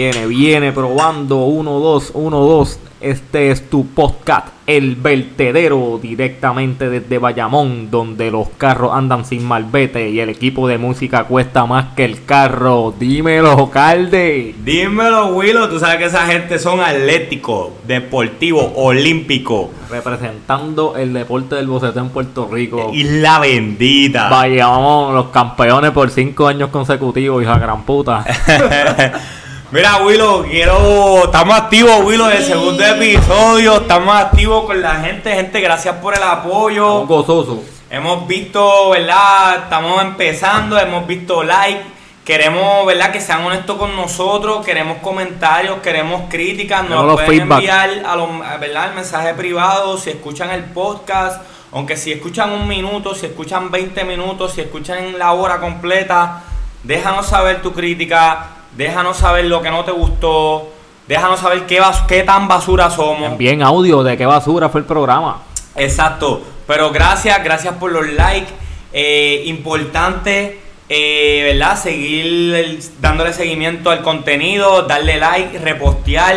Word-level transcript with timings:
Viene, 0.00 0.26
viene 0.26 0.72
probando 0.72 1.44
1, 1.44 1.70
2, 1.78 2.12
1, 2.14 2.38
2. 2.38 2.78
Este 3.02 3.50
es 3.50 3.68
tu 3.68 3.88
podcast, 3.88 4.48
El 4.66 4.96
Vertedero, 4.96 6.00
directamente 6.00 6.88
desde 6.88 7.18
Bayamón, 7.18 7.90
donde 7.90 8.30
los 8.30 8.48
carros 8.56 8.92
andan 8.94 9.26
sin 9.26 9.44
malvete 9.44 10.08
y 10.08 10.20
el 10.20 10.30
equipo 10.30 10.66
de 10.68 10.78
música 10.78 11.24
cuesta 11.24 11.66
más 11.66 11.94
que 11.96 12.06
el 12.06 12.24
carro. 12.24 12.94
Dímelo, 12.98 13.68
Calde. 13.68 14.54
Dímelo, 14.64 15.34
Willow. 15.34 15.68
Tú 15.68 15.78
sabes 15.78 15.98
que 15.98 16.06
esa 16.06 16.26
gente 16.26 16.58
son 16.58 16.80
atléticos, 16.80 17.68
deportivos, 17.86 18.72
olímpicos. 18.76 19.68
Representando 19.90 20.96
el 20.96 21.12
deporte 21.12 21.56
del 21.56 21.66
boceteo 21.66 22.04
en 22.04 22.08
Puerto 22.08 22.48
Rico. 22.50 22.90
Isla 22.94 23.38
bendita. 23.40 24.30
Bayamón, 24.30 25.14
los 25.14 25.26
campeones 25.26 25.90
por 25.90 26.08
5 26.08 26.46
años 26.46 26.70
consecutivos, 26.70 27.42
hija 27.42 27.58
gran 27.58 27.82
puta. 27.82 28.24
Mira, 29.72 29.98
Willow, 29.98 30.42
quiero. 30.42 31.26
Estamos 31.26 31.56
activos, 31.56 32.02
Willow, 32.02 32.26
del 32.26 32.42
segundo 32.42 32.84
episodio. 32.84 33.82
Estamos 33.82 34.16
activos 34.16 34.64
con 34.64 34.82
la 34.82 34.96
gente. 34.96 35.32
Gente, 35.32 35.60
gracias 35.60 35.94
por 35.96 36.12
el 36.12 36.22
apoyo. 36.24 37.02
Un 37.02 37.06
gozoso. 37.06 37.62
Hemos 37.88 38.26
visto, 38.26 38.90
¿verdad? 38.90 39.60
Estamos 39.62 40.02
empezando, 40.02 40.76
hemos 40.76 41.06
visto 41.06 41.44
like. 41.44 41.82
Queremos, 42.24 42.84
¿verdad? 42.84 43.12
Que 43.12 43.20
sean 43.20 43.44
honestos 43.44 43.76
con 43.76 43.94
nosotros. 43.94 44.66
Queremos 44.66 44.98
comentarios, 44.98 45.78
queremos 45.78 46.22
críticas. 46.28 46.88
Nos 46.88 47.06
los 47.06 47.14
pueden 47.14 47.42
feedback. 47.42 47.58
enviar 47.58 47.90
a 48.06 48.16
los, 48.16 48.28
¿verdad? 48.58 48.88
el 48.88 48.94
mensaje 48.96 49.34
privado. 49.34 49.96
Si 49.98 50.10
escuchan 50.10 50.50
el 50.50 50.64
podcast, 50.64 51.42
aunque 51.70 51.96
si 51.96 52.10
escuchan 52.10 52.50
un 52.50 52.66
minuto, 52.66 53.14
si 53.14 53.26
escuchan 53.26 53.70
20 53.70 54.02
minutos, 54.02 54.52
si 54.52 54.62
escuchan 54.62 55.16
la 55.16 55.30
hora 55.30 55.60
completa, 55.60 56.42
déjanos 56.82 57.28
saber 57.28 57.62
tu 57.62 57.72
crítica. 57.72 58.56
Déjanos 58.80 59.18
saber 59.18 59.44
lo 59.44 59.60
que 59.60 59.70
no 59.70 59.84
te 59.84 59.92
gustó. 59.92 60.70
Déjanos 61.06 61.40
saber 61.40 61.66
qué, 61.66 61.82
bas- 61.82 62.06
qué 62.06 62.22
tan 62.22 62.48
basura 62.48 62.88
somos. 62.88 63.36
Bien 63.36 63.62
audio 63.62 64.02
de 64.02 64.16
qué 64.16 64.24
basura 64.24 64.70
fue 64.70 64.80
el 64.80 64.86
programa. 64.86 65.42
Exacto. 65.76 66.40
Pero 66.66 66.90
gracias, 66.90 67.44
gracias 67.44 67.74
por 67.74 67.92
los 67.92 68.08
likes. 68.08 68.48
Eh, 68.94 69.42
importante, 69.46 70.60
eh, 70.88 71.42
¿verdad? 71.52 71.76
Seguir 71.78 72.54
el- 72.54 72.82
dándole 73.02 73.34
seguimiento 73.34 73.90
al 73.90 74.00
contenido, 74.00 74.82
darle 74.82 75.18
like, 75.18 75.58
repostear. 75.58 76.36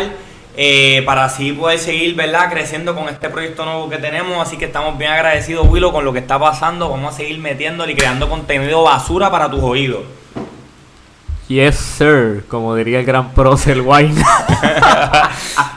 eh, 0.56 1.02
para 1.04 1.24
así 1.24 1.50
poder 1.52 1.80
seguir, 1.80 2.14
¿verdad? 2.14 2.48
Creciendo 2.48 2.94
con 2.94 3.08
este 3.08 3.28
proyecto 3.28 3.64
nuevo 3.64 3.88
que 3.88 3.96
tenemos. 3.96 4.38
Así 4.46 4.56
que 4.56 4.66
estamos 4.66 4.96
bien 4.96 5.10
agradecidos, 5.10 5.66
Willow, 5.68 5.90
con 5.92 6.04
lo 6.04 6.12
que 6.12 6.20
está 6.20 6.38
pasando. 6.38 6.88
Vamos 6.90 7.12
a 7.14 7.16
seguir 7.16 7.38
metiéndole 7.38 7.90
y 7.92 7.96
creando 7.96 8.28
contenido 8.28 8.84
basura 8.84 9.30
para 9.32 9.50
tus 9.50 9.60
oídos. 9.62 10.02
Yes, 11.46 11.76
sir, 11.76 12.44
como 12.48 12.74
diría 12.74 13.00
el 13.00 13.04
gran 13.04 13.34
prócer 13.34 13.82
Wine. 13.82 14.14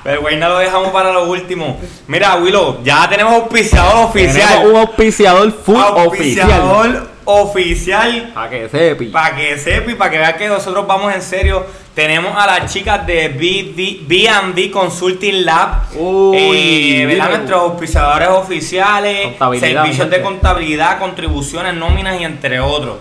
Pero 0.04 0.22
güey, 0.22 0.38
no 0.38 0.48
lo 0.48 0.59
dejamos 0.59 0.92
para 0.92 1.12
lo 1.12 1.30
último. 1.30 1.78
Mira, 2.08 2.38
Willow, 2.38 2.82
ya 2.84 3.09
tenemos 3.09 3.34
auspiciador 3.34 4.06
oficial. 4.06 4.48
Tenemos 4.48 4.72
un 4.72 4.76
auspiciador 4.78 5.52
full 5.52 5.76
oficial. 5.76 6.52
Auspiciador 6.52 7.09
oficial. 7.26 8.32
Para 8.34 8.50
que 8.50 8.70
sepi. 8.70 9.06
Para 9.08 9.36
que 9.36 9.58
sepa 9.58 9.92
y 9.92 9.96
para 9.96 10.12
que 10.12 10.18
vea 10.20 10.38
que 10.38 10.48
nosotros 10.48 10.88
vamos 10.88 11.14
en 11.14 11.22
serio. 11.22 11.66
Tenemos 11.94 12.31
a 12.38 12.46
las 12.46 12.72
chicas 12.72 13.06
de 13.06 13.28
B&B 13.28 14.72
Consulting 14.72 15.44
Lab. 15.44 15.94
Uy, 15.96 16.38
eh. 16.38 17.18
Nuestros 17.18 17.62
auspiciadores 17.62 18.30
oficiales. 18.30 19.36
Servicios 19.59 20.09
de 20.09 20.22
contabilidad, 20.22 20.97
contribuciones, 20.97 21.74
nóminas 21.74 22.22
y 22.22 22.24
entre 22.24 22.62
otros. 22.62 23.00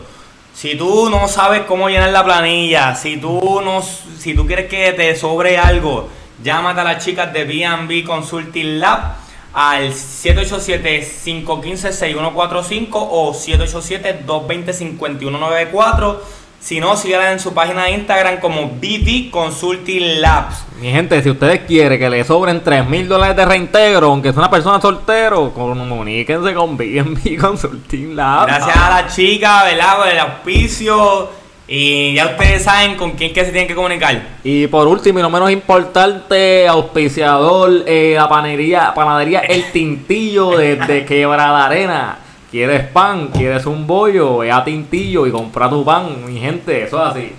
Si 0.57 0.75
tú 0.75 1.09
no 1.11 1.29
sabes 1.29 1.63
cómo 1.69 1.91
llenar 1.91 2.09
la 2.09 2.25
planilla, 2.25 2.95
si 2.95 3.19
tú 3.19 3.61
no, 3.63 3.83
si 3.83 4.35
tú 4.35 4.47
quieres 4.47 4.71
que 4.71 4.95
te 4.95 5.15
sobre 5.15 5.59
algo, 5.59 6.09
llámate 6.43 6.81
a 6.81 6.85
las 6.85 7.05
chicas 7.05 7.31
de 7.31 7.45
B&B 7.45 8.03
Consulting 8.05 8.81
Lab 8.81 9.17
al 9.53 9.93
787-515-6145 9.93 12.89
o 12.95 13.35
787-220-5194. 13.35 16.21
Si 16.61 16.81
no, 16.81 16.97
síganla 16.97 17.33
en 17.33 17.39
su 17.39 17.55
página 17.55 17.85
de 17.85 17.93
Instagram 17.93 18.41
como 18.41 18.71
BD 18.71 19.31
Consulting 19.31 20.21
Labs. 20.21 20.65
Mi 20.81 20.91
gente, 20.91 21.23
si 21.23 21.31
ustedes 21.31 21.61
quieren 21.61 21.99
que 21.99 22.11
le 22.11 22.25
sobren 22.25 22.63
3 22.63 22.89
mil 22.89 23.09
dólares 23.09 23.37
de 23.37 23.45
reintegro, 23.45 24.09
aunque 24.09 24.31
sea 24.31 24.41
una 24.41 24.51
persona 24.51 24.81
soltero, 24.81 25.53
comuníquense 25.53 26.55
con 26.55 26.77
B&B 26.77 27.37
Consulting 27.37 28.17
Lab. 28.17 28.47
Gracias 28.47 28.77
a 28.77 28.91
la 28.91 29.07
chica, 29.07 29.65
¿verdad? 29.65 29.97
Por 29.99 30.09
el 30.09 30.19
auspicio. 30.19 31.31
Y 31.69 32.15
ya 32.15 32.27
ustedes 32.27 32.63
saben 32.63 32.97
con 32.97 33.13
quién 33.13 33.33
que 33.33 33.45
se 33.45 33.51
tienen 33.51 33.67
que 33.67 33.75
comunicar. 33.75 34.21
Y 34.45 34.69
por 34.69 34.87
último 34.87 35.19
y 35.19 35.23
no 35.23 35.31
menos 35.31 35.51
importante, 35.51 36.69
auspiciador, 36.69 37.83
eh, 37.87 38.15
la 38.17 38.29
panería, 38.29 38.95
panadería 38.95 39.41
El 39.41 39.73
Tintillo 39.73 40.57
desde 40.57 41.05
Quebrada 41.07 41.67
Arena. 41.67 42.19
¿Quieres 42.57 42.85
pan? 42.89 43.29
¿Quieres 43.29 43.67
un 43.67 43.87
bollo? 43.87 44.39
Ve 44.39 44.51
a 44.51 44.65
Tintillo 44.65 45.27
y 45.27 45.31
compra 45.31 45.69
tu 45.69 45.85
pan, 45.85 46.25
mi 46.25 46.41
gente, 46.41 46.85
eso 46.85 46.97
es 47.03 47.11
así. 47.11 47.33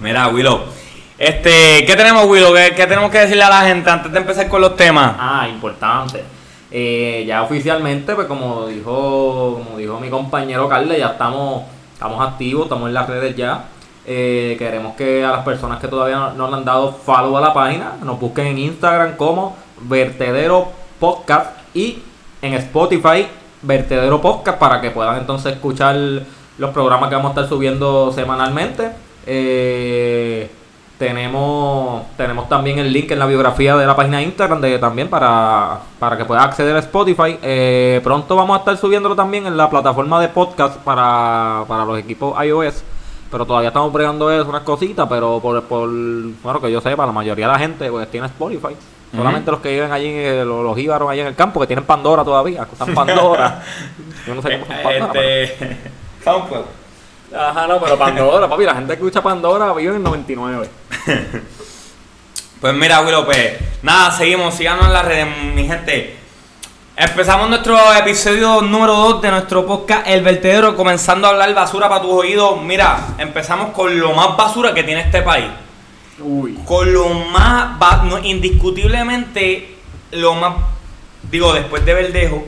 Mira, 0.00 0.26
Willow. 0.26 0.58
Este, 1.16 1.84
¿qué 1.86 1.94
tenemos, 1.94 2.24
Willow? 2.26 2.52
¿Qué, 2.52 2.74
qué 2.74 2.84
tenemos 2.88 3.08
que 3.12 3.20
decirle 3.20 3.44
a 3.44 3.48
la 3.48 3.60
gente 3.60 3.88
antes 3.88 4.10
de 4.10 4.18
empezar 4.18 4.48
con 4.48 4.60
los 4.60 4.74
temas? 4.74 5.14
Ah, 5.20 5.46
importante. 5.48 6.24
Eh, 6.68 7.22
ya 7.28 7.44
oficialmente, 7.44 8.16
pues 8.16 8.26
como 8.26 8.66
dijo, 8.66 9.62
como 9.64 9.78
dijo 9.78 10.00
mi 10.00 10.10
compañero 10.10 10.68
Carle, 10.68 10.98
ya 10.98 11.10
estamos, 11.10 11.62
estamos 11.92 12.28
activos, 12.28 12.64
estamos 12.64 12.88
en 12.88 12.94
las 12.94 13.08
redes 13.08 13.36
ya. 13.36 13.66
Eh, 14.04 14.56
queremos 14.58 14.96
que 14.96 15.24
a 15.24 15.30
las 15.30 15.44
personas 15.44 15.78
que 15.78 15.86
todavía 15.86 16.16
no, 16.16 16.32
no 16.32 16.50
le 16.50 16.56
han 16.56 16.64
dado 16.64 16.92
follow 16.92 17.36
a 17.36 17.40
la 17.40 17.54
página, 17.54 17.92
nos 18.02 18.18
busquen 18.18 18.48
en 18.48 18.58
Instagram 18.58 19.16
como 19.16 19.56
Vertedero 19.82 20.72
Podcast 20.98 21.52
y 21.72 22.00
en 22.42 22.54
Spotify 22.54 23.28
Vertedero 23.66 24.20
Podcast 24.20 24.58
para 24.58 24.80
que 24.80 24.90
puedan 24.90 25.18
entonces 25.18 25.54
escuchar 25.54 25.96
los 26.58 26.70
programas 26.70 27.08
que 27.08 27.16
vamos 27.16 27.30
a 27.30 27.34
estar 27.34 27.48
subiendo 27.48 28.12
semanalmente. 28.12 28.90
Eh, 29.26 30.50
tenemos, 30.98 32.04
tenemos 32.16 32.48
también 32.48 32.78
el 32.78 32.90
link 32.90 33.10
en 33.10 33.18
la 33.18 33.26
biografía 33.26 33.76
de 33.76 33.86
la 33.86 33.94
página 33.94 34.18
de 34.18 34.24
Instagram 34.24 34.62
de, 34.62 34.78
también 34.78 35.08
para, 35.08 35.80
para 35.98 36.16
que 36.16 36.24
puedas 36.24 36.44
acceder 36.44 36.74
a 36.74 36.78
Spotify. 36.78 37.38
Eh, 37.42 38.00
pronto 38.02 38.34
vamos 38.34 38.56
a 38.56 38.60
estar 38.60 38.76
subiéndolo 38.78 39.14
también 39.14 39.46
en 39.46 39.56
la 39.56 39.68
plataforma 39.68 40.20
de 40.20 40.28
podcast 40.28 40.76
para, 40.78 41.64
para 41.68 41.84
los 41.84 41.98
equipos 41.98 42.34
iOS. 42.42 42.82
Pero 43.30 43.44
todavía 43.44 43.68
estamos 43.68 43.92
bregando 43.92 44.30
eso, 44.30 44.48
unas 44.48 44.62
cositas, 44.62 45.06
pero 45.08 45.40
por, 45.40 45.62
por 45.64 45.88
bueno 45.88 46.60
que 46.60 46.70
yo 46.70 46.80
sepa, 46.80 47.04
la 47.04 47.12
mayoría 47.12 47.46
de 47.48 47.52
la 47.52 47.58
gente 47.58 47.90
pues 47.90 48.10
tiene 48.10 48.28
Spotify. 48.28 48.74
Solamente 49.14 49.50
los 49.50 49.60
que 49.60 49.70
viven 49.70 49.92
allí, 49.92 50.08
eh, 50.08 50.42
los, 50.44 50.62
los 50.64 50.78
íbaros 50.78 51.08
allí 51.10 51.20
en 51.20 51.28
el 51.28 51.34
campo, 51.34 51.60
que 51.60 51.66
tienen 51.66 51.84
Pandora 51.84 52.22
todavía, 52.24 52.64
que 52.66 52.72
están 52.72 52.92
Pandora. 52.94 53.62
yo 54.26 54.34
no 54.34 54.42
sé 54.42 54.52
cómo 54.58 54.66
son 54.66 54.82
Pandora. 54.82 55.12
pero- 55.12 55.42
Este. 55.42 55.76
SoundCloud. 56.24 56.64
Ajá, 57.34 57.66
no, 57.66 57.80
pero 57.80 57.98
Pandora, 57.98 58.48
papi, 58.48 58.64
la 58.64 58.74
gente 58.74 58.88
que 58.88 59.02
escucha 59.02 59.22
Pandora 59.22 59.72
vive 59.72 59.96
en 59.96 60.02
99. 60.02 60.68
Pues 62.60 62.72
mira, 62.74 63.02
Willow, 63.02 63.26
pues 63.26 63.52
nada, 63.82 64.10
seguimos, 64.10 64.54
síganos 64.54 64.86
en 64.86 64.92
las 64.94 65.04
redes, 65.04 65.26
mi 65.54 65.66
gente. 65.66 66.16
Empezamos 66.96 67.50
nuestro 67.50 67.76
episodio 67.94 68.62
número 68.62 68.94
2 68.94 69.20
de 69.22 69.30
nuestro 69.30 69.66
podcast 69.66 70.06
El 70.08 70.22
Vertedero, 70.22 70.74
comenzando 70.74 71.26
a 71.26 71.30
hablar 71.30 71.52
basura 71.54 71.86
para 71.88 72.00
tus 72.00 72.12
oídos. 72.12 72.60
Mira, 72.62 72.98
empezamos 73.18 73.72
con 73.72 73.96
lo 74.00 74.14
más 74.14 74.34
basura 74.38 74.72
que 74.72 74.82
tiene 74.82 75.02
este 75.02 75.20
país. 75.20 75.44
Uy. 76.18 76.58
Con 76.64 76.92
lo 76.92 77.08
más, 77.08 77.78
no, 78.04 78.18
indiscutiblemente, 78.18 79.74
lo 80.12 80.34
más, 80.34 80.54
digo, 81.30 81.52
después 81.52 81.84
de 81.84 81.94
Verdejo, 81.94 82.46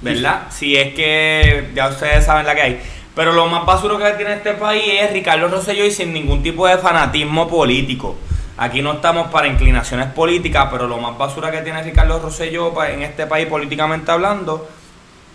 ¿verdad? 0.00 0.44
Si 0.50 0.76
es 0.76 0.94
que 0.94 1.70
ya 1.74 1.88
ustedes 1.88 2.24
saben 2.24 2.46
la 2.46 2.54
que 2.54 2.62
hay. 2.62 2.80
Pero 3.14 3.32
lo 3.32 3.46
más 3.46 3.64
basura 3.64 3.96
que 3.98 4.16
tiene 4.16 4.34
este 4.34 4.54
país 4.54 4.82
es 5.00 5.12
Ricardo 5.12 5.48
Rosselló 5.48 5.84
y 5.84 5.90
sin 5.90 6.12
ningún 6.12 6.42
tipo 6.42 6.66
de 6.66 6.78
fanatismo 6.78 7.48
político. 7.48 8.16
Aquí 8.56 8.82
no 8.82 8.94
estamos 8.94 9.28
para 9.28 9.46
inclinaciones 9.46 10.06
políticas, 10.08 10.68
pero 10.70 10.86
lo 10.86 10.98
más 10.98 11.16
basura 11.16 11.50
que 11.50 11.62
tiene 11.62 11.82
Ricardo 11.82 12.20
Rosselló 12.20 12.72
en 12.84 13.02
este 13.02 13.26
país 13.26 13.46
políticamente 13.46 14.10
hablando 14.10 14.68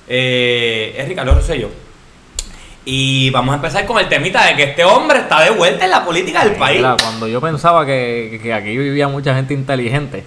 eh, 0.07 0.95
es 0.97 1.07
Ricardo 1.07 1.35
Rosselló. 1.35 1.69
Y 2.91 3.29
vamos 3.29 3.53
a 3.53 3.57
empezar 3.57 3.85
con 3.85 3.99
el 3.99 4.09
temita 4.09 4.43
de 4.47 4.55
que 4.55 4.63
este 4.63 4.83
hombre 4.83 5.19
está 5.19 5.43
de 5.43 5.51
vuelta 5.51 5.85
en 5.85 5.91
la 5.91 6.03
política 6.03 6.43
del 6.43 6.55
país. 6.55 6.77
Mira, 6.77 6.95
cuando 6.99 7.27
yo 7.27 7.39
pensaba 7.39 7.85
que, 7.85 8.39
que 8.41 8.51
aquí 8.51 8.75
vivía 8.75 9.07
mucha 9.07 9.35
gente 9.35 9.53
inteligente, 9.53 10.23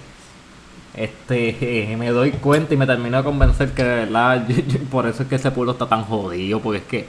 este 0.95 1.95
me 1.99 2.09
doy 2.09 2.31
cuenta 2.31 2.73
y 2.73 2.77
me 2.77 2.85
termino 2.85 3.17
de 3.17 3.23
convencer 3.23 3.71
que 3.71 3.83
de 3.83 3.95
verdad, 4.05 4.45
yo- 4.47 4.55
yo- 4.67 4.79
por 4.89 5.07
eso 5.07 5.23
es 5.23 5.29
que 5.29 5.35
ese 5.35 5.51
pueblo 5.51 5.73
está 5.73 5.87
tan 5.87 6.03
jodido, 6.05 6.59
porque 6.59 6.77
es 6.79 6.85
que 6.85 7.05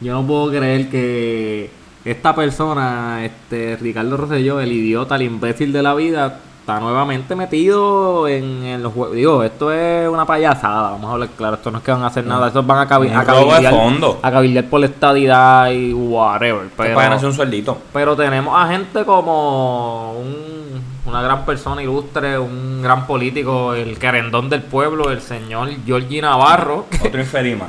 yo 0.00 0.12
no 0.12 0.26
puedo 0.26 0.50
creer 0.50 0.88
que 0.88 1.70
esta 2.04 2.34
persona, 2.34 3.24
este 3.24 3.76
Ricardo 3.80 4.16
Rosselló, 4.16 4.60
el 4.60 4.72
idiota, 4.72 5.16
el 5.16 5.22
imbécil 5.22 5.72
de 5.72 5.82
la 5.82 5.94
vida, 5.94 6.38
está 6.68 6.80
nuevamente 6.80 7.34
metido 7.34 8.28
en, 8.28 8.62
en 8.62 8.82
los 8.82 8.92
juegos. 8.92 9.16
Digo, 9.16 9.42
esto 9.42 9.72
es 9.72 10.06
una 10.06 10.26
payasada, 10.26 10.90
vamos 10.90 11.08
a 11.08 11.12
hablar 11.14 11.28
claro. 11.30 11.54
Esto 11.54 11.70
no 11.70 11.78
es 11.78 11.84
que 11.84 11.90
van 11.92 12.02
a 12.02 12.08
hacer 12.08 12.26
nada, 12.26 12.48
estos 12.48 12.66
van 12.66 12.80
a, 12.80 12.86
cabi 12.86 13.08
a 13.08 13.24
cabildear, 13.24 13.72
fondo. 13.72 14.18
a 14.22 14.30
cabildear 14.30 14.66
por 14.66 14.80
la 14.80 14.86
estadidad 14.86 15.70
y 15.70 15.94
whatever. 15.94 16.64
Te 16.68 16.74
Pero, 16.76 16.94
pagan 16.94 17.12
hacer 17.14 17.26
un 17.30 17.34
sueldito. 17.34 17.78
pero 17.90 18.14
tenemos 18.14 18.54
a 18.54 18.68
gente 18.68 19.02
como 19.06 20.12
un- 20.20 20.68
una 21.06 21.22
gran 21.22 21.46
persona 21.46 21.82
ilustre, 21.82 22.38
un 22.38 22.82
gran 22.82 23.06
político, 23.06 23.72
el 23.72 23.98
querendón 23.98 24.50
del 24.50 24.60
pueblo, 24.60 25.10
el 25.10 25.22
señor 25.22 25.70
Giorgi 25.86 26.20
Navarro. 26.20 26.84
Otro 27.02 27.18
inferima. 27.22 27.68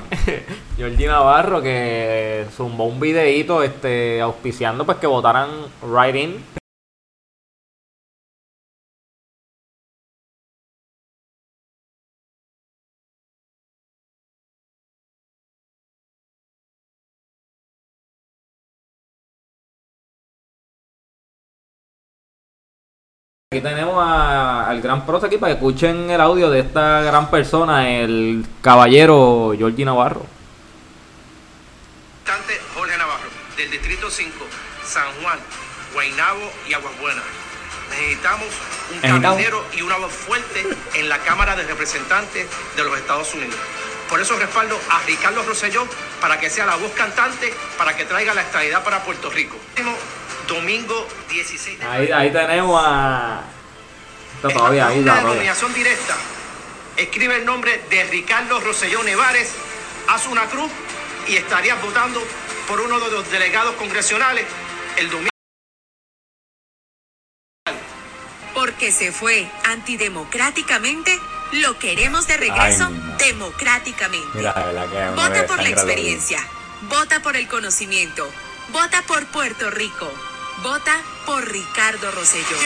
Georgie 0.75 1.07
Navarro 1.07 1.61
que 1.61 2.45
zumbó 2.53 2.83
un 2.83 2.99
videíto 2.99 3.63
este, 3.63 4.19
auspiciando 4.19 4.85
pues 4.85 4.97
que 4.97 5.07
votaran 5.07 5.47
right 5.89 6.15
in. 6.17 6.58
Aquí 23.51 23.61
tenemos 23.61 23.95
a- 23.97 24.69
al 24.69 24.79
gran 24.79 25.07
profe 25.07 25.25
aquí 25.25 25.39
para 25.39 25.53
que 25.53 25.57
escuchen 25.57 26.07
el 26.11 26.21
audio 26.21 26.51
de 26.51 26.59
esta 26.59 27.01
gran 27.01 27.31
persona, 27.31 27.89
el 27.89 28.45
caballero 28.61 29.55
Georgie 29.57 29.83
Navarro. 29.85 30.23
Jorge 32.75 32.95
Navarro, 32.95 33.27
del 33.57 33.71
Distrito 33.71 34.11
5, 34.11 34.45
San 34.85 35.07
Juan, 35.23 35.39
Guaynabo 35.95 36.51
y 36.67 36.73
Aguas 36.73 36.93
Buenas. 37.01 37.23
Necesitamos 37.89 38.45
un 38.93 38.99
cabildero 39.31 39.65
y 39.75 39.81
una 39.81 39.97
voz 39.97 40.13
fuerte 40.13 40.67
en 40.93 41.09
la 41.09 41.17
Cámara 41.17 41.55
de 41.55 41.63
Representantes 41.63 42.45
de 42.77 42.83
los 42.83 42.95
Estados 42.99 43.33
Unidos. 43.33 43.55
Por 44.11 44.19
eso 44.21 44.37
respaldo 44.37 44.79
a 44.91 44.99
Ricardo 45.07 45.41
Rosselló 45.41 45.87
para 46.21 46.39
que 46.39 46.51
sea 46.51 46.67
la 46.67 46.75
voz 46.75 46.91
cantante 46.91 47.51
para 47.79 47.95
que 47.97 48.05
traiga 48.05 48.35
la 48.35 48.41
estabilidad 48.41 48.83
para 48.83 49.03
Puerto 49.03 49.31
Rico. 49.31 49.57
Domingo 50.49 51.07
16 51.29 51.79
de 51.79 51.85
Ahí, 51.85 52.11
ahí 52.11 52.31
tenemos 52.31 52.81
a... 52.83 53.43
Está 54.35 54.49
todavía 54.49 54.87
ahí, 54.87 55.01
todavía. 55.01 55.21
nominación 55.21 55.73
directa. 55.73 56.17
Escribe 56.97 57.37
el 57.37 57.45
nombre 57.45 57.83
de 57.89 58.03
Ricardo 58.05 58.59
Rosselló 58.59 59.03
Nevares, 59.03 59.53
haz 60.07 60.25
una 60.27 60.45
cruz 60.47 60.71
y 61.27 61.35
estarías 61.35 61.79
votando 61.81 62.21
por 62.67 62.81
uno 62.81 62.99
de 62.99 63.11
los 63.11 63.29
delegados 63.31 63.75
congresionales 63.75 64.45
el 64.97 65.09
domingo. 65.09 65.29
Porque 68.53 68.91
se 68.91 69.11
fue 69.11 69.47
antidemocráticamente, 69.65 71.17
lo 71.53 71.77
queremos 71.77 72.27
de 72.27 72.37
regreso 72.37 72.87
Ay, 72.87 73.15
democráticamente. 73.17 74.27
Mira, 74.33 74.53
uno 74.53 75.15
Vota 75.15 75.45
por 75.45 75.61
la 75.61 75.69
experiencia, 75.69 76.39
vota 76.89 77.21
por 77.21 77.35
el 77.35 77.47
conocimiento, 77.47 78.29
vota 78.71 79.01
por 79.03 79.25
Puerto 79.27 79.69
Rico, 79.69 80.11
vota 80.63 81.01
por 81.25 81.49
Ricardo 81.49 82.11
Rosselló. 82.11 82.57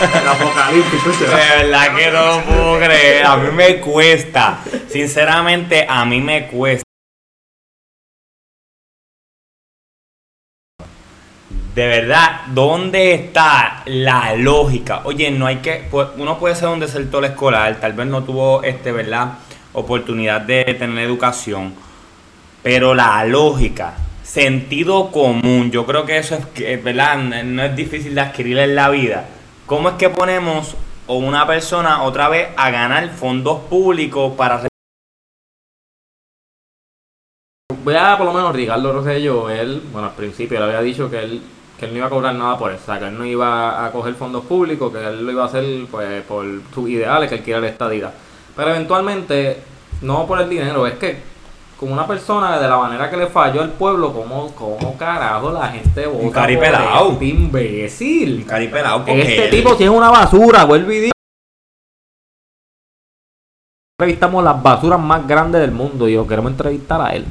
El 0.00 0.28
apocalipsis, 0.28 1.20
De 1.20 1.26
verdad 1.26 1.96
que 1.96 2.10
no 2.10 2.26
lo 2.26 2.44
puedo 2.44 2.78
creer. 2.78 3.26
A 3.26 3.36
mí 3.36 3.50
me 3.52 3.80
cuesta. 3.80 4.58
Sinceramente, 4.88 5.86
a 5.88 6.04
mí 6.04 6.20
me 6.20 6.46
cuesta. 6.46 6.84
De 11.74 11.86
verdad, 11.88 12.42
¿dónde 12.48 13.14
está 13.14 13.82
la 13.86 14.34
lógica? 14.36 15.02
Oye, 15.04 15.30
no 15.32 15.46
hay 15.46 15.56
que. 15.56 15.86
pues, 15.90 16.08
Uno 16.16 16.38
puede 16.38 16.54
ser 16.54 16.68
un 16.68 16.80
desertor 16.80 17.24
escolar, 17.24 17.80
tal 17.80 17.94
vez 17.94 18.06
no 18.06 18.22
tuvo, 18.22 18.62
este, 18.62 18.92
¿verdad? 18.92 19.34
Oportunidad 19.72 20.40
de 20.40 20.62
tener 20.78 21.04
educación. 21.04 21.74
Pero 22.62 22.94
la 22.94 23.24
lógica, 23.24 23.94
sentido 24.34 25.12
común, 25.12 25.70
yo 25.70 25.86
creo 25.86 26.04
que 26.04 26.18
eso 26.18 26.34
es, 26.34 26.44
que, 26.46 26.76
¿verdad? 26.76 27.18
No 27.44 27.62
es 27.62 27.76
difícil 27.76 28.16
de 28.16 28.20
adquirir 28.20 28.58
en 28.58 28.74
la 28.74 28.90
vida. 28.90 29.26
¿Cómo 29.64 29.90
es 29.90 29.94
que 29.94 30.10
ponemos 30.10 30.74
a 31.06 31.12
una 31.12 31.46
persona 31.46 32.02
otra 32.02 32.28
vez 32.28 32.48
a 32.56 32.68
ganar 32.72 33.08
fondos 33.10 33.60
públicos 33.70 34.32
para... 34.36 34.66
Voy 37.84 37.94
a 37.94 38.18
por 38.18 38.26
lo 38.26 38.32
menos 38.32 38.56
Ricardo 38.56 38.92
Rosselló, 38.92 39.50
él, 39.50 39.80
bueno, 39.92 40.08
al 40.08 40.14
principio 40.14 40.58
le 40.58 40.64
había 40.64 40.80
dicho 40.80 41.08
que 41.08 41.22
él, 41.22 41.40
que 41.78 41.86
él 41.86 41.92
no 41.92 41.98
iba 41.98 42.06
a 42.08 42.10
cobrar 42.10 42.34
nada 42.34 42.58
por 42.58 42.72
eso, 42.72 42.92
que 42.98 43.06
él 43.06 43.16
no 43.16 43.24
iba 43.24 43.86
a 43.86 43.92
coger 43.92 44.14
fondos 44.14 44.44
públicos, 44.46 44.92
que 44.92 44.98
él 44.98 45.24
lo 45.24 45.30
iba 45.30 45.44
a 45.44 45.46
hacer 45.46 45.64
pues 45.88 46.24
por 46.24 46.44
sus 46.74 46.88
ideales, 46.88 47.28
que 47.28 47.36
él 47.36 47.42
quiera 47.42 47.60
la 47.60 47.68
estadidad. 47.68 48.12
Pero 48.56 48.70
eventualmente, 48.70 49.58
no 50.02 50.26
por 50.26 50.40
el 50.40 50.48
dinero, 50.48 50.88
es 50.88 50.94
que 50.94 51.33
como 51.84 51.92
una 51.92 52.06
persona 52.06 52.58
de 52.58 52.66
la 52.66 52.78
manera 52.78 53.10
que 53.10 53.16
le 53.18 53.26
falló 53.26 53.60
al 53.60 53.70
pueblo, 53.70 54.12
como, 54.12 54.50
como 54.54 54.96
carajo 54.96 55.52
la 55.52 55.68
gente 55.68 56.06
vota 56.06 56.22
por 56.24 56.32
caripelao. 56.32 57.12
este 57.12 57.24
imbécil. 57.26 58.46
Caripelado, 58.46 59.04
porque 59.04 59.20
Este 59.20 59.44
él- 59.44 59.50
tipo 59.50 59.74
si 59.76 59.84
es 59.84 59.90
una 59.90 60.08
basura, 60.10 60.64
vuelve 60.64 60.94
y 60.96 61.00
dice. 61.00 61.12
Entrevistamos 63.98 64.42
las 64.42 64.62
basuras 64.62 64.98
más 64.98 65.26
grandes 65.26 65.60
del 65.60 65.72
mundo 65.72 66.08
y 66.08 66.14
lo 66.14 66.26
queremos 66.26 66.50
entrevistar 66.52 67.00
a 67.02 67.10
él. 67.14 67.26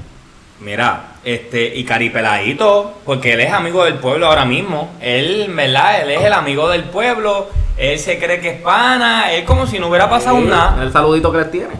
Mira, 0.61 1.15
este, 1.23 1.75
y 1.75 1.83
Caripeladito, 1.83 2.93
porque 3.05 3.33
él 3.33 3.41
es 3.41 3.51
amigo 3.51 3.83
del 3.83 3.95
pueblo 3.95 4.27
ahora 4.27 4.45
mismo. 4.45 4.91
Él, 5.01 5.51
¿verdad? 5.53 6.03
Él 6.03 6.11
es 6.11 6.21
el 6.21 6.31
amigo 6.31 6.69
del 6.69 6.83
pueblo. 6.85 7.47
Él 7.75 7.97
se 7.99 8.17
cree 8.19 8.39
que 8.39 8.49
es 8.51 8.61
pana. 8.61 9.33
Él 9.33 9.43
como 9.45 9.65
si 9.67 9.79
no 9.79 9.87
hubiera 9.87 10.09
pasado 10.09 10.37
Sí, 10.37 10.43
nada. 10.45 10.81
El 10.83 10.91
saludito 10.93 11.31
que 11.31 11.39
les 11.39 11.51
tiene. 11.51 11.73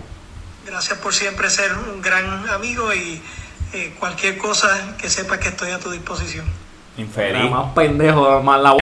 Gracias 0.74 0.98
por 0.98 1.14
siempre 1.14 1.52
ser 1.52 1.72
un 1.72 2.02
gran 2.02 2.50
amigo 2.50 2.92
y 2.96 3.22
eh, 3.74 3.94
cualquier 4.00 4.40
cosa 4.40 4.96
que 5.00 5.08
sepas 5.08 5.38
que 5.38 5.50
estoy 5.50 5.70
a 5.70 5.78
tu 5.78 5.92
disposición. 5.92 6.48
Infeliz. 6.98 7.52
Más 7.52 7.74
pendejo, 7.76 8.42
más 8.42 8.60
la 8.60 8.78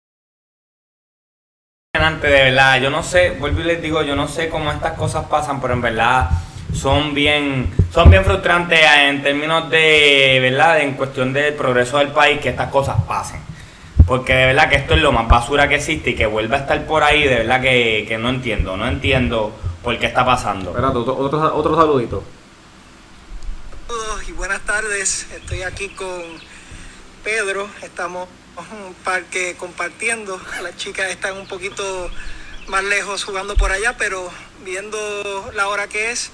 de 1.93 2.29
verdad. 2.29 2.81
Yo 2.81 2.91
no 2.91 3.03
sé, 3.03 3.31
vuelvo 3.31 3.63
y 3.63 3.65
les 3.65 3.83
digo, 3.83 4.03
yo 4.03 4.15
no 4.15 4.29
sé 4.29 4.49
cómo 4.49 4.71
estas 4.71 4.93
cosas 4.93 5.25
pasan, 5.25 5.61
pero 5.61 5.75
en 5.75 5.81
verdad 5.81 6.31
son 6.73 7.13
bien, 7.13 7.69
son 7.93 8.09
bien 8.09 8.25
frustrantes 8.25 8.79
en 9.09 9.25
términos 9.25 9.69
de, 9.69 10.39
¿verdad? 10.41 10.83
En 10.83 10.93
cuestión 10.93 11.33
del 11.33 11.55
progreso 11.55 11.99
del 11.99 12.13
país, 12.13 12.39
que 12.41 12.51
estas 12.51 12.71
cosas 12.71 13.03
pasen. 13.09 13.41
Porque 14.07 14.33
de 14.33 14.47
verdad 14.47 14.71
que 14.71 14.77
esto 14.77 14.95
es 14.95 15.03
lo 15.03 15.11
más 15.11 15.27
basura 15.27 15.69
que 15.69 15.75
existe 15.75 16.11
y 16.11 16.15
que 16.15 16.27
vuelva 16.27 16.59
a 16.59 16.61
estar 16.61 16.87
por 16.87 17.03
ahí, 17.03 17.25
de 17.25 17.39
verdad 17.39 17.61
que, 17.61 18.05
que 18.07 18.17
no 18.17 18.29
entiendo, 18.29 18.77
no 18.77 18.87
entiendo 18.87 19.59
por 19.83 19.99
qué 19.99 20.07
está 20.07 20.25
pasando. 20.25 20.71
Espérate, 20.71 20.99
otro, 20.99 21.17
otro, 21.17 21.55
otro 21.55 21.77
saludito. 21.77 22.23
Saludos 23.87 24.29
y 24.29 24.33
buenas 24.33 24.61
tardes. 24.63 25.27
Estoy 25.35 25.63
aquí 25.63 25.89
con 25.91 26.23
Pedro. 27.25 27.69
Estamos 27.83 28.29
en 28.73 28.87
un 28.87 28.95
parque 28.95 29.57
compartiendo. 29.59 30.41
Las 30.63 30.77
chicas 30.77 31.11
están 31.11 31.37
un 31.37 31.47
poquito 31.47 32.11
más 32.69 32.85
lejos 32.85 33.25
jugando 33.25 33.57
por 33.57 33.73
allá, 33.73 33.97
pero 33.97 34.31
viendo 34.65 35.51
la 35.55 35.69
hora 35.69 35.89
que 35.89 36.11
es, 36.11 36.31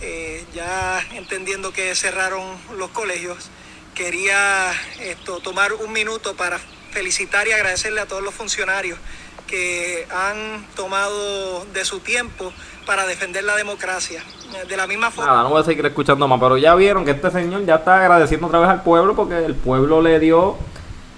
eh, 0.00 0.44
ya 0.52 1.00
entendiendo 1.12 1.72
que 1.72 1.94
cerraron 1.94 2.42
los 2.76 2.90
colegios, 2.90 3.50
quería 3.94 4.72
esto 5.00 5.40
tomar 5.40 5.72
un 5.72 5.92
minuto 5.92 6.34
para 6.34 6.58
felicitar 6.90 7.46
y 7.46 7.52
agradecerle 7.52 8.00
a 8.00 8.06
todos 8.06 8.22
los 8.22 8.34
funcionarios 8.34 8.98
que 9.46 10.06
han 10.10 10.66
tomado 10.76 11.64
de 11.66 11.84
su 11.84 12.00
tiempo 12.00 12.52
para 12.86 13.06
defender 13.06 13.44
la 13.44 13.56
democracia. 13.56 14.22
De 14.68 14.76
la 14.76 14.86
misma 14.86 15.10
forma. 15.10 15.30
Nada, 15.30 15.42
no 15.44 15.50
voy 15.50 15.60
a 15.60 15.64
seguir 15.64 15.84
escuchando 15.86 16.26
más, 16.26 16.40
pero 16.40 16.56
ya 16.58 16.74
vieron 16.74 17.04
que 17.04 17.12
este 17.12 17.30
señor 17.30 17.64
ya 17.64 17.76
está 17.76 18.00
agradeciendo 18.00 18.46
otra 18.48 18.58
vez 18.60 18.68
al 18.68 18.82
pueblo 18.82 19.14
porque 19.14 19.44
el 19.44 19.54
pueblo 19.54 20.02
le 20.02 20.18
dio 20.18 20.56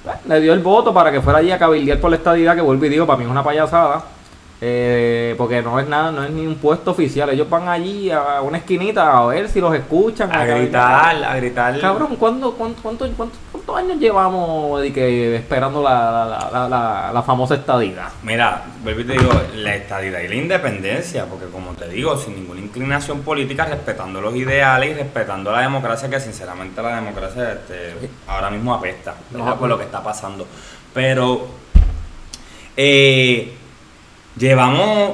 eh, 0.07 0.11
le 0.27 0.41
dio 0.41 0.53
el 0.53 0.61
voto 0.61 0.93
para 0.93 1.11
que 1.11 1.21
fuera 1.21 1.39
allí 1.39 1.51
a 1.51 1.59
cabildear 1.59 1.99
por 2.01 2.11
la 2.11 2.17
estadidad, 2.17 2.55
que 2.55 2.61
vuelvo 2.61 2.85
y 2.85 2.89
digo, 2.91 3.07
para 3.07 3.17
mí 3.19 3.25
es 3.25 3.31
una 3.31 3.43
payasada. 3.43 4.05
Eh, 4.65 5.35
porque 5.39 5.61
no 5.61 5.81
es 5.81 5.89
nada, 5.89 6.13
no 6.13 6.23
es 6.23 6.31
ni 6.31 6.47
un 6.47 6.55
puesto 6.55 6.93
oficial. 6.93 7.29
Ellos 7.31 7.51
van 7.51 7.69
allí 7.69 8.13
a 8.13 8.41
una 8.43 8.59
esquinita 8.59 9.19
a 9.19 9.27
ver 9.27 9.49
si 9.49 9.61
los 9.61 9.75
escuchan. 9.75 10.31
A 10.33 10.45
gritar, 10.45 11.25
a 11.25 11.37
gritar. 11.37 11.81
Cabrón, 11.81 12.15
¿cuándo, 12.17 12.53
cuánto, 12.53 12.81
cuánto- 12.81 13.09
cuánto- 13.17 13.37
¿cuántos 13.65 13.77
años 13.77 14.01
llevamos 14.01 14.81
de 14.81 14.93
que 14.93 15.37
esperando 15.37 15.83
la, 15.83 16.49
la, 16.53 17.11
la, 17.13 17.23
famosa 17.23 17.55
estadidad? 17.55 18.09
Mira, 18.23 18.65
vuelvo 18.83 19.01
y 19.01 19.05
te 19.05 19.13
digo, 19.13 19.33
la 19.55 19.77
estadidad 19.77 20.21
y 20.21 20.29
la 20.29 20.35
independencia, 20.35 21.27
porque 21.27 21.47
como 21.47 21.73
te 21.73 21.89
digo, 21.89 22.17
sin 22.17 22.35
ninguna 22.35 22.61
inclinación 22.61 23.23
política, 23.23 23.67
respetando 23.67 24.21
los 24.21 24.35
ideales 24.35 24.91
y 24.91 24.95
respetando 24.95 25.53
la 25.53 25.61
democracia, 25.61 26.09
que 26.11 26.21
sinceramente 26.21 26.83
la 26.83 26.97
democracia 26.97 27.53
este, 27.53 27.95
ahora 28.27 28.51
mismo 28.51 28.75
apesta, 28.75 29.15
por 29.59 29.69
lo 29.69 29.79
que 29.79 29.85
está 29.85 30.03
pasando. 30.03 30.47
Pero 30.93 31.47
eh, 32.77 33.53
llevamos, 34.37 35.13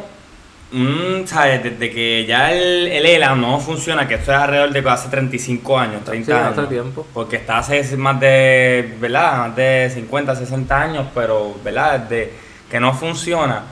un, 0.73 1.25
¿sabes? 1.27 1.63
Desde 1.63 1.91
que 1.91 2.27
ya 2.27 2.53
el, 2.53 2.89
el 2.89 3.07
ELA 3.07 3.35
no 3.35 3.59
funciona, 3.61 4.07
que 4.07 4.15
esto 4.17 4.33
es 4.33 4.39
alrededor 4.39 4.71
de 4.71 4.91
hace 4.91 5.09
35 5.09 5.79
años, 5.79 6.05
30 6.05 6.27
Sí, 6.27 6.33
hace 6.33 6.61
años. 6.61 6.69
tiempo. 6.69 7.07
Porque 7.15 7.37
está 7.37 7.59
hace 7.59 7.97
más 7.97 8.21
de, 8.21 8.97
¿verdad? 9.01 9.39
Más 9.49 9.57
de 9.57 9.91
50, 9.95 10.37
60 10.37 10.81
años, 10.81 11.07
pero, 11.15 11.55
¿verdad? 11.65 12.01
Desde 12.01 12.33
que 12.71 12.79
no 12.81 12.93
funciona, 12.93 13.63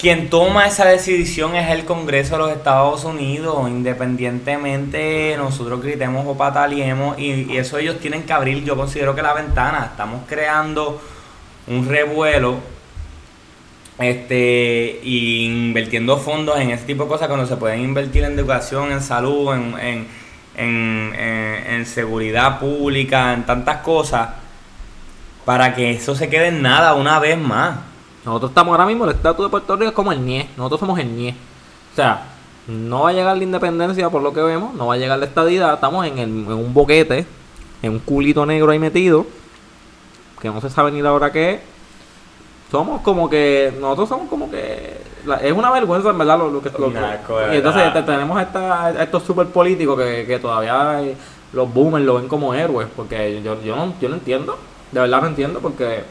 quien 0.00 0.28
toma 0.30 0.66
esa 0.66 0.84
decisión 0.84 1.56
es 1.56 1.70
el 1.70 1.84
Congreso 1.86 2.34
de 2.34 2.38
los 2.42 2.50
Estados 2.52 3.02
Unidos, 3.04 3.68
independientemente 3.68 5.34
nosotros 5.38 5.82
gritemos 5.82 6.24
o 6.26 6.36
pataleemos, 6.36 7.18
y, 7.18 7.50
y 7.52 7.56
eso 7.56 7.78
ellos 7.78 7.98
tienen 7.98 8.22
que 8.24 8.32
abrir, 8.32 8.62
yo 8.62 8.76
considero 8.76 9.14
que 9.14 9.22
la 9.22 9.32
ventana, 9.32 9.88
estamos 9.90 10.22
creando 10.28 11.00
un 11.66 11.88
revuelo 11.88 12.58
este 13.98 15.00
y 15.02 15.46
invirtiendo 15.46 16.18
fondos 16.18 16.58
en 16.60 16.70
ese 16.70 16.84
tipo 16.84 17.04
de 17.04 17.08
cosas 17.08 17.28
cuando 17.28 17.46
se 17.46 17.56
pueden 17.56 17.80
invertir 17.80 18.24
en 18.24 18.38
educación, 18.38 18.92
en 18.92 19.00
salud, 19.00 19.54
en, 19.54 20.06
en, 20.56 21.14
en, 21.14 21.86
seguridad 21.86 22.58
pública, 22.58 23.32
en 23.32 23.44
tantas 23.46 23.78
cosas, 23.78 24.30
para 25.44 25.74
que 25.74 25.92
eso 25.92 26.14
se 26.14 26.28
quede 26.28 26.48
en 26.48 26.62
nada 26.62 26.94
una 26.94 27.18
vez 27.18 27.38
más. 27.38 27.76
Nosotros 28.24 28.50
estamos 28.50 28.72
ahora 28.72 28.86
mismo, 28.86 29.04
el 29.04 29.12
estatus 29.12 29.46
de 29.46 29.50
Puerto 29.50 29.76
Rico 29.76 29.88
es 29.88 29.94
como 29.94 30.12
el 30.12 30.24
NIE. 30.24 30.48
Nosotros 30.56 30.80
somos 30.80 30.98
el 30.98 31.16
NIE. 31.16 31.30
O 31.92 31.96
sea, 31.96 32.24
no 32.66 33.02
va 33.02 33.10
a 33.10 33.12
llegar 33.12 33.36
la 33.36 33.44
independencia 33.44 34.10
por 34.10 34.20
lo 34.22 34.32
que 34.32 34.40
vemos, 34.42 34.74
no 34.74 34.88
va 34.88 34.94
a 34.94 34.96
llegar 34.98 35.18
la 35.18 35.26
estadidad. 35.26 35.74
Estamos 35.74 36.04
en, 36.06 36.18
el- 36.18 36.28
en 36.28 36.52
un 36.52 36.74
boquete, 36.74 37.24
en 37.82 37.92
un 37.92 37.98
culito 38.00 38.44
negro 38.44 38.72
ahí 38.72 38.78
metido, 38.80 39.26
que 40.42 40.48
no 40.48 40.60
se 40.60 40.68
sabe 40.70 40.90
ni 40.90 41.00
la 41.02 41.12
hora 41.12 41.30
que. 41.32 41.60
Somos 42.70 43.00
como 43.02 43.28
que, 43.30 43.72
nosotros 43.80 44.08
somos 44.08 44.28
como 44.28 44.50
que, 44.50 44.96
la- 45.24 45.36
es 45.36 45.52
una 45.52 45.70
vergüenza 45.70 46.10
en 46.10 46.18
verdad 46.18 46.38
lo, 46.38 46.50
lo 46.50 46.60
que... 46.62 46.70
lo- 46.70 46.90
y 47.52 47.56
entonces 47.58 47.82
te- 47.92 48.02
tenemos 48.02 48.40
esta- 48.40 49.02
estos 49.02 49.22
super 49.22 49.46
políticos 49.46 49.98
que, 49.98 50.24
que 50.26 50.38
todavía 50.38 51.00
los 51.52 51.72
boomers 51.72 52.04
lo 52.04 52.16
ven 52.16 52.28
como 52.28 52.52
héroes, 52.54 52.88
porque 52.96 53.40
yo, 53.42 53.60
yo, 53.62 53.76
no, 53.76 53.94
yo 54.00 54.08
no 54.08 54.16
entiendo, 54.16 54.58
de 54.92 55.00
verdad 55.00 55.20
no 55.22 55.28
entiendo, 55.28 55.60
porque 55.60 56.04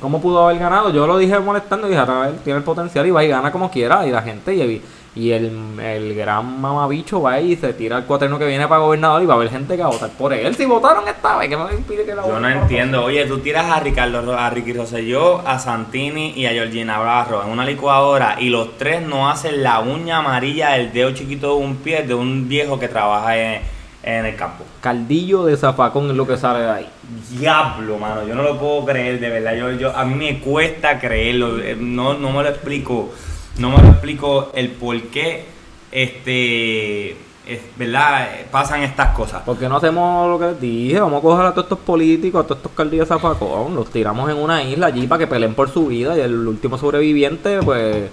¿Cómo 0.00 0.20
pudo 0.20 0.44
haber 0.46 0.60
ganado? 0.60 0.90
Yo 0.90 1.08
lo 1.08 1.18
dije 1.18 1.36
molestando 1.40 1.88
y 1.88 1.90
dije, 1.90 2.00
a 2.00 2.04
ver, 2.20 2.36
tiene 2.44 2.58
el 2.58 2.64
potencial 2.64 3.04
y 3.04 3.10
va 3.10 3.24
y 3.24 3.28
gana 3.30 3.50
como 3.50 3.68
quiera. 3.68 4.06
Y 4.06 4.12
la 4.12 4.22
gente, 4.22 4.54
y, 4.54 4.80
y 5.14 5.32
el, 5.32 5.50
el 5.80 6.14
gran 6.14 6.60
mamabicho 6.60 7.20
va 7.20 7.40
y 7.40 7.56
se 7.56 7.72
tira 7.72 7.96
el 7.98 8.04
cuaterno 8.04 8.38
que 8.38 8.46
viene 8.46 8.68
para 8.68 8.80
gobernador 8.82 9.22
y 9.22 9.26
va 9.26 9.34
a 9.34 9.36
haber 9.38 9.50
gente 9.50 9.74
que 9.76 9.82
va 9.82 9.88
a 9.88 9.92
votar 9.92 10.10
por 10.10 10.32
él. 10.32 10.54
Si 10.54 10.64
votaron 10.64 11.08
esta 11.08 11.36
vez, 11.38 11.48
¿qué 11.48 11.56
me 11.56 11.72
impide 11.74 12.04
que 12.04 12.14
la 12.14 12.26
Yo 12.26 12.38
no 12.38 12.48
entiendo. 12.48 13.04
Oye, 13.04 13.24
tú 13.26 13.38
tiras 13.38 13.66
a 13.70 13.80
Ricardo, 13.80 14.38
a 14.38 14.48
Ricky 14.50 14.72
Rosselló, 14.74 15.40
a 15.46 15.58
Santini 15.58 16.32
y 16.36 16.46
a 16.46 16.50
Georgina 16.50 16.98
Barro 16.98 17.42
en 17.42 17.50
una 17.50 17.64
licuadora 17.64 18.36
y 18.38 18.48
los 18.48 18.76
tres 18.78 19.02
no 19.02 19.28
hacen 19.28 19.62
la 19.62 19.80
uña 19.80 20.18
amarilla 20.18 20.70
del 20.70 20.92
dedo 20.92 21.10
chiquito 21.12 21.56
de 21.58 21.64
un 21.64 21.76
pie 21.76 22.02
de 22.02 22.14
un 22.14 22.48
viejo 22.48 22.78
que 22.78 22.86
trabaja 22.86 23.36
en, 23.36 23.62
en 24.04 24.26
el 24.26 24.36
campo. 24.36 24.64
Caldillo 24.80 25.44
de 25.46 25.56
zafacón 25.56 26.10
es 26.10 26.16
lo 26.16 26.26
que 26.28 26.36
sale 26.36 26.60
de 26.60 26.70
ahí. 26.70 26.88
Diablo, 27.30 27.98
mano, 27.98 28.26
yo 28.26 28.34
no 28.34 28.42
lo 28.42 28.58
puedo 28.58 28.84
creer, 28.84 29.18
de 29.18 29.30
verdad. 29.30 29.54
Yo, 29.54 29.72
yo, 29.72 29.96
a 29.96 30.04
mí 30.04 30.14
me 30.14 30.38
cuesta 30.40 30.98
creerlo. 31.00 31.58
eh, 31.58 31.76
No, 31.78 32.14
no 32.14 32.30
me 32.30 32.42
lo 32.42 32.48
explico. 32.50 33.10
No 33.58 33.70
me 33.70 33.82
lo 33.82 33.88
explico 33.88 34.50
el 34.54 34.70
por 34.70 35.00
qué, 35.08 35.44
este, 35.90 37.10
es, 37.10 37.60
¿verdad? 37.76 38.28
Pasan 38.50 38.82
estas 38.82 39.08
cosas. 39.16 39.42
¿Por 39.42 39.58
qué 39.58 39.68
no 39.68 39.76
hacemos 39.78 40.28
lo 40.28 40.38
que 40.38 40.54
dije? 40.60 41.00
Vamos 41.00 41.18
a 41.18 41.22
coger 41.22 41.46
a 41.46 41.50
todos 41.50 41.64
estos 41.64 41.78
políticos, 41.80 42.44
a 42.44 42.46
todos 42.46 42.58
estos 42.58 42.72
caldillos 42.72 43.08
zafacón, 43.08 43.74
los 43.74 43.90
tiramos 43.90 44.30
en 44.30 44.36
una 44.36 44.62
isla 44.62 44.86
allí 44.86 45.06
para 45.06 45.20
que 45.20 45.26
peleen 45.26 45.54
por 45.54 45.70
su 45.70 45.86
vida 45.86 46.16
y 46.16 46.20
el 46.20 46.46
último 46.46 46.78
sobreviviente, 46.78 47.60
pues 47.62 48.10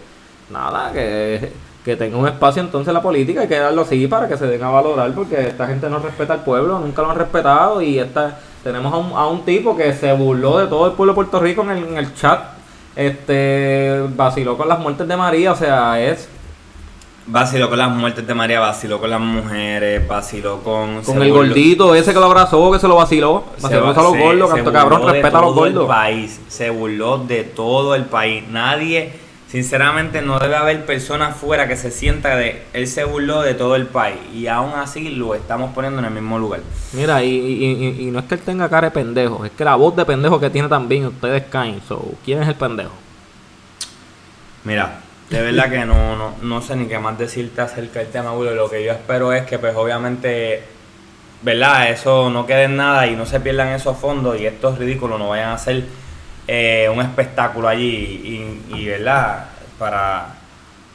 nada, 0.50 0.92
que, 0.92 1.52
que 1.84 1.96
tenga 1.96 2.18
un 2.18 2.28
espacio 2.28 2.64
entonces 2.64 2.88
en 2.88 2.96
la 2.96 3.02
política, 3.02 3.42
hay 3.42 3.48
que 3.48 3.60
darlo 3.60 3.84
así 3.84 4.08
para 4.08 4.28
que 4.28 4.38
se 4.38 4.48
den 4.48 4.64
a 4.64 4.70
valorar 4.70 5.14
porque 5.14 5.50
esta 5.50 5.68
gente 5.68 5.88
no 5.90 6.00
respeta 6.00 6.34
al 6.34 6.44
pueblo, 6.44 6.80
nunca 6.80 7.04
lo 7.04 7.12
han 7.12 7.18
respetado 7.18 7.82
y 7.84 8.00
esta, 8.00 8.40
tenemos 8.64 8.92
a 8.92 8.98
un, 8.98 9.12
a 9.12 9.28
un 9.28 9.46
tipo 9.46 9.78
que 9.78 9.94
se 9.94 10.12
burló 10.14 10.58
de 10.58 10.68
todo 10.68 10.88
el 10.88 10.94
pueblo 10.94 11.14
de 11.14 11.16
Puerto 11.16 11.40
Rico 11.40 11.62
en 11.62 11.70
el, 11.70 11.84
en 11.84 11.98
el 11.98 12.16
chat, 12.16 12.55
este 12.96 14.02
vaciló 14.16 14.58
con 14.58 14.68
las 14.70 14.80
muertes 14.80 15.08
de 15.08 15.18
María, 15.18 15.52
o 15.52 15.56
sea, 15.56 16.02
es 16.02 16.30
Vaciló 17.28 17.70
con 17.70 17.80
las 17.80 17.90
muertes 17.90 18.28
de 18.28 18.36
María, 18.36 18.60
vaciló 18.60 19.00
con 19.00 19.10
las 19.10 19.20
mujeres, 19.20 20.08
vaciló 20.08 20.60
con... 20.62 21.02
con 21.02 21.04
se 21.04 21.12
el 21.24 21.32
burló- 21.32 21.34
gordito 21.48 21.96
ese 21.96 22.14
que 22.14 22.20
lo 22.20 22.26
abrazó, 22.28 22.72
que 22.72 22.78
se 22.78 22.88
lo 22.88 22.98
vaciló, 22.98 23.46
se 23.58 23.64
vaciló 23.64 23.84
va- 23.84 23.90
a 23.92 24.04
los 24.04 24.12
se- 24.14 24.20
gordos, 24.20 24.50
se 24.52 24.56
canto 24.58 24.70
burló 24.72 24.80
cabrón, 24.80 25.02
de 25.08 25.12
respeta 25.14 25.38
a 25.40 25.42
los 25.42 25.56
todo 25.56 25.66
el 25.66 25.74
gordos. 25.74 25.88
país, 25.90 26.42
se 26.48 26.70
burló 26.70 27.18
de 27.18 27.44
todo 27.44 27.96
el 27.96 28.06
país. 28.06 28.44
Nadie, 28.48 29.12
sinceramente, 29.56 30.22
no 30.22 30.38
debe 30.38 30.58
haber 30.58 30.86
persona 30.86 31.28
afuera 31.28 31.66
que 31.68 31.78
se 31.78 31.90
sienta 31.90 32.36
de... 32.36 32.64
Él 32.74 32.88
se 32.88 33.06
burló 33.06 33.42
de 33.42 33.54
todo 33.54 33.78
el 33.78 33.86
país 33.88 34.18
y 34.34 34.48
aún 34.48 34.74
así 34.76 35.10
lo 35.10 35.34
estamos 35.34 35.74
poniendo 35.74 36.00
en 36.00 36.06
el 36.06 36.12
mismo 36.12 36.38
lugar. 36.38 36.60
Mira, 36.92 37.24
y, 37.24 37.30
y, 37.30 37.66
y- 38.04 38.08
y 38.08 38.12
no 38.12 38.20
es 38.20 38.26
que 38.26 38.36
él 38.36 38.42
tenga 38.42 38.68
cara 38.68 38.88
de 38.90 38.92
pendejo, 38.92 39.46
es 39.46 39.52
que 39.52 39.64
la 39.64 39.76
voz 39.76 39.96
de 39.96 40.04
pendejo 40.04 40.42
que 40.42 40.50
tiene 40.50 40.68
también, 40.68 41.06
ustedes 41.06 41.44
caen. 41.50 41.82
So, 41.88 42.16
¿quién 42.26 42.42
es 42.44 42.50
el 42.50 42.56
pendejo? 42.56 42.92
Mira, 44.66 45.00
de 45.30 45.42
verdad 45.42 45.70
que 45.70 45.86
no, 45.86 46.16
no, 46.18 46.34
no 46.42 46.62
sé 46.62 46.76
ni 46.76 46.88
qué 46.88 47.00
más 47.00 47.18
decirte 47.18 47.62
acerca 47.62 48.00
del 48.00 48.10
tema, 48.10 48.32
Julio. 48.32 48.54
Lo 48.56 48.70
que 48.70 48.84
yo 48.84 48.92
espero 48.92 49.32
es 49.32 49.44
que, 49.46 49.58
pues, 49.58 49.74
obviamente, 49.76 50.64
¿verdad? 51.44 51.90
Eso 51.92 52.30
no 52.30 52.46
quede 52.46 52.64
en 52.66 52.76
nada 52.76 53.08
y 53.08 53.16
no 53.16 53.26
se 53.26 53.40
pierdan 53.40 53.70
esos 53.70 53.98
fondos 53.98 54.38
y 54.40 54.46
estos 54.48 54.78
ridículos 54.78 55.18
no 55.18 55.30
vayan 55.30 55.52
a 55.52 55.58
ser 55.58 55.86
eh, 56.48 56.90
un 56.94 57.02
espectáculo 57.02 57.68
allí 57.68 58.62
y, 58.70 58.76
y, 58.76 58.86
¿verdad? 58.88 59.46
Para, 59.80 60.28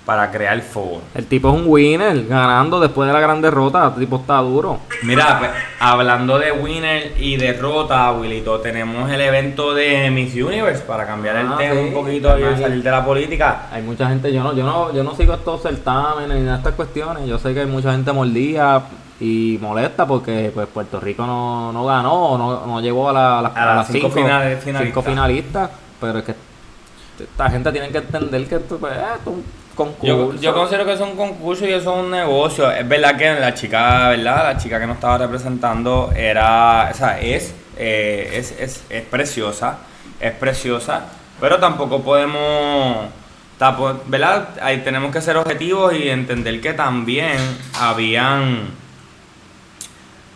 para 0.06 0.30
crear 0.30 0.60
fuego. 0.62 1.02
El 1.14 1.26
tipo 1.26 1.48
es 1.50 1.54
un 1.54 1.64
winner, 1.66 2.26
ganando 2.26 2.80
después 2.80 3.06
de 3.06 3.12
la 3.12 3.20
gran 3.20 3.40
derrota, 3.42 3.92
el 3.94 4.00
tipo 4.00 4.16
está 4.16 4.38
duro. 4.38 4.78
Mira, 5.02 5.38
pues, 5.38 5.50
hablando 5.78 6.38
de 6.38 6.50
winner 6.52 7.14
y 7.18 7.36
derrota, 7.36 8.10
Wilito, 8.12 8.58
tenemos 8.60 9.10
el 9.10 9.20
evento 9.20 9.74
de 9.74 10.10
Miss 10.10 10.34
Universe 10.34 10.82
para 10.84 11.06
cambiar 11.06 11.36
el 11.36 11.46
Ah, 11.48 11.56
tema 11.58 11.74
sí. 11.74 11.80
un 11.80 11.92
poquito 11.94 12.36
y 12.38 12.60
salir 12.60 12.82
de 12.82 12.90
la 12.90 13.04
política. 13.04 13.66
Hay 13.70 13.82
mucha 13.82 14.08
gente, 14.08 14.32
yo 14.32 14.42
no, 14.42 14.54
yo 14.54 14.64
no, 14.64 14.92
yo 14.92 15.04
no 15.04 15.14
sigo 15.14 15.34
estos 15.34 15.62
certámenes 15.62 16.40
ni 16.40 16.48
estas 16.48 16.74
cuestiones. 16.74 17.26
Yo 17.28 17.38
sé 17.38 17.52
que 17.54 17.60
hay 17.60 17.66
mucha 17.66 17.92
gente 17.92 18.10
mordida 18.12 18.82
y 19.20 19.58
molesta 19.60 20.06
porque 20.06 20.50
pues 20.54 20.66
Puerto 20.68 20.98
Rico 20.98 21.26
no, 21.26 21.72
no 21.72 21.84
ganó, 21.84 22.38
no, 22.38 22.66
no 22.66 22.80
llegó 22.80 23.10
a, 23.10 23.12
la- 23.12 23.38
a 23.38 23.42
las, 23.42 23.56
A 23.56 23.74
las 23.76 23.86
cinco 23.88 24.10
finales- 24.10 24.64
finalistas. 24.64 24.86
cinco 24.86 25.02
finalistas, 25.02 25.70
pero 26.00 26.18
es 26.18 26.24
que 26.24 26.34
esta 27.22 27.50
gente 27.50 27.70
tiene 27.72 27.90
que 27.90 27.98
entender 27.98 28.46
que 28.46 28.54
esto, 28.56 28.78
pues, 28.78 28.92
esto 28.94 29.30
es 29.30 29.36
un 29.36 29.44
concurso. 29.74 30.06
Yo, 30.06 30.34
yo 30.40 30.54
considero 30.54 30.86
que 30.86 30.94
es 30.94 31.00
un 31.00 31.16
concurso 31.16 31.66
y 31.66 31.72
eso 31.72 31.92
es 31.98 32.04
un 32.04 32.10
negocio. 32.10 32.70
Es 32.70 32.88
verdad 32.88 33.16
que 33.18 33.34
la 33.38 33.52
chica, 33.52 34.08
¿verdad? 34.08 34.54
La 34.54 34.56
chica 34.56 34.80
que 34.80 34.86
nos 34.86 34.94
estaba 34.96 35.18
representando 35.18 36.10
era, 36.16 36.88
o 36.90 36.94
sea, 36.96 37.20
es, 37.20 37.54
eh, 37.76 38.30
es, 38.36 38.52
es, 38.58 38.84
es 38.88 39.02
preciosa, 39.04 39.78
es 40.18 40.32
preciosa, 40.32 41.02
pero 41.38 41.58
tampoco 41.58 42.00
podemos, 42.02 43.06
¿verdad? 44.06 44.48
Ahí 44.62 44.78
tenemos 44.78 45.12
que 45.12 45.20
ser 45.20 45.36
objetivos 45.36 45.92
y 45.94 46.08
entender 46.08 46.60
que 46.62 46.72
también 46.72 47.36
habían 47.78 48.79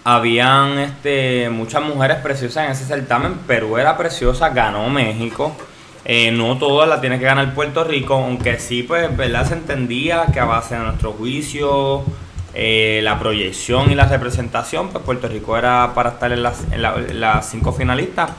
habían 0.04 0.78
este, 0.78 1.48
muchas 1.48 1.82
mujeres 1.82 2.18
preciosas 2.18 2.66
en 2.66 2.72
ese 2.72 2.84
certamen. 2.84 3.34
Perú 3.46 3.78
era 3.78 3.96
preciosa, 3.96 4.50
ganó 4.50 4.88
México. 4.90 5.56
Eh, 6.04 6.30
no 6.30 6.58
todas 6.58 6.86
la 6.86 7.00
tiene 7.00 7.18
que 7.18 7.24
ganar 7.24 7.54
Puerto 7.54 7.82
Rico, 7.82 8.14
aunque 8.14 8.58
sí, 8.58 8.82
pues, 8.82 9.16
¿verdad? 9.16 9.46
Se 9.48 9.54
entendía 9.54 10.26
que 10.32 10.38
a 10.38 10.44
base 10.44 10.74
de 10.74 10.82
nuestro 10.82 11.12
juicio, 11.12 12.04
eh, 12.52 13.00
la 13.02 13.18
proyección 13.18 13.90
y 13.90 13.94
la 13.94 14.04
representación, 14.04 14.90
pues 14.90 15.02
Puerto 15.02 15.28
Rico 15.28 15.56
era 15.56 15.92
para 15.94 16.10
estar 16.10 16.30
en 16.30 16.42
las, 16.42 16.66
las 16.76 17.48
cinco 17.48 17.72
finalistas. 17.72 18.30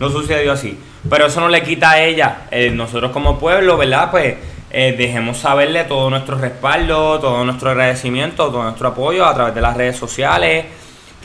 No 0.00 0.10
sucedió 0.10 0.52
así. 0.52 0.76
Pero 1.08 1.26
eso 1.26 1.40
no 1.40 1.48
le 1.48 1.62
quita 1.62 1.92
a 1.92 2.02
ella. 2.02 2.48
Eh, 2.50 2.70
nosotros 2.70 3.12
como 3.12 3.38
pueblo, 3.38 3.76
¿verdad? 3.76 4.10
Pues 4.10 4.36
dejemos 4.72 5.36
saberle 5.36 5.84
todo 5.84 6.08
nuestro 6.08 6.38
respaldo, 6.38 7.20
todo 7.20 7.44
nuestro 7.44 7.70
agradecimiento, 7.72 8.46
todo 8.46 8.62
nuestro 8.62 8.88
apoyo 8.88 9.26
a 9.26 9.34
través 9.34 9.54
de 9.54 9.60
las 9.60 9.76
redes 9.76 9.96
sociales. 9.96 10.64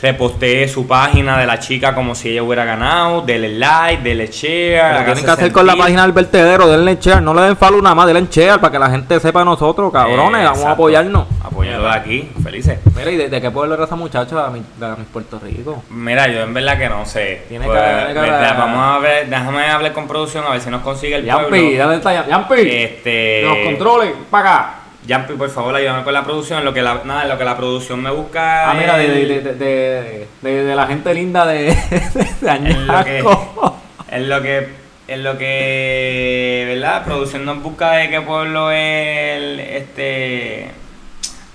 Repostee 0.00 0.68
su 0.68 0.86
página 0.86 1.36
de 1.38 1.46
la 1.46 1.58
chica 1.58 1.92
como 1.94 2.14
si 2.14 2.30
ella 2.30 2.42
hubiera 2.44 2.64
ganado. 2.64 3.22
Dele 3.22 3.48
like, 3.58 4.02
dele 4.02 4.28
share. 4.28 4.98
Lo 5.00 5.04
tienen 5.06 5.24
que 5.24 5.30
hacer 5.30 5.52
con 5.52 5.66
la 5.66 5.74
página 5.74 6.02
del 6.02 6.12
vertedero, 6.12 6.68
denle 6.68 6.98
share, 7.00 7.20
no 7.20 7.34
le 7.34 7.42
den 7.42 7.56
follow 7.56 7.82
nada 7.82 7.94
más, 7.96 8.06
denle 8.06 8.26
share 8.30 8.60
para 8.60 8.70
que 8.70 8.78
la 8.78 8.90
gente 8.90 9.18
sepa 9.18 9.44
nosotros, 9.44 9.92
cabrones, 9.92 10.42
Eh, 10.42 10.44
vamos 10.44 10.64
a 10.64 10.70
apoyarnos. 10.72 11.26
Apoyarlo 11.42 11.84
de 11.88 11.90
aquí, 11.96 12.30
felices. 12.42 12.78
Mira, 12.96 13.10
¿y 13.10 13.16
de, 13.16 13.28
de 13.28 13.40
qué 13.40 13.50
pueblo 13.50 13.74
era 13.74 13.84
esa 13.84 13.96
muchacha 13.96 14.44
de 14.44 14.50
mi, 14.50 14.58
de 14.78 14.88
mi 14.96 15.04
Puerto 15.12 15.40
Rico? 15.42 15.82
Mira, 15.90 16.28
yo 16.28 16.42
en 16.42 16.54
verdad 16.54 16.78
que 16.78 16.88
no 16.88 17.04
sé. 17.04 17.42
Tiene 17.48 17.66
Pues, 17.66 17.76
cara- 17.78 18.06
tiene 18.06 18.14
cara- 18.14 18.32
verdad, 18.38 18.58
Vamos 18.58 18.96
a 18.96 18.98
ver, 19.00 19.28
déjame 19.28 19.66
hablar 19.68 19.92
con 19.92 20.06
producción 20.06 20.44
a 20.46 20.50
ver 20.50 20.60
si 20.60 20.70
nos 20.70 20.82
consigue 20.82 21.16
el 21.16 21.24
Yampi, 21.24 21.48
pueblo. 21.48 21.78
dale 21.78 21.96
esta 21.96 22.26
Yampi. 22.28 22.54
Este. 22.60 23.42
Los 23.42 23.58
controles, 23.64 24.12
para 24.30 24.44
acá. 24.58 24.74
Yampi, 25.08 25.32
por 25.32 25.48
favor, 25.48 25.74
ayúdame 25.74 26.04
con 26.04 26.12
la 26.12 26.22
producción. 26.22 26.62
Lo 26.66 26.74
que 26.74 26.82
la, 26.82 27.00
nada, 27.02 27.24
lo 27.24 27.38
que 27.38 27.44
la 27.44 27.56
producción 27.56 28.02
me 28.02 28.10
busca. 28.10 28.70
Ah, 28.70 28.74
mira, 28.74 28.98
de, 28.98 29.40
de, 29.40 30.26
de, 30.42 30.76
la 30.76 30.86
gente 30.86 31.14
linda 31.14 31.46
de, 31.46 31.74
de. 32.42 32.50
Añasco. 32.50 33.78
Es 34.10 34.22
lo 34.22 34.42
que. 34.42 34.68
Es 35.08 35.18
lo 35.18 35.38
que. 35.38 36.64
¿Verdad? 36.68 37.06
Producción 37.06 37.46
nos 37.46 37.62
busca 37.62 37.92
de 37.92 38.10
qué 38.10 38.20
pueblo 38.20 38.70
es 38.70 39.38
el, 39.38 39.60
este. 39.60 40.70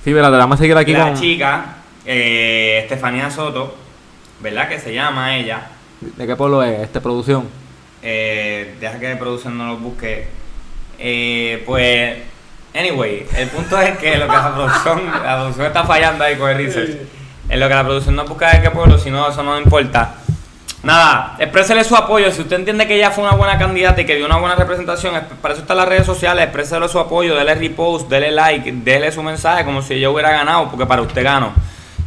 Sí, 0.03 0.11
te 0.11 0.19
vamos 0.19 0.55
a 0.55 0.61
seguir 0.61 0.75
aquí 0.75 0.91
la 0.91 1.03
con... 1.03 1.13
chica, 1.13 1.75
eh, 2.07 2.79
Estefanía 2.81 3.29
Soto, 3.29 3.75
¿verdad? 4.39 4.67
Que 4.67 4.79
se 4.79 4.95
llama 4.95 5.37
ella. 5.37 5.67
¿De 6.01 6.25
qué 6.25 6.35
pueblo 6.35 6.63
es? 6.63 6.79
Este, 6.79 6.99
producción. 6.99 7.47
Eh, 8.01 8.73
deja 8.81 8.99
que 8.99 9.15
producción 9.15 9.59
no 9.59 9.67
lo 9.67 9.77
busque. 9.77 10.27
Eh, 10.97 11.61
pues, 11.67 12.32
anyway, 12.73 13.25
el 13.37 13.47
punto 13.49 13.79
es 13.79 13.97
que 13.97 14.17
lo 14.17 14.25
que 14.27 14.31
la 14.33 14.53
producción, 14.53 15.01
la 15.23 15.35
producción 15.37 15.65
está 15.67 15.83
fallando 15.83 16.23
ahí 16.23 16.35
con 16.35 16.49
el 16.49 16.57
research. 16.57 16.97
En 17.49 17.59
lo 17.59 17.67
que 17.67 17.73
la 17.75 17.83
producción 17.83 18.15
no 18.15 18.25
busca 18.25 18.51
de 18.51 18.61
qué 18.61 18.71
pueblo, 18.71 18.97
si 18.97 19.09
no, 19.11 19.27
eso 19.29 19.43
no 19.43 19.57
importa. 19.59 20.15
Nada, 20.81 21.35
exprésele 21.39 21.83
su 21.85 21.95
apoyo. 21.95 22.29
Si 22.31 22.41
usted 22.41 22.57
entiende 22.57 22.85
que 22.87 22.95
ella 22.95 23.09
fue 23.11 23.23
una 23.23 23.35
buena 23.35 23.57
candidata 23.57 24.01
y 24.01 24.05
que 24.05 24.15
dio 24.15 24.25
una 24.25 24.37
buena 24.37 24.55
representación, 24.55 25.15
es- 25.15 25.23
para 25.41 25.53
eso 25.53 25.61
están 25.61 25.77
las 25.77 25.87
redes 25.87 26.05
sociales, 26.05 26.43
exprésele 26.43 26.87
su 26.89 26.99
apoyo, 26.99 27.35
dele 27.35 27.55
repost, 27.55 28.09
dele 28.09 28.31
like, 28.31 28.69
dele 28.83 29.11
su 29.11 29.23
mensaje 29.23 29.63
como 29.63 29.81
si 29.81 29.93
ella 29.93 30.09
hubiera 30.09 30.31
ganado, 30.31 30.67
porque 30.69 30.85
para 30.85 31.01
usted 31.01 31.23
ganó. 31.23 31.53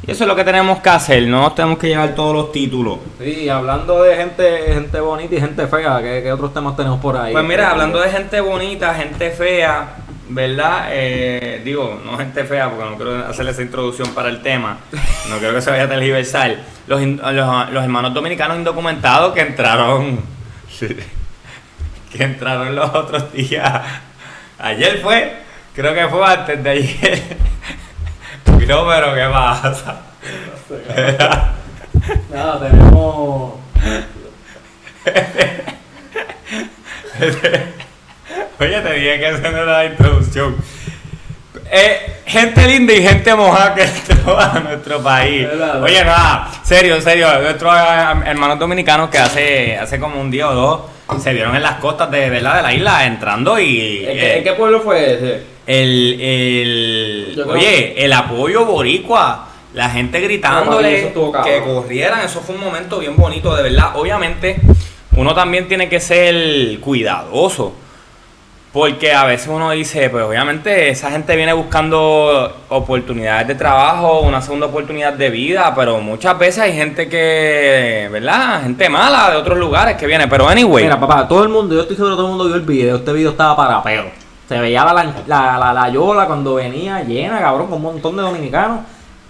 Y 0.06 0.10
eso 0.10 0.24
es 0.24 0.28
lo 0.28 0.36
que 0.36 0.44
tenemos 0.44 0.80
que 0.80 0.90
hacer, 0.90 1.22
no 1.26 1.40
nos 1.40 1.54
tenemos 1.54 1.78
que 1.78 1.88
llevar 1.88 2.10
todos 2.14 2.34
los 2.34 2.52
títulos. 2.52 2.98
Sí, 3.18 3.48
hablando 3.48 4.02
de 4.02 4.14
gente, 4.16 4.74
gente 4.74 5.00
bonita 5.00 5.34
y 5.34 5.40
gente 5.40 5.66
fea, 5.66 5.98
¿qué, 6.02 6.20
qué 6.22 6.32
otros 6.32 6.52
temas 6.52 6.76
tenemos 6.76 7.00
por 7.00 7.16
ahí? 7.16 7.32
Pues 7.32 7.44
mira, 7.44 7.70
hablando 7.70 7.98
de 8.00 8.10
gente 8.10 8.40
bonita, 8.40 8.94
gente 8.94 9.30
fea, 9.30 9.88
¿verdad? 10.28 10.88
Eh, 10.90 11.62
digo, 11.64 12.00
no 12.04 12.16
gente 12.18 12.44
fea, 12.44 12.70
porque 12.70 12.90
no 12.90 12.96
quiero 12.96 13.26
hacerle 13.26 13.52
esa 13.52 13.62
introducción 13.62 14.08
para 14.10 14.28
el 14.28 14.42
tema. 14.42 14.78
No 15.28 15.38
creo 15.38 15.54
que 15.54 15.60
se 15.60 15.70
vaya 15.70 15.84
a 15.84 15.88
tergiversar. 15.88 16.56
Los, 16.86 17.00
los, 17.00 17.70
los 17.70 17.82
hermanos 17.82 18.14
dominicanos 18.14 18.56
indocumentados 18.56 19.34
que 19.34 19.40
entraron. 19.40 20.20
que 22.12 22.22
entraron 22.22 22.74
los 22.74 22.94
otros 22.94 23.32
días. 23.32 23.82
Ayer 24.58 25.00
fue, 25.02 25.36
creo 25.74 25.94
que 25.94 26.08
fue 26.08 26.24
antes 26.26 26.62
de 26.62 26.70
ayer. 26.70 27.22
No, 28.66 28.84
pero 28.84 29.14
¿qué 29.14 29.28
pasa? 29.30 30.00
Nada, 32.32 32.58
tenemos... 32.58 33.54
Oye, 38.60 38.80
te 38.80 38.92
dije 38.94 39.18
que 39.18 39.28
esa 39.28 39.50
no 39.50 39.58
era 39.58 39.64
la 39.64 39.84
introducción. 39.86 40.56
Eh, 41.70 42.20
gente 42.26 42.66
linda 42.66 42.92
y 42.92 43.02
gente 43.02 43.34
mojada 43.34 43.74
que 43.74 43.82
entró 44.10 44.38
a 44.38 44.60
nuestro 44.60 45.02
país. 45.02 45.46
Oye, 45.82 46.04
nada, 46.04 46.50
serio, 46.62 47.00
serio. 47.00 47.28
Nuestros 47.40 47.74
eh, 47.74 48.04
hermanos 48.26 48.58
dominicanos 48.58 49.10
que 49.10 49.18
hace, 49.18 49.76
hace 49.76 49.98
como 49.98 50.20
un 50.20 50.30
día 50.30 50.48
o 50.48 50.54
dos 50.54 50.80
se 51.22 51.32
vieron 51.32 51.54
en 51.54 51.62
las 51.62 51.76
costas 51.76 52.10
de, 52.10 52.30
¿verdad? 52.30 52.56
de 52.56 52.62
la 52.62 52.74
isla 52.74 53.06
entrando 53.06 53.58
y. 53.58 54.04
¿En 54.06 54.16
qué, 54.16 54.26
eh, 54.26 54.38
en 54.38 54.44
qué 54.44 54.52
pueblo 54.52 54.80
fue 54.80 55.14
ese? 55.14 55.56
el, 55.66 56.20
el 56.20 57.44
oye, 57.48 58.04
el 58.04 58.12
apoyo 58.12 58.64
boricua, 58.64 59.48
la 59.74 59.90
gente 59.90 60.20
gritándole 60.20 61.12
que 61.44 61.62
corrieran, 61.62 62.20
eso 62.24 62.40
fue 62.40 62.54
un 62.54 62.60
momento 62.62 63.00
bien 63.00 63.16
bonito, 63.16 63.54
de 63.54 63.64
verdad. 63.64 63.96
Obviamente, 63.96 64.56
uno 65.16 65.34
también 65.34 65.68
tiene 65.68 65.88
que 65.88 66.00
ser 66.00 66.78
cuidadoso. 66.80 67.74
Porque 68.76 69.14
a 69.14 69.24
veces 69.24 69.48
uno 69.48 69.70
dice, 69.70 70.10
pues 70.10 70.22
obviamente 70.22 70.90
esa 70.90 71.10
gente 71.10 71.34
viene 71.34 71.54
buscando 71.54 72.54
oportunidades 72.68 73.48
de 73.48 73.54
trabajo, 73.54 74.20
una 74.20 74.42
segunda 74.42 74.66
oportunidad 74.66 75.14
de 75.14 75.30
vida, 75.30 75.72
pero 75.74 75.98
muchas 76.02 76.38
veces 76.38 76.58
hay 76.58 76.74
gente 76.74 77.08
que, 77.08 78.06
¿verdad? 78.12 78.64
Gente 78.64 78.90
mala 78.90 79.30
de 79.30 79.38
otros 79.38 79.56
lugares 79.56 79.96
que 79.96 80.06
viene, 80.06 80.28
pero 80.28 80.46
anyway. 80.46 80.84
Mira, 80.84 81.00
papá, 81.00 81.26
todo 81.26 81.42
el 81.42 81.48
mundo, 81.48 81.74
yo 81.74 81.80
estoy 81.80 81.96
seguro 81.96 82.16
que 82.16 82.18
todo 82.18 82.26
el 82.26 82.32
mundo 82.32 82.44
vio 82.48 82.56
el 82.56 82.66
video. 82.66 82.96
Este 82.96 83.14
video 83.14 83.30
estaba 83.30 83.56
para 83.56 83.82
pelo. 83.82 84.10
Se 84.46 84.60
veía 84.60 84.84
la, 84.84 84.92
la, 84.92 85.58
la, 85.58 85.72
la 85.72 85.88
yola 85.88 86.26
cuando 86.26 86.56
venía 86.56 87.02
llena, 87.02 87.40
cabrón, 87.40 87.68
con 87.68 87.76
un 87.76 87.82
montón 87.82 88.14
de 88.14 88.24
dominicanos. 88.24 88.80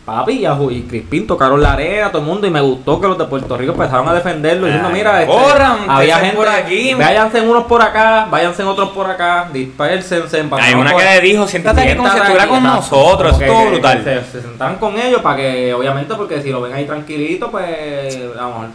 Papi 0.07 0.33
y, 0.35 0.45
Aju- 0.45 0.71
y 0.71 0.83
Crispín 0.83 1.27
tocaron 1.27 1.61
la 1.61 1.73
arena, 1.73 2.11
todo 2.13 2.23
el 2.23 2.29
mundo, 2.29 2.47
y 2.47 2.51
me 2.51 2.61
gustó 2.61 3.01
que 3.01 3.09
los 3.09 3.19
de 3.19 3.25
Puerto 3.25 3.57
Rico 3.59 3.73
empezaron 3.73 4.09
a 4.09 4.15
defenderlo, 4.15 4.67
diciendo, 4.67 4.89
mira, 4.91 5.21
este, 5.21 5.35
corran, 5.35 5.79
había 5.89 6.19
gente 6.21 6.37
por 6.37 6.49
aquí. 6.49 6.95
váyanse 6.95 7.41
unos 7.41 7.65
por 7.65 7.83
acá, 7.83 8.29
váyanse 8.31 8.63
otros 8.63 8.91
por 8.91 9.11
acá, 9.11 9.49
dispersense. 9.53 10.45
Hay 10.61 10.75
una 10.75 10.95
que 10.95 11.05
le 11.05 11.21
dijo, 11.21 11.47
siéntate 11.49 11.81
aquí 11.83 11.97
como 11.97 12.09
si 12.11 12.17
estuviera 12.19 12.47
con 12.47 12.63
nosotros, 12.63 13.41
es 13.41 13.47
todo 13.49 13.67
brutal. 13.67 14.05
Se, 14.05 14.25
se 14.33 14.43
sentaron 14.43 14.77
con 14.77 14.97
ellos 14.99 15.21
para 15.23 15.37
que, 15.37 15.75
obviamente, 15.75 16.15
porque 16.15 16.41
si 16.41 16.51
lo 16.51 16.61
ven 16.61 16.73
ahí 16.73 16.85
tranquilito, 16.85 17.51
pues, 17.51 18.17
a 18.17 18.43
lo 18.43 18.49
mejor 18.49 18.67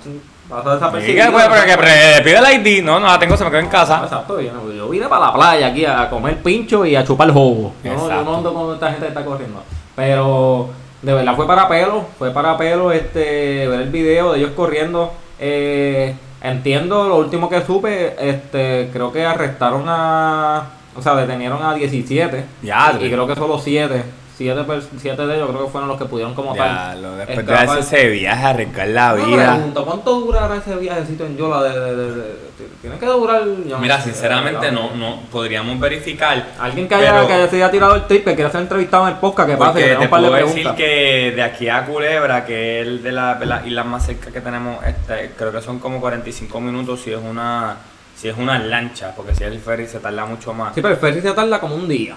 pasa 0.49 0.69
¿Y 0.69 0.73
desapercibido. 0.73 1.25
qué, 1.27 1.32
pues, 1.32 1.47
pero 1.49 1.65
que 1.65 1.77
pre- 1.77 2.21
pide 2.25 2.38
el 2.38 2.67
ID? 2.67 2.84
No, 2.84 2.99
no 2.99 3.08
la 3.08 3.17
tengo, 3.17 3.38
se 3.38 3.45
me 3.45 3.49
quedó 3.51 3.60
en 3.62 3.67
casa. 3.69 4.01
Exacto, 4.03 4.41
yo, 4.41 4.51
yo 4.75 4.89
vine 4.89 5.08
para 5.08 5.27
la 5.27 5.34
playa 5.34 5.67
aquí 5.67 5.86
a 5.86 6.10
comer 6.10 6.43
pincho 6.43 6.86
y 6.86 6.93
a 6.97 7.06
chupar 7.06 7.32
jugo. 7.32 7.73
Yo 7.86 7.93
no, 7.93 8.10
yo 8.10 8.21
no 8.23 8.36
ando 8.38 8.53
con 8.53 8.73
esta 8.73 8.88
gente 8.88 9.03
que 9.03 9.08
está 9.08 9.23
corriendo. 9.23 9.63
Pero 9.95 10.69
de 11.01 11.13
verdad 11.13 11.35
fue 11.35 11.47
para 11.47 11.67
pelo, 11.67 12.05
fue 12.17 12.31
para 12.31 12.57
pelo 12.57 12.91
este 12.91 13.67
ver 13.67 13.81
el 13.81 13.89
video 13.89 14.33
de 14.33 14.39
ellos 14.39 14.51
corriendo. 14.55 15.11
Eh, 15.39 16.15
entiendo, 16.41 17.07
lo 17.07 17.17
último 17.17 17.49
que 17.49 17.61
supe, 17.65 18.15
este 18.19 18.89
creo 18.93 19.11
que 19.11 19.25
arrestaron 19.25 19.85
a, 19.87 20.69
o 20.95 21.01
sea, 21.01 21.15
detenieron 21.15 21.63
a 21.63 21.73
17. 21.73 22.45
Ya, 22.61 22.93
y, 22.99 23.09
creo 23.09 23.25
que 23.25 23.35
solo 23.35 23.57
7. 23.59 24.03
7 24.38 24.65
siete 24.98 25.28
de 25.28 25.36
ellos 25.36 25.50
creo 25.50 25.65
que 25.65 25.72
fueron 25.72 25.88
los 25.89 25.98
que 26.00 26.06
pudieron 26.06 26.34
como 26.34 26.56
Ya, 26.56 26.63
tal. 26.63 27.02
lo, 27.02 27.15
después 27.15 27.46
de 27.46 27.54
hacer 27.54 27.80
ese 27.80 28.08
viaje 28.10 28.44
a 28.46 28.50
arriesgar 28.50 28.88
la 28.88 29.13
Una 29.13 29.26
vida. 29.26 29.54
pregunta, 29.56 29.82
¿Cuánto 29.86 30.20
durará 30.22 30.56
ese 30.56 30.76
viajecito 30.76 31.26
en 31.26 31.38
Yola? 31.38 31.62
De, 31.63 31.80
de- 31.80 31.96
de- 31.96 32.15
de- 32.15 32.52
tiene 32.82 32.98
que 32.98 33.06
durar. 33.06 33.44
yo 33.46 33.76
no 33.76 33.80
Mira, 33.80 33.98
sé, 34.02 34.12
sinceramente 34.12 34.72
no, 34.72 34.91
no 34.96 35.22
podríamos 35.32 35.80
verificar. 35.80 36.44
Alguien 36.60 36.88
que 36.88 36.96
haya, 36.96 37.12
Pero- 37.13 37.28
que 37.28 37.34
haya 37.34 37.48
se 37.48 37.56
haya 37.58 37.72
tirado 37.72 37.96
el 37.96 38.04
trip, 38.08 38.24
que 38.26 38.36
quiera 38.36 38.50
ser 38.52 38.62
entrevistado 38.62 39.08
en 39.08 39.13
el 39.13 39.20
podcast, 39.20 39.50
que 39.50 39.58
pase, 39.58 39.80
que 39.80 39.86
te 39.96 39.98
un 39.98 40.10
par 40.10 40.22
de 40.22 40.28
puedo 40.30 40.46
decir 40.48 40.67
que 40.76 41.34
de 41.36 41.44
aquí 41.44 41.70
a 41.70 41.86
Culebra, 41.86 42.46
que 42.46 42.82
es 42.82 43.04
de 43.04 43.12
la- 43.12 43.36
de 43.36 43.46
las 43.46 43.65
islas 43.67 43.86
más 43.86 44.06
cerca 44.06 44.32
que 44.32 44.41
tenemos, 44.41 44.84
este, 44.86 45.32
creo 45.38 45.52
que 45.52 45.62
son 45.62 45.80
como 45.80 46.00
45 46.00 46.60
minutos 46.60 47.02
si 47.02 47.12
es 47.12 47.20
una 47.20 47.78
si 48.15 48.28
es 48.30 48.38
una 48.38 48.60
lancha, 48.60 49.13
porque 49.15 49.34
si 49.34 49.44
es 49.44 49.52
el 49.52 49.60
ferry 49.60 49.88
se 49.88 50.00
tarda 50.00 50.26
mucho 50.26 50.54
más. 50.54 50.76
Sí, 50.76 50.82
pero 50.82 50.94
el 50.94 51.00
ferry 51.00 51.22
se 51.22 51.32
tarda 51.34 51.60
como 51.60 51.74
un 51.76 51.88
día. 51.88 52.15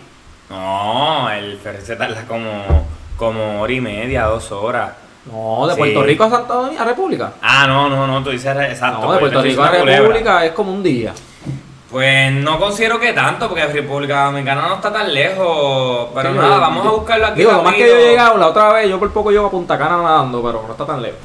No, 0.51 1.31
el 1.31 1.57
ferry 1.59 1.81
se 1.85 1.97
tarda 1.97 2.25
como, 2.27 2.87
como 3.17 3.61
hora 3.63 3.73
y 3.73 3.81
media, 3.81 4.25
dos 4.25 4.51
horas. 4.53 4.93
No, 5.31 5.67
de 5.67 5.73
Sí. 5.75 5.79
Puerto 5.79 6.03
Rico 6.03 6.25
a 6.25 6.31
Santa 6.31 6.55
Dominga, 6.55 6.83
a 6.83 6.85
República. 6.85 7.33
Ah, 7.41 7.67
no, 7.67 7.89
no, 7.89 8.07
no, 8.07 8.23
tú 8.23 8.31
dices 8.31 8.55
exacto. 8.71 9.07
no, 9.07 9.13
de 9.15 9.19
Puerto 9.21 9.41
Rico 9.43 9.63
a 9.65 9.71
Culebra. 9.71 9.97
República 10.01 10.45
es 10.45 10.53
como 10.53 10.73
un 10.73 10.83
día. 10.83 11.13
Pues 11.91 12.33
no 12.33 12.59
considero 12.59 12.99
que 12.99 13.13
tanto, 13.13 13.49
porque 13.49 13.65
República 13.67 14.25
Dominicana 14.27 14.69
no 14.69 14.75
está 14.75 14.93
tan 14.93 15.15
lejos. 15.15 16.09
Pero 16.15 16.31
Sí, 16.33 16.37
nada, 16.37 16.55
yo- 16.57 16.61
vamos 16.61 16.87
a 16.87 16.91
buscarlo 16.91 17.27
aquí. 17.27 17.39
Digo, 17.39 17.53
lo 17.53 17.63
más 17.63 17.75
que 17.75 17.89
yo 17.89 17.97
he 17.97 18.09
llegado 18.11 18.37
la 18.37 18.49
otra 18.49 18.73
vez, 18.73 18.91
yo 18.91 18.99
por 18.99 19.13
poco 19.13 19.31
llego 19.31 19.47
a 19.47 19.51
Punta 19.51 19.79
Cana 19.79 19.97
nadando, 20.03 20.43
pero 20.43 20.63
no 20.67 20.73
está 20.73 20.85
tan 20.85 21.01
lejos. 21.01 21.19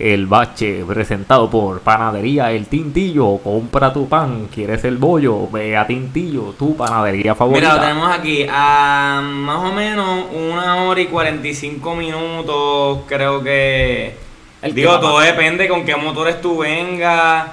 El 0.00 0.26
bache 0.26 0.82
presentado 0.86 1.50
por 1.50 1.80
Panadería 1.80 2.50
El 2.52 2.66
Tintillo. 2.66 3.36
Compra 3.38 3.92
tu 3.92 4.08
pan, 4.08 4.48
quieres 4.52 4.82
el 4.84 4.96
bollo, 4.96 5.48
ve 5.50 5.76
a 5.76 5.86
Tintillo, 5.86 6.54
tu 6.58 6.74
panadería 6.74 7.34
favorita. 7.34 7.66
Mira, 7.68 7.74
lo 7.76 7.80
tenemos 7.88 8.10
aquí 8.18 8.46
a 8.48 9.20
más 9.22 9.58
o 9.70 9.72
menos 9.74 10.24
una 10.32 10.84
hora 10.84 11.00
y 11.02 11.06
45 11.06 11.94
minutos, 11.96 13.00
creo 13.06 13.42
que... 13.42 14.14
El 14.62 14.74
digo, 14.74 14.98
todo 15.00 15.16
más. 15.16 15.26
depende 15.26 15.68
con 15.68 15.84
qué 15.84 15.94
motores 15.96 16.40
tú 16.40 16.58
vengas. 16.58 17.46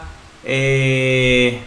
Eh, 0.45 1.59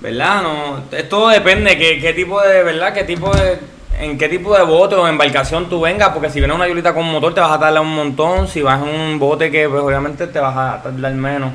¿Verdad? 0.00 0.42
No, 0.42 0.82
es- 0.96 1.08
todo 1.08 1.28
depende 1.28 1.76
qué, 1.76 1.98
qué 2.00 2.12
tipo 2.14 2.40
de, 2.40 2.62
¿verdad? 2.62 2.94
¿Qué 2.94 3.04
tipo 3.04 3.30
de, 3.34 3.58
en 4.00 4.18
qué 4.18 4.28
tipo 4.28 4.56
de 4.56 4.62
bote 4.62 4.94
o 4.94 5.06
embarcación 5.06 5.68
tú 5.68 5.80
vengas, 5.80 6.10
porque 6.10 6.30
si 6.30 6.38
vienes 6.40 6.56
una 6.56 6.68
yulita 6.68 6.94
con 6.94 7.04
motor 7.10 7.34
te 7.34 7.40
vas 7.40 7.52
a 7.52 7.58
tardar 7.58 7.82
un 7.82 7.94
montón, 7.94 8.48
si 8.48 8.62
vas 8.62 8.82
en 8.82 8.88
un 8.88 9.18
bote 9.18 9.50
que 9.50 9.68
pues 9.68 9.82
obviamente 9.82 10.26
te 10.26 10.38
vas 10.38 10.56
a 10.56 10.82
tardar 10.82 11.12
menos. 11.14 11.52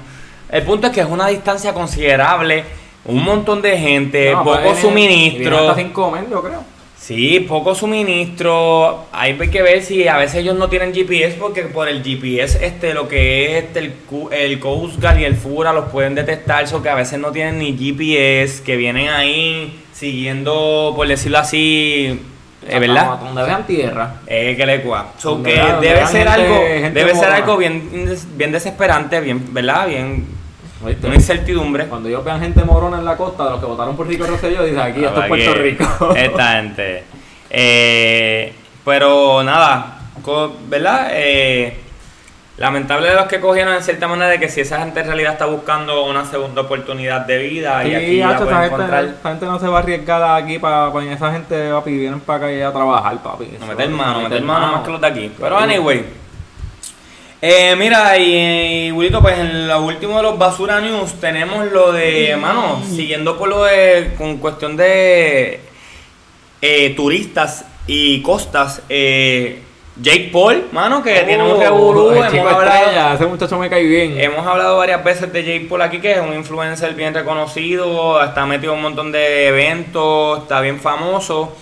El 0.49 0.63
punto 0.63 0.87
es 0.87 0.93
que 0.93 1.01
es 1.01 1.07
una 1.07 1.27
distancia 1.27 1.73
considerable, 1.73 2.63
un 3.05 3.23
montón 3.23 3.61
de 3.61 3.77
gente, 3.77 4.31
No, 4.31 4.43
poco 4.43 4.59
pues, 4.63 4.79
suministro. 4.79 5.75
Comer, 5.93 6.29
yo 6.29 6.41
creo. 6.41 6.73
Sí, 7.03 7.41
poco 7.41 7.75
suministro. 7.75 9.07
Hay 9.11 9.35
que 9.35 9.61
ver 9.61 9.83
si 9.83 10.07
a 10.07 10.15
veces 10.17 10.37
ellos 10.37 10.55
no 10.55 10.69
tienen 10.69 10.93
GPS 10.93 11.35
porque 11.37 11.63
por 11.63 11.89
el 11.89 12.01
GPS 12.01 12.65
este 12.65 12.93
lo 12.93 13.09
que 13.09 13.57
es 13.57 13.65
este, 13.65 13.79
el, 13.79 13.93
el 14.31 14.59
Coast 14.59 15.01
Guard 15.01 15.19
y 15.19 15.25
el 15.25 15.35
FURA 15.35 15.73
los 15.73 15.89
pueden 15.89 16.15
detectar, 16.15 16.63
eso 16.63 16.81
que 16.81 16.87
a 16.87 16.95
veces 16.95 17.19
no 17.19 17.31
tienen 17.33 17.59
ni 17.59 17.75
GPS, 17.75 18.63
que 18.63 18.77
vienen 18.77 19.09
ahí 19.09 19.83
siguiendo, 19.93 20.93
por 20.95 21.07
decirlo 21.07 21.39
así, 21.39 22.21
eh, 22.67 22.79
¿verdad? 22.79 23.19
Donde 23.19 23.43
vean 23.43 23.65
tierra. 23.65 24.15
Eh, 24.27 24.55
que 24.57 24.65
le 24.65 24.81
cua. 24.81 25.07
So 25.17 25.41
que 25.43 25.53
vean- 25.53 25.81
debe 25.81 26.05
ser 26.07 26.27
gente- 26.27 26.29
algo, 26.29 26.55
gente 26.57 26.99
debe 26.99 27.15
ser 27.15 27.29
algo 27.29 27.57
bien, 27.57 28.17
bien 28.35 28.51
desesperante, 28.51 29.19
bien, 29.21 29.53
¿verdad? 29.53 29.87
Bien, 29.87 30.25
una 31.03 31.15
incertidumbre. 31.15 31.85
Cuando 31.87 32.09
ellos 32.09 32.23
vean 32.25 32.41
gente 32.41 32.63
morona 32.63 32.97
en 32.97 33.05
la 33.05 33.15
costa, 33.15 33.45
de 33.45 33.49
los 33.51 33.59
que 33.59 33.65
votaron 33.65 33.95
por 33.95 34.07
Rico 34.07 34.25
Rosselló, 34.25 34.63
dicen 34.63 34.79
aquí, 34.79 35.03
esto 35.03 35.21
es 35.21 35.27
Puerto 35.27 35.53
Rico. 35.55 36.13
Esta 36.15 36.51
gente. 36.57 37.03
Eh, 37.49 38.53
pero 38.83 39.43
nada, 39.43 39.99
¿verdad? 40.67 41.07
Eh, 41.11 41.79
lamentable 42.57 43.09
de 43.09 43.15
los 43.15 43.25
que 43.25 43.39
cogieron 43.39 43.73
en 43.73 43.81
cierta 43.81 44.07
manera 44.07 44.29
de 44.29 44.39
que 44.39 44.47
si 44.47 44.61
esa 44.61 44.79
gente 44.79 44.99
en 44.99 45.07
realidad 45.07 45.33
está 45.33 45.45
buscando 45.45 46.05
una 46.05 46.25
segunda 46.25 46.61
oportunidad 46.61 47.21
de 47.21 47.37
vida 47.39 47.83
y 47.85 47.95
aquí 47.95 48.17
la 48.17 48.35
esa, 48.35 48.45
gente, 48.45 48.65
encontrar. 48.65 49.05
esa 49.05 49.29
gente 49.29 49.45
no 49.45 49.59
se 49.59 49.67
va 49.67 49.77
a 49.77 49.81
arriesgar 49.81 50.43
aquí 50.43 50.59
para 50.59 50.91
esa 51.11 51.31
gente, 51.31 51.71
papi, 51.71 51.97
vienen 51.97 52.19
para 52.19 52.37
acá 52.37 52.53
y 52.53 52.61
a 52.61 52.71
trabajar, 52.71 53.23
papi. 53.23 53.57
No 53.59 53.65
meter 53.65 53.89
mano, 53.89 54.21
meter 54.21 54.41
mano 54.43 54.73
más 54.73 54.83
que 54.83 54.91
los 54.91 55.01
de 55.01 55.07
aquí. 55.07 55.31
Pero 55.39 55.57
anyway. 55.57 56.05
Eh, 57.45 57.75
mira, 57.75 58.17
y, 58.17 58.87
y 58.87 58.91
Wilito, 58.93 59.21
pues 59.21 59.37
en 59.37 59.67
lo 59.67 59.81
último 59.81 60.15
de 60.15 60.23
los 60.23 60.37
Basura 60.37 60.79
News 60.79 61.15
tenemos 61.19 61.69
lo 61.73 61.91
de, 61.91 62.37
mano, 62.37 62.81
siguiendo 62.89 63.37
por 63.37 63.49
lo 63.49 63.65
de, 63.65 64.13
con 64.17 64.37
cuestión 64.37 64.77
de 64.77 65.59
eh, 66.61 66.93
turistas 66.95 67.65
y 67.85 68.21
costas, 68.21 68.81
eh, 68.87 69.61
Jake 69.95 70.29
Paul, 70.33 70.69
mano, 70.71 71.03
que 71.03 71.21
tiene 71.21 71.43
un 71.43 71.59
revolú, 71.59 72.07
Oh, 72.07 72.23
hemos 72.23 72.53
hablado, 72.53 73.13
ese 73.13 73.25
muchacho 73.27 73.59
me 73.59 73.69
cae 73.69 73.83
bien. 73.83 74.19
hemos 74.19 74.45
hablado 74.45 74.77
varias 74.77 75.03
veces 75.03 75.31
de 75.31 75.43
Jake 75.43 75.67
Paul 75.69 75.83
aquí, 75.83 75.99
que 75.99 76.13
es 76.13 76.19
un 76.19 76.33
influencer 76.33 76.95
bien 76.95 77.13
reconocido, 77.13 78.21
está 78.23 78.45
metido 78.47 78.73
en 78.73 78.77
un 78.77 78.83
montón 78.83 79.11
de 79.11 79.47
eventos, 79.49 80.39
está 80.39 80.61
bien 80.61 80.79
famoso, 80.79 81.55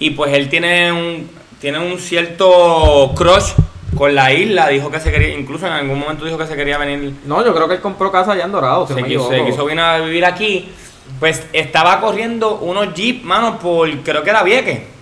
y 0.00 0.10
pues 0.10 0.32
él 0.34 0.48
tiene 0.48 0.90
un, 0.90 1.30
tiene 1.60 1.78
un 1.78 1.98
cierto 2.00 3.12
crush 3.14 3.52
con 3.96 4.16
la 4.16 4.32
isla, 4.32 4.68
dijo 4.68 4.90
que 4.90 4.98
se 4.98 5.12
quería, 5.12 5.38
incluso 5.38 5.66
en 5.68 5.72
algún 5.72 6.00
momento 6.00 6.24
dijo 6.24 6.36
que 6.36 6.46
se 6.46 6.56
quería 6.56 6.78
venir 6.78 7.14
No, 7.24 7.44
yo 7.44 7.54
creo 7.54 7.68
que 7.68 7.74
él 7.74 7.80
compró 7.80 8.10
casa 8.10 8.32
allá 8.32 8.44
en 8.44 8.52
Dorado, 8.52 8.88
se 8.88 9.00
quiso, 9.04 9.30
se 9.30 9.44
quiso 9.44 9.64
venir 9.64 9.84
a 9.84 9.98
vivir 10.00 10.24
aquí, 10.24 10.72
pues 11.20 11.46
estaba 11.52 12.00
corriendo 12.00 12.56
unos 12.56 12.92
jeep, 12.94 13.22
mano, 13.22 13.60
por 13.60 13.88
creo 13.98 14.24
que 14.24 14.30
era 14.30 14.42
Vieques. 14.42 14.95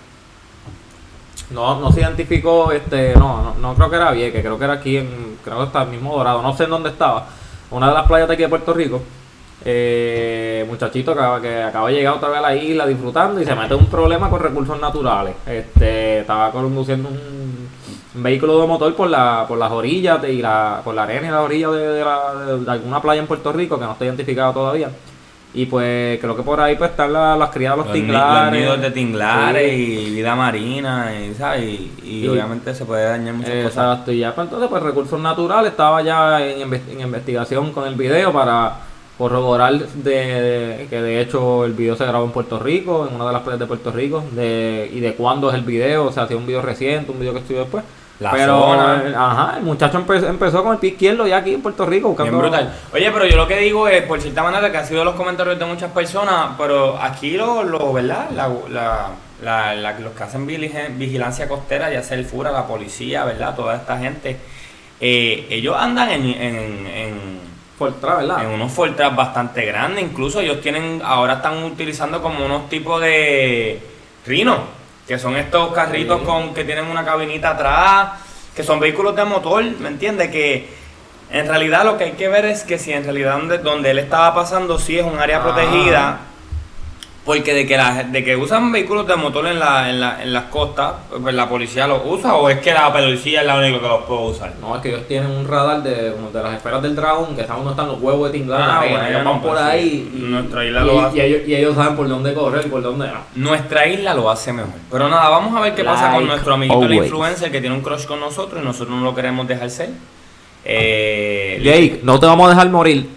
No, 1.50 1.78
no 1.80 1.92
se 1.92 2.00
identificó, 2.00 2.72
este, 2.72 3.14
no, 3.16 3.42
no, 3.42 3.54
no 3.61 3.74
creo 3.74 3.90
que 3.90 3.96
era 3.96 4.11
Vieques, 4.12 4.40
creo 4.40 4.59
que 4.59 4.64
era 4.64 4.74
aquí 4.74 4.96
en, 4.96 5.38
creo 5.44 5.59
que 5.59 5.64
está 5.64 5.83
el 5.83 5.90
mismo 5.90 6.16
Dorado, 6.16 6.42
no 6.42 6.57
sé 6.57 6.64
en 6.64 6.70
dónde 6.70 6.88
estaba. 6.90 7.26
Una 7.70 7.88
de 7.88 7.94
las 7.94 8.07
playas 8.07 8.28
de 8.28 8.35
aquí 8.35 8.42
de 8.42 8.48
Puerto 8.48 8.72
Rico. 8.72 9.02
Eh, 9.66 10.64
muchachito 10.68 11.14
que, 11.14 11.40
que 11.42 11.62
acaba 11.62 11.88
de 11.88 11.94
llegar 11.94 12.14
otra 12.14 12.28
vez 12.28 12.38
a 12.38 12.42
la 12.42 12.54
isla 12.54 12.87
disfrutando 12.87 13.40
y 13.40 13.46
se 13.46 13.54
mete 13.54 13.74
un 13.74 13.87
problema 13.87 14.28
con 14.28 14.40
recursos 14.40 14.78
naturales. 14.80 15.35
Este, 15.46 16.20
estaba 16.20 16.50
conduciendo 16.50 17.09
un, 17.09 17.68
vehículo 18.16 18.61
de 18.61 18.66
motor 18.66 18.94
por 18.94 19.09
la, 19.09 19.44
por 19.48 19.59
las 19.59 19.72
orillas 19.72 20.20
de, 20.22 20.35
la, 20.35 20.80
por 20.85 20.94
la 20.94 21.02
arena 21.04 21.28
y 21.28 21.30
las 21.30 21.40
orillas 21.40 21.72
de, 21.72 22.04
la- 22.04 22.35
de 22.35 22.70
alguna 22.70 23.00
playa 23.02 23.20
en 23.20 23.26
Puerto 23.26 23.52
Rico 23.52 23.78
que 23.78 23.85
no 23.87 23.92
está 23.92 24.04
identificado 24.04 24.52
todavía. 24.52 24.90
Y 25.57 25.67
pues 25.67 26.19
creo 26.21 26.35
que 26.37 26.43
por 26.43 26.61
ahí 26.61 26.75
pues 26.77 26.90
están 26.90 27.12
la- 27.12 27.37
las 27.37 27.55
de 27.55 27.61
los, 27.69 27.77
Los, 27.79 27.87
ni- 27.87 27.93
tinglares. 27.93 28.53
los 28.53 28.61
nidos 28.61 28.81
de 28.81 28.90
tinglares 28.90 29.71
Sí. 29.73 29.77
y 30.09 30.14
vida 30.17 30.35
marina, 30.35 31.12
y, 31.14 31.33
¿sabes? 31.35 31.62
Y, 32.03 32.27
obviamente 32.27 32.75
se 32.75 32.85
puede 32.85 33.05
dañar 33.05 33.35
muchas 33.35 33.51
cosas. 33.55 33.67
Exacto, 33.71 34.11
y 34.12 34.19
ya 34.19 34.35
pues, 34.35 34.47
entonces 34.47 34.69
pues 34.69 34.83
recursos 34.83 35.21
naturales 35.21 35.71
estaba 35.71 36.03
ya 36.03 36.45
en, 36.45 36.69
inve- 36.69 36.81
en 36.90 37.01
investigación 37.03 37.73
con 37.73 37.87
el 37.87 37.95
video 37.95 38.33
para 38.33 38.79
corroborar 39.17 39.75
de, 39.79 40.11
de- 40.11 40.87
que 40.90 41.01
de 41.01 41.21
hecho 41.21 41.64
el 41.64 41.73
video 41.75 41.95
se 41.95 42.05
grabó 42.05 42.25
en 42.25 42.33
Puerto 42.33 42.59
Rico, 42.59 43.07
en 43.09 43.14
una 43.14 43.27
de 43.29 43.33
las 43.33 43.43
playas 43.43 43.61
de 43.61 43.67
Puerto 43.67 43.93
Rico, 43.93 44.25
de, 44.33 44.90
y 44.93 44.99
de 44.99 45.14
cuándo 45.14 45.51
es 45.51 45.55
el 45.55 45.62
video, 45.62 46.07
o 46.07 46.12
sea, 46.12 46.27
si 46.27 46.35
es 46.35 46.38
un 46.40 46.47
video 46.47 46.62
reciente, 46.62 47.12
un 47.12 47.21
video 47.21 47.33
que 47.33 47.38
estuvo 47.38 47.61
después. 47.61 47.85
La 48.20 48.31
Pero, 48.31 48.59
zona. 48.61 49.03
ajá, 49.16 49.57
el 49.59 49.64
muchacho 49.64 49.98
empe- 49.98 50.24
empezó 50.29 50.62
con 50.62 50.74
el 50.74 50.79
pie 50.79 50.90
izquierdo 50.90 51.27
ya 51.27 51.38
aquí 51.38 51.55
en 51.55 51.62
Puerto 51.62 51.85
Rico 51.85 52.09
Bien 52.14 52.16
buscando... 52.16 52.38
brutal. 52.38 52.72
Oye, 52.92 53.11
pero 53.11 53.27
yo 53.27 53.37
lo 53.37 53.48
que 53.48 53.59
digo 53.59 53.88
es, 53.88 54.03
por 54.05 54.20
cierta 54.20 54.42
manera, 54.44 54.70
que 54.70 54.79
ha 54.79 54.85
sido 54.85 55.05
los 55.05 55.16
comentarios 55.16 55.59
de 55.59 55.64
muchas 55.64 55.90
personas, 55.90 56.50
pero 56.57 56.96
aquí 57.03 57.33
lo, 57.37 57.64
lo 57.64 57.92
¿verdad? 57.92 58.31
La, 58.31 58.48
la, 58.70 59.09
la- 59.42 59.74
la- 59.74 59.98
los 59.98 60.12
que 60.12 60.22
hacen 60.22 60.46
vigilancia 60.46 61.48
costera, 61.48 61.90
ya 61.92 62.03
sea 62.05 62.16
el 62.16 62.24
FURA, 62.24 62.53
la 62.53 62.66
policía, 62.68 63.24
¿verdad? 63.24 63.57
Toda 63.57 63.74
esta 63.74 63.98
gente, 63.98 64.37
eh, 65.00 65.46
ellos 65.50 65.74
andan 65.77 66.11
en, 66.11 66.24
en, 66.27 66.87
en, 66.87 67.55
Fortra, 67.77 68.14
¿verdad? 68.18 68.44
en 68.44 68.50
unos 68.50 68.70
Fortras 68.70 69.16
bastante 69.16 69.66
grandes, 69.66 70.05
incluso 70.05 70.40
ellos 70.40 70.61
tienen, 70.61 71.03
ahora 71.05 71.35
están 71.35 71.61
utilizando 71.64 72.22
como 72.22 72.46
unos 72.46 72.68
tipos 72.68 73.00
de 73.00 73.83
Rino, 74.24 74.59
que 75.07 75.19
son 75.19 75.37
estos 75.37 75.73
carritos 75.75 76.21
Sí. 76.21 76.27
con 76.27 76.55
que 76.55 76.64
tienen 76.64 76.87
una 76.87 77.05
cabinita 77.05 77.51
atrás, 77.51 78.09
que 78.55 78.62
son 78.62 78.81
vehículos 78.81 79.14
de 79.17 79.25
motor, 79.25 79.62
¿me 79.81 79.88
entiendes? 79.88 80.31
Que 80.31 80.69
en 81.31 81.49
realidad 81.49 81.85
lo 81.85 81.99
que 81.99 82.05
hay 82.05 82.12
que 82.12 82.29
ver 82.29 82.45
es 82.45 82.62
que 82.62 82.79
si 82.79 82.93
en 82.93 83.05
realidad 83.05 83.37
donde, 83.37 83.59
donde 83.59 83.90
él 83.90 83.99
estaba 83.99 84.35
pasando 84.35 84.79
sí 84.79 84.99
es 84.99 85.05
un 85.05 85.19
área 85.19 85.38
Ah. 85.38 85.43
protegida, 85.43 86.19
porque 87.25 87.55
de 87.55 87.67
que, 87.67 87.77
la, 87.79 88.03
de 88.05 88.23
que 88.23 88.37
usan 88.37 88.71
vehículos 88.71 89.07
de 89.07 89.17
motor 89.17 89.47
en, 89.47 89.59
la, 89.59 89.89
en, 89.89 89.99
la, 89.99 90.23
en 90.23 90.31
las 90.33 90.45
costas, 90.45 90.93
pues 91.23 91.35
la 91.35 91.49
policía 91.49 91.87
los 91.87 92.03
usa 92.05 92.35
o 92.35 92.51
es 92.51 92.59
que 92.59 92.73
la 92.75 92.93
policía 92.93 93.41
es 93.41 93.47
la 93.47 93.57
única 93.57 93.81
que 93.81 93.89
los 93.89 94.03
puede 94.05 94.21
usar. 94.27 94.53
No, 94.61 94.77
es 94.77 94.83
que 94.83 94.91
ellos 94.91 95.09
tienen 95.09 95.31
un 95.31 95.49
radar 95.49 95.83
de, 95.83 96.13
como 96.13 96.31
de 96.31 96.43
las 96.43 96.55
esferas 96.55 96.83
del 96.83 96.95
dragón, 96.95 97.35
que 97.35 97.43
saben 97.47 97.65
dónde 97.65 97.71
están 97.71 97.87
los 97.87 97.99
huevos 98.03 98.31
de 98.31 98.39
la 98.41 98.57
Ah, 98.77 98.85
bueno, 98.87 99.07
ellos 99.07 99.25
van 99.25 99.41
pues 99.41 99.55
por 99.55 99.63
sí. 99.63 99.65
ahí 99.71 100.13
y, 100.15 100.21
Nuestra 100.21 100.65
isla 100.67 100.83
y- 100.83 100.85
lo 100.87 101.01
hace. 101.01 101.17
y 101.17 101.21
ellos, 101.23 101.49
y 101.49 101.55
ellos 101.55 101.75
saben 101.75 101.97
por 101.97 102.09
dónde 102.09 102.35
correr 102.35 102.67
y 102.67 102.69
por 102.69 102.83
dónde 102.83 103.07
no. 103.07 103.21
Nuestra 103.37 103.87
isla 103.87 104.13
lo 104.13 104.31
hace 104.31 104.53
mejor. 104.53 104.73
Pero 104.91 105.09
nada, 105.09 105.29
vamos 105.31 105.57
a 105.57 105.61
ver 105.61 105.75
qué 105.75 105.83
pasa 105.83 106.13
con 106.13 106.27
nuestro 106.27 106.53
amiguito 106.55 106.81
el 106.83 106.93
always. 106.93 107.05
influencer 107.11 107.51
que 107.51 107.61
tiene 107.61 107.75
un 107.75 107.83
crush 107.83 108.05
con 108.05 108.21
nosotros 108.21 108.61
y 108.63 108.67
nosotros 108.67 108.95
no 108.97 109.03
lo 109.03 109.15
queremos 109.15 109.49
dejar 109.49 109.71
ser. 109.71 109.89
Eh, 110.67 111.61
Jake, 111.63 112.01
no 112.03 112.19
te 112.21 112.27
vamos 112.27 112.47
a 112.47 112.51
dejar 112.51 112.69
morir. 112.71 113.09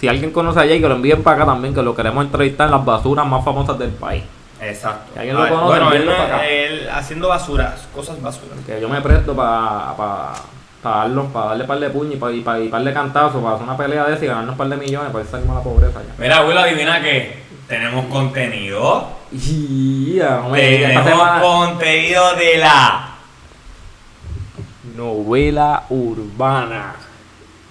Si 0.00 0.08
alguien 0.08 0.30
conoce 0.30 0.60
a 0.60 0.64
Jake, 0.66 0.80
que 0.80 0.88
lo 0.88 0.96
envíen 0.96 1.22
para 1.22 1.36
acá 1.36 1.46
también, 1.46 1.74
que 1.74 1.82
lo 1.82 1.94
queremos 1.94 2.24
entrevistar 2.24 2.66
en 2.66 2.72
las 2.72 2.84
basuras 2.84 3.26
más 3.26 3.44
famosas 3.44 3.78
del 3.78 3.90
país. 3.90 4.22
Exacto. 4.60 5.12
Si 5.14 5.18
alguien 5.18 5.36
lo 5.36 5.48
conoce, 5.48 5.66
bueno, 5.66 5.92
él, 5.92 6.08
acá. 6.08 6.98
haciendo 6.98 7.28
basuras, 7.28 7.86
cosas 7.94 8.20
basuras. 8.20 8.58
Que 8.66 8.80
yo 8.80 8.88
me 8.88 9.00
presto 9.00 9.34
para 9.34 9.94
pa, 9.96 10.34
pa 10.82 11.08
darle 11.08 11.64
par 11.64 11.78
de 11.78 11.90
puños 11.90 12.14
y 12.14 12.16
para 12.16 12.32
y 12.32 12.40
pa, 12.40 12.60
y 12.60 12.68
par 12.68 12.84
de 12.84 12.92
cantazos, 12.92 13.42
para 13.42 13.54
hacer 13.54 13.66
una 13.66 13.76
pelea 13.76 14.04
de 14.04 14.14
esa 14.14 14.24
y 14.24 14.28
ganarnos 14.28 14.56
par 14.56 14.68
de 14.68 14.76
millones, 14.76 15.10
para 15.10 15.24
ir 15.24 15.30
salimos 15.30 15.56
a 15.56 15.58
la 15.58 15.64
pobreza 15.64 16.00
ya. 16.02 16.14
Mira, 16.18 16.38
abuelo, 16.38 16.60
adivina 16.60 17.00
qué. 17.00 17.44
Tenemos 17.66 18.06
contenido. 18.06 19.08
Yeah, 19.32 20.42
Tenemos 20.52 21.28
contenido 21.40 22.36
de 22.36 22.58
la. 22.58 23.08
novela 24.96 25.82
urbana. 25.90 27.05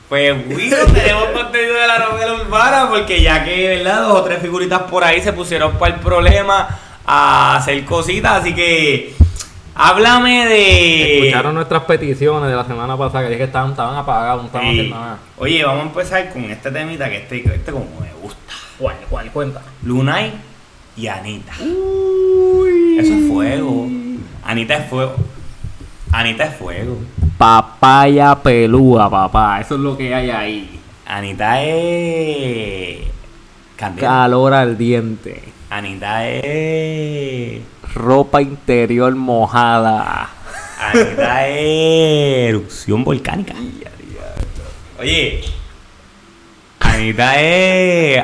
Pues, 0.09 0.35
Willo, 0.47 0.85
tenemos 0.93 1.25
contenido 1.29 1.73
de 1.73 1.87
la 1.87 1.99
novela 1.99 2.33
urbana 2.35 2.89
porque 2.89 3.21
ya 3.21 3.43
que, 3.43 3.69
¿verdad? 3.77 4.03
Dos 4.03 4.19
o 4.19 4.23
tres 4.23 4.39
figuritas 4.39 4.83
por 4.83 5.03
ahí 5.03 5.21
se 5.21 5.33
pusieron 5.33 5.77
para 5.77 5.95
el 5.95 6.01
problema 6.01 6.67
a 7.05 7.55
hacer 7.57 7.83
cositas, 7.85 8.41
así 8.41 8.53
que 8.53 9.15
háblame 9.73 10.45
de... 10.47 11.17
Escucharon 11.19 11.55
nuestras 11.55 11.83
peticiones 11.85 12.49
de 12.49 12.55
la 12.55 12.65
semana 12.65 12.95
pasada, 12.95 13.23
que 13.23 13.29
dije 13.29 13.37
que 13.39 13.43
estaban, 13.45 13.71
estaban 13.71 13.95
apagados, 13.97 14.41
no 14.43 14.47
estaban 14.47 14.67
Sí. 14.67 14.73
haciendo 14.79 14.99
nada. 14.99 15.17
Oye, 15.37 15.63
vamos 15.65 15.83
a 15.83 15.87
empezar 15.87 16.29
con 16.33 16.43
este 16.45 16.71
temita 16.71 17.09
que 17.09 17.17
este, 17.17 17.37
este 17.55 17.71
como 17.71 17.85
me 17.99 18.11
gusta. 18.21 18.53
¿Cuál? 18.77 18.95
¿Cuál? 19.09 19.31
Cuenta. 19.31 19.61
Lunay 19.83 20.33
y 20.97 21.07
Anita. 21.07 21.53
Eso 21.53 23.13
es 23.13 23.27
fuego. 23.27 23.87
Anita 24.43 24.75
es 24.75 24.89
fuego. 24.89 25.15
Anita 26.17 26.45
es 26.45 26.55
fuego. 26.55 26.97
Papaya 27.37 28.35
pelúa, 28.35 29.09
papá. 29.09 29.59
Eso 29.59 29.75
es 29.75 29.81
lo 29.81 29.97
que 29.97 30.15
hay 30.15 30.29
ahí. 30.29 30.79
Anita 31.05 31.61
es... 31.61 32.99
Candela. 33.75 34.07
Calor 34.07 34.53
ardiente. 34.53 35.43
Anita 35.69 36.25
es... 36.27 37.61
Ropa 37.93 38.41
interior 38.41 39.13
mojada. 39.15 40.29
Anita 40.79 41.47
es... 41.49 42.49
Erupción 42.49 43.03
volcánica. 43.03 43.53
Oye. 44.99 45.41
Anita 46.79 47.41
es... 47.41 48.23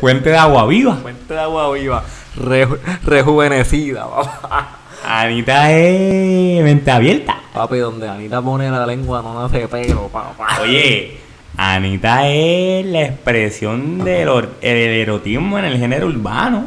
Fuente 0.00 0.28
de 0.28 0.36
agua 0.36 0.66
viva. 0.66 0.96
Fuente 0.96 1.32
de 1.32 1.40
agua 1.40 1.72
viva. 1.72 2.04
Reju- 2.36 2.78
rejuvenecida, 3.04 4.06
papá. 4.06 4.68
Anita 5.06 5.72
es... 5.72 6.62
Mente 6.62 6.90
abierta. 6.90 7.40
Papi, 7.52 7.78
donde 7.78 8.08
Anita 8.08 8.42
pone 8.42 8.70
la 8.70 8.84
lengua 8.84 9.22
no 9.22 9.40
nace 9.40 9.68
pelo, 9.68 10.08
papá. 10.08 10.58
Oye, 10.60 11.18
Anita 11.56 12.28
es 12.28 12.84
la 12.86 13.02
expresión 13.02 14.04
del 14.04 14.28
erotismo 14.60 15.58
en 15.58 15.64
el 15.66 15.78
género 15.78 16.08
urbano. 16.08 16.66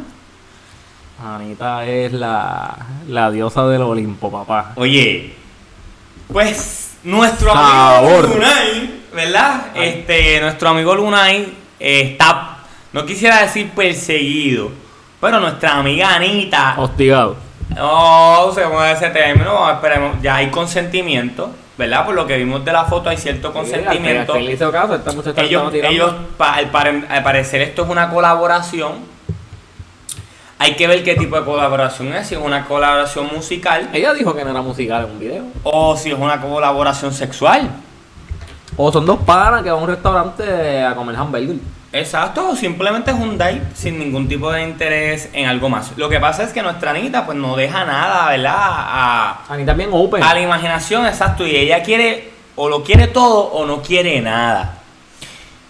Anita 1.22 1.84
es 1.86 2.12
la, 2.12 2.74
la 3.08 3.30
diosa 3.30 3.68
del 3.68 3.82
Olimpo, 3.82 4.32
papá. 4.32 4.72
Oye, 4.76 5.34
pues 6.32 6.92
nuestro 7.04 7.52
amigo 7.52 8.22
Lunay, 8.22 9.02
¿verdad? 9.14 9.66
Este, 9.74 10.40
nuestro 10.40 10.70
amigo 10.70 10.94
Lunay 10.94 11.52
eh, 11.78 12.00
está, 12.12 12.58
no 12.92 13.04
quisiera 13.04 13.42
decir 13.42 13.68
perseguido, 13.70 14.70
pero 15.20 15.40
nuestra 15.40 15.76
amiga 15.76 16.14
Anita, 16.14 16.74
Hostigado. 16.78 17.49
No 17.74 18.46
usemos 18.46 18.84
ese 18.86 19.10
término, 19.10 19.70
esperemos, 19.70 20.20
ya 20.22 20.36
hay 20.36 20.50
consentimiento, 20.50 21.50
¿verdad? 21.78 22.04
Por 22.04 22.14
lo 22.14 22.26
que 22.26 22.36
vimos 22.36 22.64
de 22.64 22.72
la 22.72 22.84
foto 22.84 23.08
hay 23.10 23.16
cierto 23.16 23.52
consentimiento. 23.52 24.34
Sí, 24.34 24.38
hizo 24.52 24.70
caso, 24.72 24.94
ellos, 25.36 25.62
ellos 25.90 26.12
pa- 26.36 26.54
al, 26.54 26.70
pare- 26.70 27.04
al 27.08 27.22
parecer 27.22 27.62
esto 27.62 27.84
es 27.84 27.88
una 27.88 28.10
colaboración. 28.10 29.08
Hay 30.58 30.74
que 30.76 30.86
ver 30.86 31.02
qué 31.02 31.14
tipo 31.14 31.36
de 31.36 31.44
colaboración 31.44 32.12
es, 32.12 32.26
si 32.26 32.34
es 32.34 32.40
una 32.40 32.66
colaboración 32.66 33.28
musical 33.34 33.88
Ella 33.94 34.12
dijo 34.12 34.34
que 34.34 34.44
no 34.44 34.50
era 34.50 34.60
musical 34.60 35.06
en 35.06 35.10
un 35.12 35.18
video. 35.18 35.44
o 35.62 35.96
si 35.96 36.10
es 36.10 36.18
una 36.18 36.38
colaboración 36.40 37.14
sexual. 37.14 37.70
O 38.76 38.92
son 38.92 39.06
dos 39.06 39.20
panas 39.20 39.62
que 39.62 39.70
van 39.70 39.78
a 39.80 39.82
un 39.82 39.88
restaurante 39.88 40.82
a 40.82 40.94
comer 40.94 41.16
hamburger. 41.16 41.56
Exacto, 41.92 42.50
o 42.50 42.56
simplemente 42.56 43.10
es 43.10 43.16
un 43.16 43.36
date 43.36 43.62
sin 43.74 43.98
ningún 43.98 44.28
tipo 44.28 44.52
de 44.52 44.62
interés 44.62 45.28
en 45.32 45.46
algo 45.48 45.68
más. 45.68 45.92
Lo 45.96 46.08
que 46.08 46.20
pasa 46.20 46.44
es 46.44 46.52
que 46.52 46.62
nuestra 46.62 46.92
Anita 46.92 47.26
pues 47.26 47.36
no 47.36 47.56
deja 47.56 47.84
nada, 47.84 48.30
¿verdad? 48.30 48.54
A, 48.56 49.44
Anita 49.48 49.72
bien 49.74 49.90
open. 49.92 50.22
a 50.22 50.32
la 50.32 50.40
imaginación, 50.40 51.04
exacto, 51.06 51.44
y 51.44 51.56
ella 51.56 51.82
quiere 51.82 52.30
o 52.54 52.68
lo 52.68 52.84
quiere 52.84 53.08
todo 53.08 53.40
o 53.52 53.66
no 53.66 53.82
quiere 53.82 54.20
nada. 54.20 54.76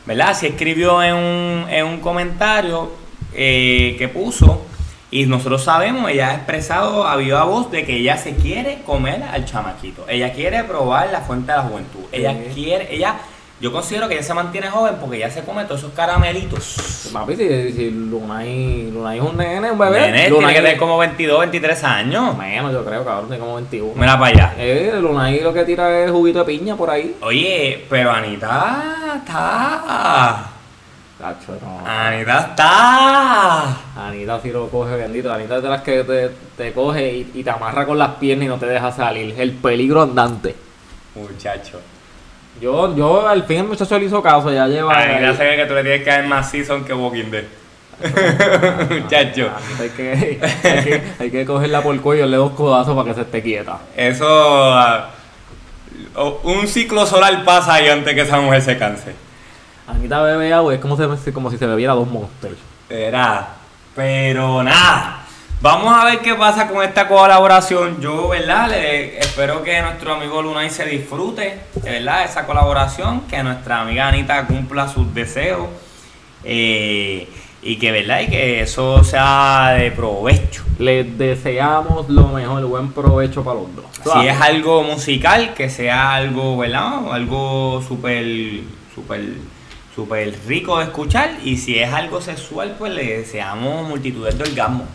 ¿Verdad? 0.04 0.34
Se 0.34 0.48
escribió 0.48 1.02
en 1.02 1.14
un, 1.14 1.66
en 1.70 1.86
un 1.86 2.00
comentario 2.00 2.90
eh, 3.32 3.94
que 3.98 4.08
puso 4.08 4.66
y 5.10 5.24
nosotros 5.26 5.64
sabemos, 5.64 6.10
ella 6.10 6.30
ha 6.30 6.34
expresado 6.34 7.06
a 7.06 7.16
viva 7.16 7.44
voz 7.44 7.70
de 7.70 7.84
que 7.84 7.96
ella 7.96 8.16
se 8.16 8.34
quiere 8.36 8.82
comer 8.84 9.22
al 9.22 9.44
chamaquito. 9.44 10.04
Ella 10.08 10.32
quiere 10.32 10.64
probar 10.64 11.10
la 11.10 11.20
fuente 11.20 11.50
de 11.52 11.58
la 11.58 11.64
juventud. 11.64 12.00
Ella 12.12 12.32
Sí. 12.32 12.54
quiere, 12.54 12.94
ella, 12.94 13.16
yo 13.60 13.70
considero 13.70 14.08
que 14.08 14.14
ella 14.14 14.22
se 14.22 14.32
mantiene 14.32 14.70
joven 14.70 14.96
porque 14.98 15.18
ella 15.18 15.30
se 15.30 15.44
come 15.44 15.64
todos 15.64 15.80
esos 15.80 15.92
caramelitos. 15.92 17.10
Papi, 17.12 17.36
si, 17.36 17.72
si 17.72 17.90
Lunay, 17.90 18.90
Lunay 18.90 19.18
es 19.18 19.24
un 19.24 19.36
nene, 19.36 19.70
un 19.70 19.78
bebé. 19.78 20.00
Nene, 20.00 20.12
tiene 20.12 20.30
Lunay 20.30 20.54
que 20.54 20.60
tener 20.62 20.76
como 20.78 20.96
22, 20.96 21.40
23 21.40 21.84
años. 21.84 22.38
Menos, 22.38 22.72
yo 22.72 22.82
creo, 22.82 23.04
cabrón, 23.04 23.28
tiene 23.28 23.38
como 23.38 23.56
21. 23.56 23.92
Mira 23.96 24.18
para 24.18 24.26
allá. 24.26 24.54
Eh, 24.56 24.98
Lunay 24.98 25.40
lo 25.40 25.52
que 25.52 25.64
tira 25.64 26.04
es 26.04 26.10
juguito 26.10 26.38
de 26.38 26.44
piña 26.46 26.74
por 26.74 26.88
ahí. 26.88 27.16
Oye, 27.20 27.84
pero 27.90 28.10
Anita 28.10 29.16
está. 29.16 30.46
Cacho, 31.18 31.58
no. 31.60 31.86
Anita 31.86 32.38
está. 32.38 34.06
Anita 34.08 34.40
si 34.40 34.52
lo 34.52 34.70
coge 34.70 34.96
bendito. 34.96 35.30
Anita 35.30 35.58
es 35.58 35.62
de 35.62 35.68
las 35.68 35.82
que 35.82 36.02
te, 36.04 36.30
te 36.56 36.72
coge 36.72 37.12
y, 37.12 37.30
y 37.34 37.44
te 37.44 37.50
amarra 37.50 37.84
con 37.84 37.98
las 37.98 38.14
piernas 38.14 38.46
y 38.46 38.48
no 38.48 38.56
te 38.56 38.64
deja 38.64 38.90
salir. 38.90 39.34
El 39.38 39.52
peligro 39.52 40.00
andante. 40.00 40.56
Muchacho. 41.14 41.78
Yo, 42.60 42.94
yo 42.96 43.28
al 43.28 43.44
fin 43.44 43.58
el 43.58 43.68
muchacho 43.68 43.98
le 43.98 44.06
hizo 44.06 44.22
caso, 44.22 44.52
ya 44.52 44.66
lleva. 44.66 45.02
Se 45.02 45.44
ve 45.44 45.56
que 45.56 45.66
tú 45.66 45.74
le 45.74 45.82
tienes 45.82 46.02
que 46.02 46.10
dar 46.10 46.26
más 46.26 46.50
season 46.50 46.84
que 46.84 46.92
Walking 46.92 47.30
Dead. 47.30 47.44
Muchacho. 48.90 49.50
Anita 49.54 49.82
hay 49.82 49.90
que, 49.90 50.40
hay, 50.64 50.84
que, 50.84 51.02
hay 51.18 51.30
que 51.30 51.44
cogerla 51.44 51.82
por 51.82 51.94
el 51.94 52.00
cuello, 52.00 52.26
le 52.26 52.36
dos 52.36 52.52
codazos 52.52 52.96
para 52.96 53.08
que 53.08 53.14
se 53.14 53.20
esté 53.22 53.42
quieta. 53.42 53.78
Eso. 53.94 54.26
ah, 54.26 55.10
un 56.42 56.66
ciclo 56.66 57.06
solar 57.06 57.44
pasa 57.44 57.74
ahí 57.74 57.88
antes 57.88 58.14
que 58.14 58.22
esa 58.22 58.40
mujer 58.40 58.62
se 58.62 58.78
canse. 58.78 59.14
Anita 59.86 60.22
bebe 60.22 60.52
agua, 60.52 60.74
es 60.74 60.80
como, 60.80 60.96
se, 60.96 61.32
como 61.32 61.50
si 61.50 61.58
se 61.58 61.66
bebiera 61.66 61.92
dos 61.94 62.08
monsters. 62.08 62.56
Verá. 62.88 63.48
Pero 63.94 64.62
nada. 64.62 65.19
Vamos 65.62 65.94
a 65.94 66.06
ver 66.06 66.20
qué 66.20 66.34
pasa 66.34 66.68
con 66.68 66.82
esta 66.82 67.06
colaboración. 67.06 68.00
Yo, 68.00 68.28
¿verdad? 68.28 68.70
Le 68.70 69.18
espero 69.18 69.62
que 69.62 69.82
nuestro 69.82 70.14
amigo 70.14 70.40
Lunay 70.40 70.70
se 70.70 70.86
disfrute, 70.86 71.60
de 71.74 71.90
verdad, 71.90 72.24
esa 72.24 72.46
colaboración. 72.46 73.22
Que 73.28 73.42
nuestra 73.42 73.82
amiga 73.82 74.08
Anita 74.08 74.46
cumpla 74.46 74.88
sus 74.88 75.12
deseos. 75.14 75.68
eh, 76.44 77.28
y 77.62 77.76
que, 77.76 77.92
¿verdad? 77.92 78.22
Y 78.22 78.28
que 78.28 78.60
eso 78.62 79.04
sea 79.04 79.74
de 79.78 79.90
provecho. 79.90 80.64
Les 80.78 81.18
deseamos 81.18 82.08
lo 82.08 82.28
mejor, 82.28 82.64
buen 82.64 82.90
provecho 82.90 83.44
para 83.44 83.60
los 83.60 83.76
dos. 83.76 83.84
Si 84.02 84.26
es 84.28 84.40
algo 84.40 84.82
musical, 84.82 85.52
que 85.52 85.68
sea 85.68 86.14
algo, 86.14 86.56
¿verdad? 86.56 87.12
Algo 87.12 87.82
súper, 87.86 88.24
súper, 88.94 89.34
súper 89.94 90.34
rico 90.46 90.78
de 90.78 90.84
escuchar. 90.84 91.32
Y 91.44 91.58
si 91.58 91.78
es 91.78 91.92
algo 91.92 92.22
sexual, 92.22 92.76
pues 92.78 92.94
le 92.94 93.18
deseamos 93.18 93.86
multitudes 93.86 94.38
de 94.38 94.44
orgasmos. 94.44 94.88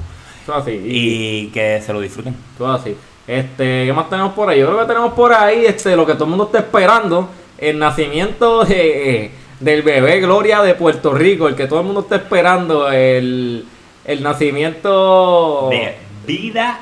Todo 0.45 0.57
así. 0.57 0.71
y- 0.71 1.39
Y 1.39 1.47
que 1.47 1.81
se 1.81 1.91
lo 1.93 1.99
disfruten. 2.01 2.35
Todo 2.57 2.71
así. 2.73 2.95
Este, 3.27 3.85
¿qué 3.85 3.93
más 3.93 4.09
tenemos 4.09 4.33
por 4.33 4.49
ahí? 4.49 4.59
Yo 4.59 4.67
creo 4.67 4.79
que 4.81 4.85
tenemos 4.85 5.13
por 5.13 5.33
ahí 5.33 5.65
este, 5.65 5.95
lo 5.95 6.05
que 6.05 6.13
todo 6.13 6.25
el 6.25 6.29
mundo 6.29 6.45
está 6.45 6.59
esperando. 6.59 7.29
El 7.57 7.79
nacimiento 7.79 8.63
de, 8.65 9.31
del 9.59 9.81
bebé 9.81 10.19
Gloria 10.19 10.61
de 10.61 10.75
Puerto 10.75 11.13
Rico. 11.13 11.47
El 11.47 11.55
que 11.55 11.65
todo 11.67 11.79
el 11.79 11.85
mundo 11.85 12.01
está 12.01 12.17
esperando. 12.17 12.91
El, 12.91 13.65
el 14.05 14.21
nacimiento 14.23 15.69
De 15.71 15.95
vida 16.27 16.79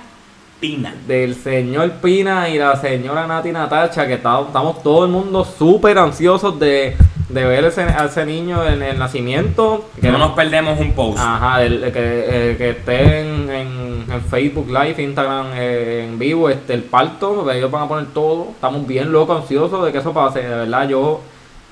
pina. 0.59 0.93
del 1.07 1.35
señor 1.35 1.91
Pina 2.01 2.49
y 2.49 2.57
la 2.57 2.75
señora 2.75 3.27
Nati 3.27 3.51
Natacha. 3.51 4.07
Que 4.07 4.15
está- 4.15 4.41
estamos 4.41 4.81
todo 4.83 5.05
el 5.05 5.11
mundo 5.11 5.45
súper 5.45 5.97
ansiosos 5.97 6.59
de, 6.59 6.95
de 7.33 7.43
ver 7.45 7.63
ese, 7.65 7.81
a 7.81 8.05
ese 8.05 8.25
niño 8.25 8.65
en 8.67 8.81
el 8.81 8.97
nacimiento. 8.99 9.89
Que 9.99 10.09
no 10.11 10.17
nos 10.17 10.31
perdemos 10.31 10.79
un 10.79 10.93
post. 10.93 11.19
Ajá, 11.19 11.63
el, 11.63 11.83
el 11.83 11.91
que, 11.91 12.49
el 12.51 12.57
que 12.57 12.69
esté 12.71 13.21
en, 13.21 13.49
en- 13.49 13.93
en 14.11 14.21
Facebook 14.21 14.67
Live, 14.67 15.01
Instagram 15.01 15.47
eh, 15.55 16.05
en 16.07 16.19
vivo, 16.19 16.49
este 16.49 16.73
el 16.73 16.83
parto, 16.83 17.49
ellos 17.51 17.71
van 17.71 17.83
a 17.83 17.87
poner 17.87 18.05
todo. 18.13 18.49
Estamos 18.51 18.85
bien 18.85 19.11
locos, 19.11 19.41
ansiosos 19.41 19.85
de 19.85 19.91
que 19.91 19.97
eso 19.99 20.13
pase. 20.13 20.41
De 20.43 20.49
verdad, 20.55 20.87
yo 20.87 21.21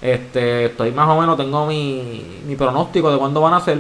este 0.01 0.65
estoy 0.65 0.91
más 0.91 1.07
o 1.09 1.19
menos, 1.19 1.37
tengo 1.37 1.65
mi, 1.67 2.25
mi 2.47 2.55
pronóstico 2.55 3.11
de 3.11 3.17
cuándo 3.19 3.41
van 3.41 3.53
a 3.53 3.59
ser. 3.59 3.79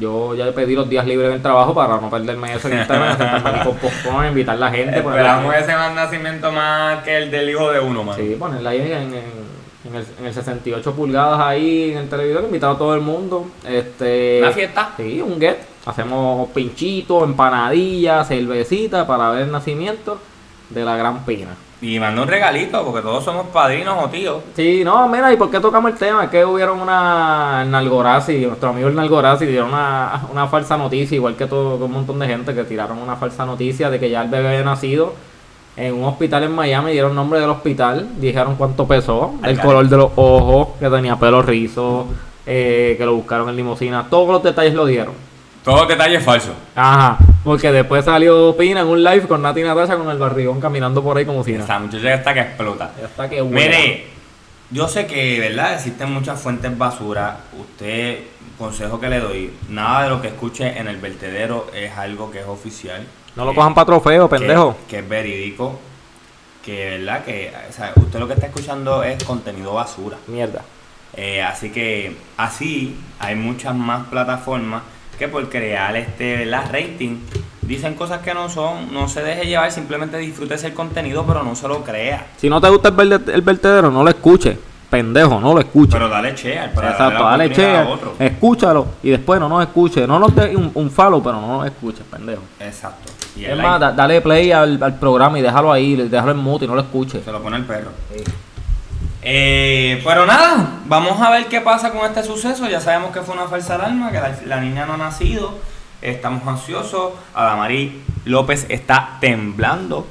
Yo 0.00 0.34
ya 0.34 0.50
pedí 0.50 0.74
los 0.74 0.88
días 0.88 1.06
libres 1.06 1.28
en 1.28 1.34
el 1.36 1.42
trabajo 1.42 1.72
para 1.72 2.00
no 2.00 2.10
perderme 2.10 2.52
eso 2.54 2.66
en 2.68 2.78
Instagram, 2.78 3.10
sentarme 3.16 3.62
con 3.64 3.76
popcorn, 3.76 4.26
invitar 4.26 4.56
a 4.56 4.58
la 4.58 4.70
gente. 4.70 4.98
Esperamos 4.98 5.54
ese 5.54 5.72
más 5.74 5.94
nacimiento 5.94 6.50
más 6.50 7.04
que 7.04 7.16
el 7.16 7.30
del 7.30 7.48
hijo 7.50 7.70
de 7.70 7.78
uno, 7.80 8.02
man. 8.02 8.16
Sí, 8.16 8.34
ponerla 8.38 8.70
ahí 8.70 8.80
en, 8.80 9.14
en, 9.14 9.43
en 9.84 9.94
el, 9.94 10.06
en 10.18 10.26
el 10.26 10.34
68 10.34 10.92
pulgadas 10.92 11.40
ahí 11.40 11.92
en 11.92 11.98
el 11.98 12.08
televisor, 12.08 12.44
invitar 12.44 12.74
a 12.74 12.78
todo 12.78 12.94
el 12.94 13.00
mundo. 13.00 13.46
Este, 13.66 14.40
Una 14.42 14.52
fiesta. 14.52 14.90
Sí, 14.96 15.20
un 15.20 15.38
get. 15.38 15.58
Hacemos 15.86 16.48
pinchitos, 16.50 17.22
empanadillas, 17.24 18.26
cervecita 18.26 19.06
para 19.06 19.30
ver 19.30 19.42
el 19.42 19.52
nacimiento 19.52 20.18
de 20.70 20.84
la 20.84 20.96
gran 20.96 21.24
pina. 21.24 21.54
Y 21.82 22.00
manda 22.00 22.22
un 22.22 22.28
regalito, 22.28 22.82
porque 22.82 23.02
todos 23.02 23.22
somos 23.22 23.48
padrinos 23.48 24.02
o 24.02 24.08
tíos. 24.08 24.42
Sí, 24.56 24.82
no, 24.82 25.06
mira, 25.08 25.30
¿y 25.30 25.36
por 25.36 25.50
qué 25.50 25.60
tocamos 25.60 25.92
el 25.92 25.98
tema? 25.98 26.24
Es 26.24 26.30
que 26.30 26.42
hubieron 26.42 26.80
una 26.80 27.62
Nalgorazi, 27.66 28.46
nuestro 28.46 28.70
amigo 28.70 28.88
el 28.88 28.94
Nalgorazi 28.94 29.44
dieron 29.44 29.68
una, 29.68 30.22
una 30.32 30.46
falsa 30.46 30.78
noticia, 30.78 31.16
igual 31.16 31.36
que 31.36 31.46
todo 31.46 31.84
un 31.84 31.92
montón 31.92 32.18
de 32.18 32.26
gente 32.26 32.54
que 32.54 32.64
tiraron 32.64 32.96
una 32.96 33.16
falsa 33.16 33.44
noticia 33.44 33.90
de 33.90 34.00
que 34.00 34.08
ya 34.08 34.22
el 34.22 34.30
bebé 34.30 34.48
había 34.48 34.64
nacido 34.64 35.12
en 35.76 35.94
un 35.94 36.04
hospital 36.04 36.44
en 36.44 36.52
Miami, 36.52 36.92
dieron 36.92 37.14
nombre 37.14 37.40
del 37.40 37.50
hospital, 37.50 38.08
dijeron 38.18 38.56
cuánto 38.56 38.86
pesó, 38.86 39.34
el 39.42 39.58
color 39.60 39.88
de 39.88 39.96
los 39.96 40.12
ojos, 40.16 40.68
que 40.78 40.88
tenía 40.88 41.16
pelo 41.16 41.42
rizo, 41.42 42.06
eh, 42.46 42.94
que 42.96 43.04
lo 43.04 43.14
buscaron 43.14 43.48
en 43.48 43.56
limusina, 43.56 44.06
todos 44.08 44.28
los 44.28 44.42
detalles 44.42 44.74
lo 44.74 44.86
dieron. 44.86 45.14
Todo 45.64 45.86
detalle 45.86 46.20
falso. 46.20 46.52
Ajá, 46.74 47.16
porque 47.42 47.72
después 47.72 48.04
salió 48.04 48.54
Pina 48.54 48.82
en 48.82 48.86
un 48.86 49.02
live 49.02 49.22
con 49.22 49.40
Nati 49.40 49.62
Natasha 49.62 49.96
con 49.96 50.10
el 50.10 50.18
barrigón 50.18 50.60
caminando 50.60 51.02
por 51.02 51.16
ahí 51.16 51.24
como 51.24 51.42
si 51.42 51.52
nada. 51.52 51.62
Esta 51.62 51.78
muchacha 51.78 52.14
está 52.14 52.34
que 52.34 52.40
explota. 52.40 52.90
Está 53.02 53.30
que 53.30 53.40
huele. 53.40 53.66
Mire, 53.66 54.04
yo 54.70 54.86
sé 54.88 55.06
que, 55.06 55.40
¿verdad? 55.40 55.72
Existen 55.72 56.12
muchas 56.12 56.38
fuentes 56.38 56.76
basura. 56.76 57.38
Usted, 57.58 58.24
consejo 58.58 59.00
que 59.00 59.08
le 59.08 59.20
doy, 59.20 59.54
nada 59.70 60.04
de 60.04 60.10
lo 60.10 60.20
que 60.20 60.28
escuche 60.28 60.78
en 60.78 60.86
el 60.86 60.98
vertedero 60.98 61.68
es 61.74 61.96
algo 61.96 62.30
que 62.30 62.40
es 62.40 62.46
oficial. 62.46 63.06
No 63.36 63.44
lo 63.44 63.50
que- 63.50 63.56
cojan 63.56 63.74
para 63.74 63.86
trofeo, 63.86 64.28
pendejo. 64.28 64.76
Que, 64.88 64.98
es 65.00 65.08
verídico. 65.08 65.78
Que, 66.64 66.90
¿verdad? 66.98 67.24
Que 67.24 67.52
o 67.68 67.72
sea, 67.72 67.92
usted 67.96 68.18
lo 68.18 68.26
que 68.26 68.34
está 68.34 68.46
escuchando 68.46 69.02
es 69.02 69.22
contenido 69.24 69.74
basura. 69.74 70.16
Mierda. 70.28 70.62
Eh, 71.16 71.42
así 71.42 71.70
que 71.70 72.16
así 72.36 72.96
hay 73.20 73.36
muchas 73.36 73.74
más 73.74 74.06
plataformas 74.08 74.82
que 75.18 75.28
por 75.28 75.48
crear 75.48 75.94
este 75.96 76.38
¿verdad? 76.38 76.64
rating 76.72 77.18
dicen 77.62 77.94
cosas 77.94 78.20
que 78.22 78.34
no 78.34 78.48
son, 78.48 78.92
no 78.92 79.08
se 79.08 79.22
deje 79.22 79.46
llevar, 79.46 79.70
simplemente 79.70 80.18
disfrútese 80.18 80.66
el 80.68 80.74
contenido, 80.74 81.24
pero 81.26 81.42
no 81.44 81.54
se 81.54 81.68
lo 81.68 81.84
crea. 81.84 82.26
Si 82.36 82.48
no 82.50 82.60
te 82.60 82.68
gusta 82.68 82.88
el, 82.88 82.94
verde- 82.96 83.32
el 83.32 83.42
vertedero, 83.42 83.90
no 83.90 84.02
lo 84.02 84.10
escuches. 84.10 84.56
Pendejo, 84.90 85.40
no 85.40 85.54
lo 85.54 85.60
escuches. 85.60 85.92
Pero 85.94 86.08
dale 86.08 86.34
share 86.36 86.72
para 86.72 86.90
Exacto, 86.92 87.24
dale 87.24 87.82
otro. 87.88 88.14
escúchalo 88.18 88.86
y 89.02 89.10
después 89.10 89.40
no 89.40 89.48
nos 89.48 89.62
escuches. 89.62 90.06
No 90.06 90.18
nos 90.18 90.34
dé 90.34 90.54
un, 90.56 90.70
un 90.74 90.90
follow, 90.90 91.22
pero 91.22 91.40
no 91.40 91.58
nos 91.58 91.66
escuches, 91.66 92.04
pendejo. 92.10 92.42
Exacto. 92.60 93.12
Y 93.36 93.44
Es 93.44 93.56
más, 93.58 93.80
da- 93.80 93.92
dale 93.92 94.20
play 94.20 94.52
al, 94.52 94.80
al 94.82 94.98
programa 94.98 95.38
y 95.38 95.42
déjalo 95.42 95.72
ahí, 95.72 95.96
déjalo 95.96 96.30
en 96.32 96.38
mute 96.38 96.64
y 96.64 96.68
no 96.68 96.74
lo 96.74 96.80
escuches. 96.82 97.24
se 97.24 97.32
lo 97.32 97.42
pone 97.42 97.56
el 97.56 97.64
perro. 97.64 97.90
Eh, 99.26 100.02
pero 100.04 100.26
nada, 100.26 100.80
vamos 100.86 101.20
a 101.20 101.30
ver 101.30 101.46
qué 101.46 101.60
pasa 101.60 101.90
con 101.92 102.04
este 102.04 102.22
suceso. 102.22 102.68
Ya 102.68 102.80
sabemos 102.80 103.10
que 103.12 103.22
fue 103.22 103.34
una 103.34 103.46
falsa 103.48 103.76
alarma, 103.76 104.10
que 104.10 104.20
la, 104.20 104.36
la 104.46 104.60
niña 104.60 104.86
no 104.86 104.94
ha 104.94 104.98
nacido. 104.98 105.54
Estamos 106.02 106.46
ansiosos. 106.46 107.12
Adamari 107.34 108.02
López 108.26 108.66
está 108.68 109.16
temblando 109.20 110.06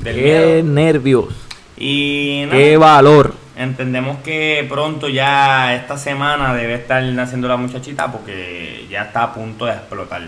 del 0.00 0.16
Qué 0.16 0.22
miedo. 0.62 0.74
nervios, 0.74 1.26
Y 1.76 2.42
nada, 2.46 2.56
qué 2.58 2.76
valor. 2.76 3.34
entendemos 3.56 4.18
que 4.24 4.66
pronto 4.68 5.08
ya 5.08 5.74
esta 5.74 5.96
semana 5.96 6.52
debe 6.52 6.74
estar 6.74 7.02
naciendo 7.04 7.46
la 7.48 7.56
muchachita 7.56 8.10
porque 8.10 8.86
ya 8.90 9.02
está 9.04 9.22
a 9.22 9.32
punto 9.34 9.64
de 9.66 9.72
explotar. 9.72 10.22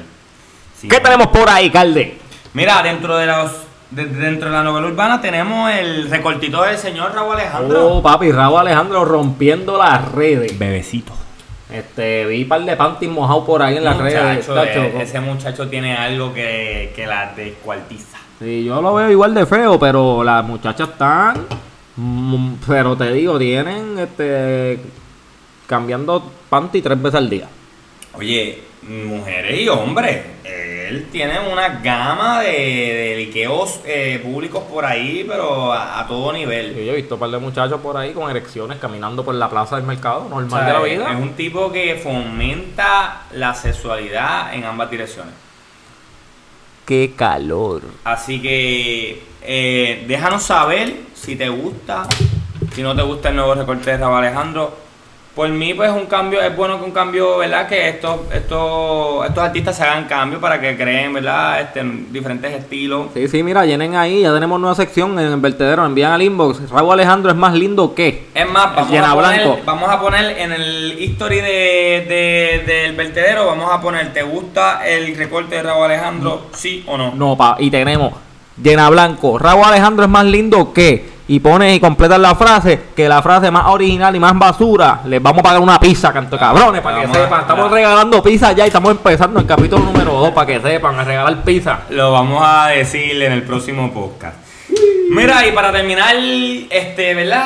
Sí. 0.80 0.88
¿Qué 0.88 1.00
tenemos 1.00 1.26
por 1.26 1.50
ahí, 1.50 1.68
Calde? 1.70 2.18
Mira, 2.58 2.82
dentro 2.82 3.16
de 3.16 3.26
los 3.26 3.52
de- 3.92 4.04
dentro 4.06 4.48
de 4.50 4.54
la 4.56 4.64
novela 4.64 4.88
urbana 4.88 5.20
tenemos 5.20 5.70
el 5.70 6.10
recortito 6.10 6.60
del 6.62 6.76
señor 6.76 7.14
Raúl 7.14 7.34
Alejandro. 7.36 7.86
Oh, 7.88 8.02
papi, 8.02 8.32
Raúl 8.32 8.58
Alejandro 8.58 9.04
rompiendo 9.04 9.78
las 9.78 10.10
redes. 10.10 10.58
Bebecito. 10.58 11.12
Este, 11.72 12.26
vi 12.26 12.42
un 12.42 12.48
par 12.48 12.62
de 12.64 12.74
panties 12.76 13.10
mojados 13.12 13.44
por 13.44 13.62
ahí 13.62 13.76
en 13.76 13.84
las 13.84 13.96
redes. 13.96 14.48
Eh, 14.48 14.94
ese 15.00 15.20
muchacho 15.20 15.68
tiene 15.68 15.96
algo 15.96 16.34
que, 16.34 16.92
que 16.96 17.06
la 17.06 17.32
descuartiza. 17.36 18.18
Sí, 18.40 18.64
yo 18.64 18.82
lo 18.82 18.92
veo 18.94 19.08
igual 19.10 19.34
de 19.34 19.46
feo, 19.46 19.78
pero 19.78 20.24
las 20.24 20.44
muchachas 20.44 20.88
están. 20.88 21.46
mm, 21.96 22.54
Pero 22.66 22.96
te 22.96 23.12
digo, 23.12 23.38
tienen 23.38 23.98
este 24.00 24.80
cambiando 25.68 26.32
panty 26.50 26.82
tres 26.82 27.00
veces 27.00 27.18
al 27.18 27.30
día. 27.30 27.46
Oye, 28.14 28.62
mujeres 28.82 29.60
y 29.60 29.68
hombres, 29.68 30.22
eh, 30.44 30.67
él 30.88 31.06
tiene 31.12 31.38
una 31.38 31.80
gama 31.80 32.40
de, 32.40 32.50
de 32.50 33.16
liqueos 33.16 33.80
eh, 33.84 34.20
públicos 34.22 34.62
por 34.64 34.84
ahí, 34.84 35.24
pero 35.28 35.72
a, 35.72 36.00
a 36.00 36.06
todo 36.06 36.32
nivel. 36.32 36.74
Sí, 36.74 36.84
yo 36.86 36.92
he 36.92 36.96
visto 36.96 37.14
un 37.14 37.20
par 37.20 37.30
de 37.30 37.38
muchachos 37.38 37.80
por 37.80 37.96
ahí 37.96 38.12
con 38.12 38.30
erecciones 38.30 38.78
caminando 38.78 39.24
por 39.24 39.34
la 39.34 39.48
plaza 39.50 39.76
del 39.76 39.84
mercado, 39.84 40.22
O 40.22 40.28
normal 40.28 40.48
sea, 40.50 40.66
de 40.66 40.72
la 40.72 40.80
vida. 40.80 41.12
Es 41.12 41.20
un 41.20 41.34
tipo 41.34 41.70
que 41.70 41.96
fomenta 41.96 43.22
la 43.32 43.54
sexualidad 43.54 44.54
en 44.54 44.64
ambas 44.64 44.90
direcciones. 44.90 45.34
Qué 46.84 47.12
calor. 47.14 47.82
Así 48.04 48.40
que 48.40 49.22
eh, 49.42 50.04
déjanos 50.08 50.42
saber 50.42 50.94
si 51.14 51.36
te 51.36 51.48
gusta, 51.50 52.08
si 52.74 52.82
no 52.82 52.96
te 52.96 53.02
gusta 53.02 53.28
el 53.28 53.36
nuevo 53.36 53.54
recorte 53.54 53.90
de 53.90 53.98
Raúl 53.98 54.16
Alejandro. 54.16 54.87
Por 55.38 55.48
mí, 55.50 55.72
pues 55.72 55.88
un 55.92 56.06
cambio, 56.06 56.42
es 56.42 56.56
bueno 56.56 56.80
que 56.80 56.84
un 56.84 56.90
cambio, 56.90 57.38
¿verdad? 57.38 57.68
Que 57.68 57.90
estos, 57.90 58.22
estos, 58.34 59.24
estos 59.24 59.44
artistas 59.44 59.76
se 59.76 59.84
hagan 59.84 60.06
cambio 60.06 60.40
para 60.40 60.60
que 60.60 60.76
creen, 60.76 61.12
¿verdad? 61.12 61.60
Este, 61.60 61.80
diferentes 62.10 62.52
estilos. 62.52 63.06
Sí, 63.14 63.28
sí, 63.28 63.44
mira, 63.44 63.64
llenen 63.64 63.94
ahí, 63.94 64.22
ya 64.22 64.34
tenemos 64.34 64.58
nueva 64.58 64.74
sección 64.74 65.16
en 65.16 65.26
el 65.26 65.36
vertedero, 65.36 65.86
envían 65.86 66.10
al 66.10 66.22
inbox. 66.22 66.68
Raúl 66.70 66.92
Alejandro 66.94 67.30
es 67.30 67.36
más 67.36 67.54
lindo 67.54 67.94
que. 67.94 68.26
Es 68.34 68.50
más, 68.50 68.74
vamos 68.74 68.90
Llena 68.90 69.12
a, 69.12 69.14
poner, 69.14 69.40
blanco. 69.44 69.60
vamos 69.64 69.88
a 69.88 70.00
poner 70.00 70.38
en 70.40 70.52
el 70.54 70.96
history 71.00 71.36
de, 71.36 71.44
de- 72.08 72.64
del 72.66 72.96
vertedero, 72.96 73.46
vamos 73.46 73.70
a 73.72 73.80
poner, 73.80 74.12
¿te 74.12 74.24
gusta 74.24 74.84
el 74.88 75.16
recorte 75.16 75.54
de 75.54 75.62
Raúl 75.62 75.84
Alejandro? 75.84 76.46
¿Sí 76.52 76.82
o 76.88 76.98
no? 76.98 77.12
No, 77.14 77.36
pa, 77.36 77.54
y 77.60 77.70
tenemos 77.70 78.12
llena 78.60 78.90
blanco. 78.90 79.38
Raúl 79.38 79.62
Alejandro 79.66 80.04
es 80.04 80.10
más 80.10 80.24
lindo 80.24 80.72
que. 80.72 81.16
Y 81.30 81.40
pones 81.40 81.76
y 81.76 81.80
completas 81.80 82.18
la 82.18 82.34
frase, 82.34 82.84
que 82.96 83.06
la 83.06 83.20
frase 83.20 83.50
más 83.50 83.66
original 83.66 84.16
y 84.16 84.18
más 84.18 84.36
basura, 84.38 85.02
les 85.04 85.20
vamos 85.22 85.40
a 85.40 85.42
pagar 85.42 85.60
una 85.60 85.78
pizza, 85.78 86.10
canto 86.10 86.38
cabrones, 86.38 86.80
para 86.80 87.02
que 87.02 87.06
sepan. 87.12 87.40
Estamos 87.42 87.70
la- 87.70 87.76
regalando 87.76 88.22
pizza 88.22 88.52
ya 88.52 88.64
y 88.64 88.68
estamos 88.68 88.90
empezando 88.92 89.38
el 89.38 89.44
capítulo 89.46 89.84
número 89.84 90.12
2 90.12 90.30
para 90.30 90.46
que 90.46 90.60
sepan, 90.60 90.98
a 90.98 91.04
regalar 91.04 91.42
pizza. 91.44 91.80
Lo 91.90 92.12
vamos 92.12 92.42
a 92.46 92.68
decir 92.68 93.22
en 93.22 93.32
el 93.32 93.42
próximo 93.42 93.92
podcast. 93.92 94.36
Mira, 95.10 95.46
y 95.46 95.52
para 95.52 95.70
terminar, 95.70 96.16
este, 96.70 97.14
¿verdad? 97.14 97.44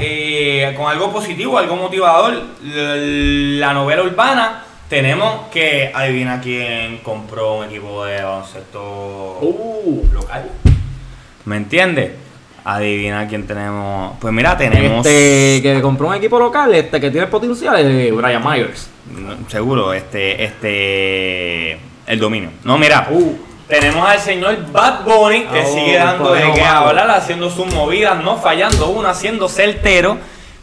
Eh, 0.00 0.72
con 0.76 0.90
algo 0.90 1.12
positivo, 1.12 1.58
algo 1.58 1.76
motivador, 1.76 2.42
la 2.62 3.74
novela 3.74 4.02
urbana, 4.04 4.62
tenemos 4.88 5.48
que 5.52 5.90
adivina 5.94 6.40
quién 6.40 6.98
compró 6.98 7.56
un 7.58 7.64
equipo 7.66 8.06
de 8.06 8.22
baloncesto 8.22 9.38
local. 10.14 10.50
¿Me 11.44 11.56
entiendes? 11.56 12.12
Adivina 12.70 13.26
quién 13.26 13.46
tenemos. 13.46 14.16
Pues 14.20 14.32
mira, 14.34 14.56
tenemos. 14.56 15.06
Este, 15.06 15.60
que 15.62 15.80
compró 15.80 16.08
un 16.08 16.14
equipo 16.14 16.38
local, 16.38 16.74
este, 16.74 17.00
que 17.00 17.10
tiene 17.10 17.26
potencial, 17.26 17.78
es 17.78 18.14
Brian 18.14 18.44
Myers. 18.44 18.90
No, 19.16 19.48
Seguro, 19.48 19.94
este, 19.94 20.44
este, 20.44 21.78
el 22.06 22.18
dominio. 22.20 22.50
No, 22.64 22.76
mira, 22.76 23.08
Uh. 23.10 23.32
tenemos 23.66 24.06
al 24.06 24.18
señor 24.18 24.70
Bad 24.70 25.02
Bunny 25.04 25.44
que 25.44 25.60
Oh, 25.60 25.74
sigue 25.74 25.96
dando 25.96 26.32
de 26.34 26.52
qué 26.52 26.62
hablar, 26.62 27.10
haciendo 27.10 27.48
sus 27.48 27.72
movidas, 27.72 28.22
no 28.22 28.36
fallando 28.36 28.88
una, 28.90 29.14
siendo 29.14 29.48
certero. 29.48 30.18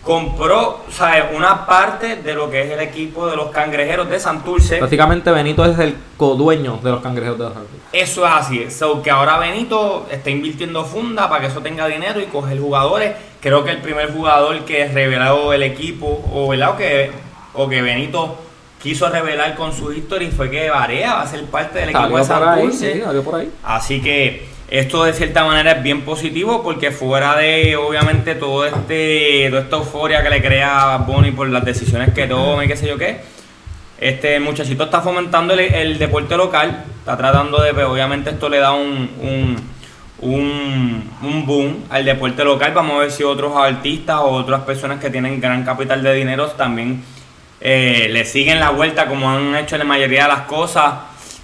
Compró, 0.05 0.81
¿sabes? 0.91 1.23
Una 1.35 1.65
parte 1.65 2.17
de 2.17 2.35
lo 2.35 2.47
que 2.51 2.61
es 2.61 2.71
el 2.71 2.79
equipo 2.79 3.27
de 3.27 3.35
los 3.35 3.49
cangrejeros 3.49 4.07
de 4.07 4.19
Santurce. 4.19 4.79
Básicamente 4.79 5.31
Benito 5.31 5.65
es 5.65 5.79
el 5.79 5.95
codueño 6.15 6.79
de 6.83 6.91
los 6.91 7.01
cangrejos 7.01 7.39
de 7.39 7.45
Santos. 7.45 7.65
Eso 7.91 8.23
es 8.23 8.31
así. 8.31 8.69
So 8.69 9.01
que 9.01 9.09
ahora 9.09 9.39
Benito 9.39 10.05
está 10.11 10.29
invirtiendo 10.29 10.85
funda 10.85 11.27
para 11.27 11.41
que 11.41 11.47
eso 11.47 11.59
tenga 11.61 11.87
dinero 11.87 12.21
y 12.21 12.25
coger 12.25 12.59
jugadores. 12.59 13.13
Creo 13.41 13.63
que 13.63 13.71
el 13.71 13.81
primer 13.81 14.13
jugador 14.13 14.63
que 14.63 14.87
reveló 14.87 15.51
el 15.53 15.63
equipo, 15.63 16.23
o, 16.31 16.49
¿verdad? 16.49 16.69
o 16.69 16.77
que, 16.77 17.11
o 17.55 17.67
que 17.67 17.81
Benito 17.81 18.37
quiso 18.79 19.09
revelar 19.09 19.55
con 19.55 19.73
su 19.73 19.91
historia 19.91 20.29
fue 20.29 20.51
que 20.51 20.69
Varea 20.69 21.15
va 21.15 21.21
a 21.23 21.27
ser 21.27 21.43
parte 21.45 21.79
del 21.79 21.89
equipo 21.89 22.03
de 22.03 22.09
por 22.09 22.19
ahí, 22.19 22.25
Santurce. 22.25 22.93
sí, 22.93 23.01
salió 23.01 23.23
por 23.23 23.35
ahí. 23.39 23.51
Así 23.63 23.99
que 24.03 24.54
esto 24.67 25.03
de 25.03 25.13
cierta 25.13 25.43
manera 25.43 25.73
es 25.73 25.83
bien 25.83 26.01
positivo 26.01 26.63
porque 26.63 26.91
fuera 26.91 27.35
de 27.35 27.75
obviamente 27.75 28.35
todo 28.35 28.65
este 28.65 29.47
toda 29.49 29.61
esta 29.61 29.75
euforia 29.77 30.23
que 30.23 30.29
le 30.29 30.41
crea 30.41 30.97
Bonnie 30.97 31.31
por 31.31 31.47
las 31.49 31.63
decisiones 31.63 32.13
que 32.13 32.27
toma 32.27 32.65
y 32.65 32.67
qué 32.67 32.75
sé 32.75 32.87
yo 32.87 32.97
qué, 32.97 33.21
este 33.99 34.39
muchachito 34.39 34.85
está 34.85 35.01
fomentando 35.01 35.53
el, 35.53 35.97
deporte 35.99 36.35
local, 36.35 36.83
está 36.99 37.15
tratando 37.15 37.61
de, 37.61 37.73
pues, 37.73 37.85
obviamente 37.85 38.31
esto 38.31 38.49
le 38.49 38.57
da 38.57 38.73
un, 38.73 39.09
un, 39.21 39.55
un, 40.19 41.11
un 41.21 41.45
boom 41.45 41.83
al 41.89 42.03
deporte 42.03 42.43
local, 42.43 42.73
vamos 42.73 42.95
a 42.95 42.99
ver 42.99 43.11
si 43.11 43.23
otros 43.23 43.55
artistas 43.55 44.17
o 44.17 44.31
otras 44.31 44.61
personas 44.61 44.99
que 44.99 45.09
tienen 45.09 45.39
gran 45.39 45.63
capital 45.63 46.01
de 46.03 46.13
dinero 46.13 46.47
también 46.47 47.03
eh, 47.61 48.09
le 48.11 48.25
siguen 48.25 48.59
la 48.59 48.71
vuelta 48.71 49.07
como 49.07 49.29
han 49.29 49.55
hecho 49.55 49.75
en 49.75 49.79
la 49.79 49.85
mayoría 49.85 50.23
de 50.23 50.29
las 50.29 50.41
cosas 50.41 50.93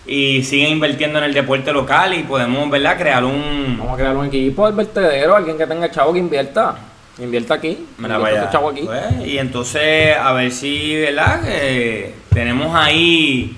y 0.06 0.44
siguen 0.44 0.72
invirtiendo 0.72 1.20
en 1.20 1.26
el 1.26 1.34
deporte 1.34 1.72
local 1.72 2.14
y 2.14 2.24
podemos, 2.24 2.70
¿verdad? 2.70 2.98
Crear 2.98 3.24
un... 3.24 3.78
Vamos 3.78 3.94
a 3.94 3.98
crear 3.98 4.16
un 4.16 4.26
equipo 4.26 4.66
del 4.66 4.76
vertedero, 4.76 5.36
alguien 5.36 5.58
que 5.58 5.68
tenga 5.68 5.90
chavo 5.92 6.14
que 6.14 6.20
invierta. 6.20 6.76
Invierta 7.20 7.56
aquí. 7.56 7.86
Mira, 7.98 8.16
invierta 8.16 8.50
chavo 8.50 8.70
aquí. 8.70 8.82
pues, 8.82 9.28
y 9.28 9.38
entonces, 9.38 10.16
a 10.18 10.34
ver 10.34 10.52
si, 10.52 10.96
¿verdad? 10.96 11.42
Que 11.44 12.14
tenemos 12.34 12.74
ahí 12.76 13.56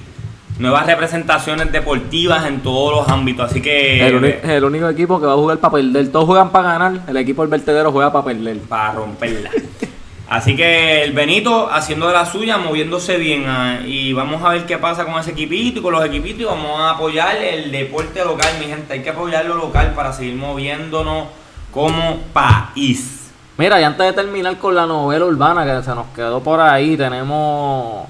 nuevas 0.60 0.86
representaciones 0.86 1.72
deportivas 1.72 2.46
en 2.46 2.62
todos 2.62 2.96
los 2.96 3.10
ámbitos, 3.10 3.50
así 3.50 3.62
que... 3.62 4.06
el, 4.06 4.24
el 4.26 4.64
único 4.64 4.90
equipo 4.90 5.20
que 5.20 5.26
va 5.26 5.34
a 5.34 5.38
jugar 5.38 5.60
para 5.60 5.74
perder. 5.74 6.12
Todos 6.12 6.26
juegan 6.26 6.52
para 6.52 6.74
ganar. 6.74 7.02
El 7.08 7.18
equipo 7.18 7.42
del 7.42 7.52
vertedero 7.52 7.92
juega 7.92 8.12
para 8.12 8.26
perder. 8.26 8.58
para 8.60 8.94
romperla. 8.94 9.50
Así 10.30 10.56
que 10.56 11.04
el 11.04 11.12
Benito 11.12 11.70
haciendo 11.72 12.08
de 12.08 12.14
la 12.14 12.26
suya, 12.26 12.58
moviéndose 12.58 13.18
bien. 13.18 13.46
ah, 13.48 13.82
y 13.86 14.14
vamos 14.14 14.42
a 14.44 14.50
ver 14.50 14.66
qué 14.66 14.78
pasa 14.78 15.06
con 15.06 15.20
ese 15.20 15.32
equipito 15.32 15.80
y 15.80 15.82
con 15.82 15.94
los 15.94 16.06
equipitos. 16.06 16.42
Y 16.42 16.46
vamos 16.46 16.80
a 16.80 16.92
apoyar 16.92 17.36
el 17.38 17.72
deporte 17.72 18.24
local, 18.24 18.50
mi 18.60 18.66
gente. 18.66 18.94
Hay 18.94 19.04
que 19.04 19.10
apoyar 19.10 19.46
lo 19.46 19.56
local 19.56 19.94
para 19.94 20.14
seguir 20.14 20.36
moviéndonos 20.36 21.28
como 21.72 22.20
país. 22.34 23.32
Mira, 23.58 23.80
y 23.80 23.84
antes 23.84 24.06
de 24.06 24.14
terminar 24.14 24.58
con 24.58 24.74
la 24.74 24.86
novela 24.86 25.26
urbana 25.26 25.66
que 25.66 25.84
se 25.84 25.94
nos 25.94 26.08
quedó 26.08 26.42
por 26.42 26.60
ahí, 26.60 26.98
tenemos 26.98 28.08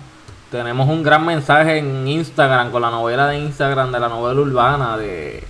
tenemos 0.49 0.88
un 0.88 1.02
gran 1.02 1.26
mensaje 1.26 1.80
en 1.80 2.08
Instagram 2.08 2.71
con 2.71 2.84
la 2.84 2.91
novela 2.91 3.28
de 3.28 3.39
Instagram 3.39 3.91
de 3.91 3.99
la 3.99 4.08
novela 4.08 4.39
urbana 4.39 4.97
de 4.97 5.43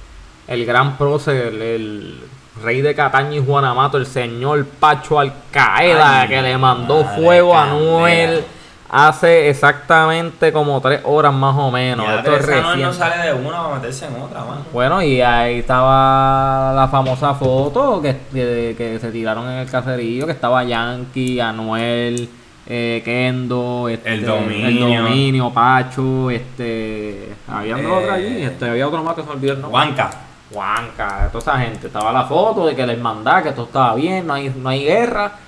el 0.47 0.65
gran 0.65 0.97
prócer, 0.97 1.47
el, 1.47 1.61
el 1.61 2.19
rey 2.61 2.81
de 2.81 2.93
Cataño 2.93 3.41
y 3.41 3.45
Juanamato, 3.45 3.97
el 3.97 4.05
señor 4.05 4.65
Pacho 4.65 5.19
Alcaeda, 5.19 6.21
Ay, 6.21 6.27
que 6.27 6.41
le 6.41 6.57
mandó 6.57 7.03
fuego 7.03 7.57
a. 7.57 7.65
Noel 7.67 8.43
hace 8.89 9.49
exactamente 9.49 10.53
como 10.53 10.79
tres 10.79 11.01
horas 11.03 11.33
más 11.33 11.55
o 11.57 11.71
menos. 11.71 12.05
Ya 12.05 12.17
Esto 12.17 12.35
es 12.35 12.63
no, 12.77 12.93
sale 12.93 13.25
de 13.25 13.33
una 13.33 13.63
para 13.63 13.75
meterse 13.75 14.05
en 14.05 14.21
otra, 14.21 14.41
mano. 14.41 14.61
Bueno, 14.71 15.01
y 15.01 15.19
ahí 15.19 15.59
estaba 15.59 16.73
la 16.75 16.87
famosa 16.89 17.33
foto 17.33 17.99
que, 18.01 18.17
que, 18.31 18.75
que 18.77 18.99
se 18.99 19.11
tiraron 19.11 19.49
en 19.49 19.59
el 19.59 19.69
caserío, 19.69 20.27
que 20.27 20.33
estaba 20.33 20.63
Yankee, 20.63 21.39
Anuel, 21.39 22.29
eh, 22.67 23.01
Kendo, 23.03 23.89
este, 23.89 24.13
El 24.13 24.25
Dominio. 24.27 24.87
el 24.87 25.03
Dominio, 25.03 25.49
Pacho, 25.49 26.29
este, 26.29 27.29
había 27.47 27.77
Eh, 27.79 27.85
otro 27.87 28.11
allí, 28.13 28.43
este, 28.43 28.69
había 28.69 28.87
otro 28.87 29.03
más 29.03 29.15
que 29.15 29.21
se 29.21 29.27
me 29.27 29.33
olvidó 29.33 29.53
el 29.53 29.61
nombre. 29.61 29.79
Juanca. 29.79 30.11
Juanca, 30.53 31.29
toda 31.31 31.39
esa 31.39 31.57
gente, 31.59 31.87
estaba 31.87 32.11
la 32.11 32.25
foto 32.25 32.65
de 32.65 32.75
que 32.75 32.85
la 32.85 32.93
hermandad, 32.93 33.43
que 33.43 33.51
todo 33.51 33.65
estaba 33.65 33.95
bien, 33.95 34.27
no 34.27 34.33
hay, 34.33 34.49
no 34.49 34.69
hay 34.69 34.83
guerra, 34.83 35.39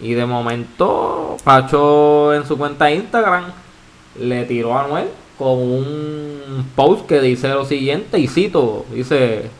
y 0.00 0.12
de 0.12 0.26
momento 0.26 1.36
Pacho 1.42 2.34
en 2.34 2.46
su 2.46 2.56
cuenta 2.56 2.86
de 2.86 2.96
Instagram 2.96 3.44
le 4.18 4.44
tiró 4.44 4.76
a 4.76 4.84
Anuel 4.84 5.08
con 5.38 5.58
un 5.58 6.66
post 6.76 7.06
que 7.06 7.20
dice 7.20 7.48
lo 7.48 7.64
siguiente, 7.64 8.18
y 8.18 8.28
cito, 8.28 8.84
dice, 8.92 9.50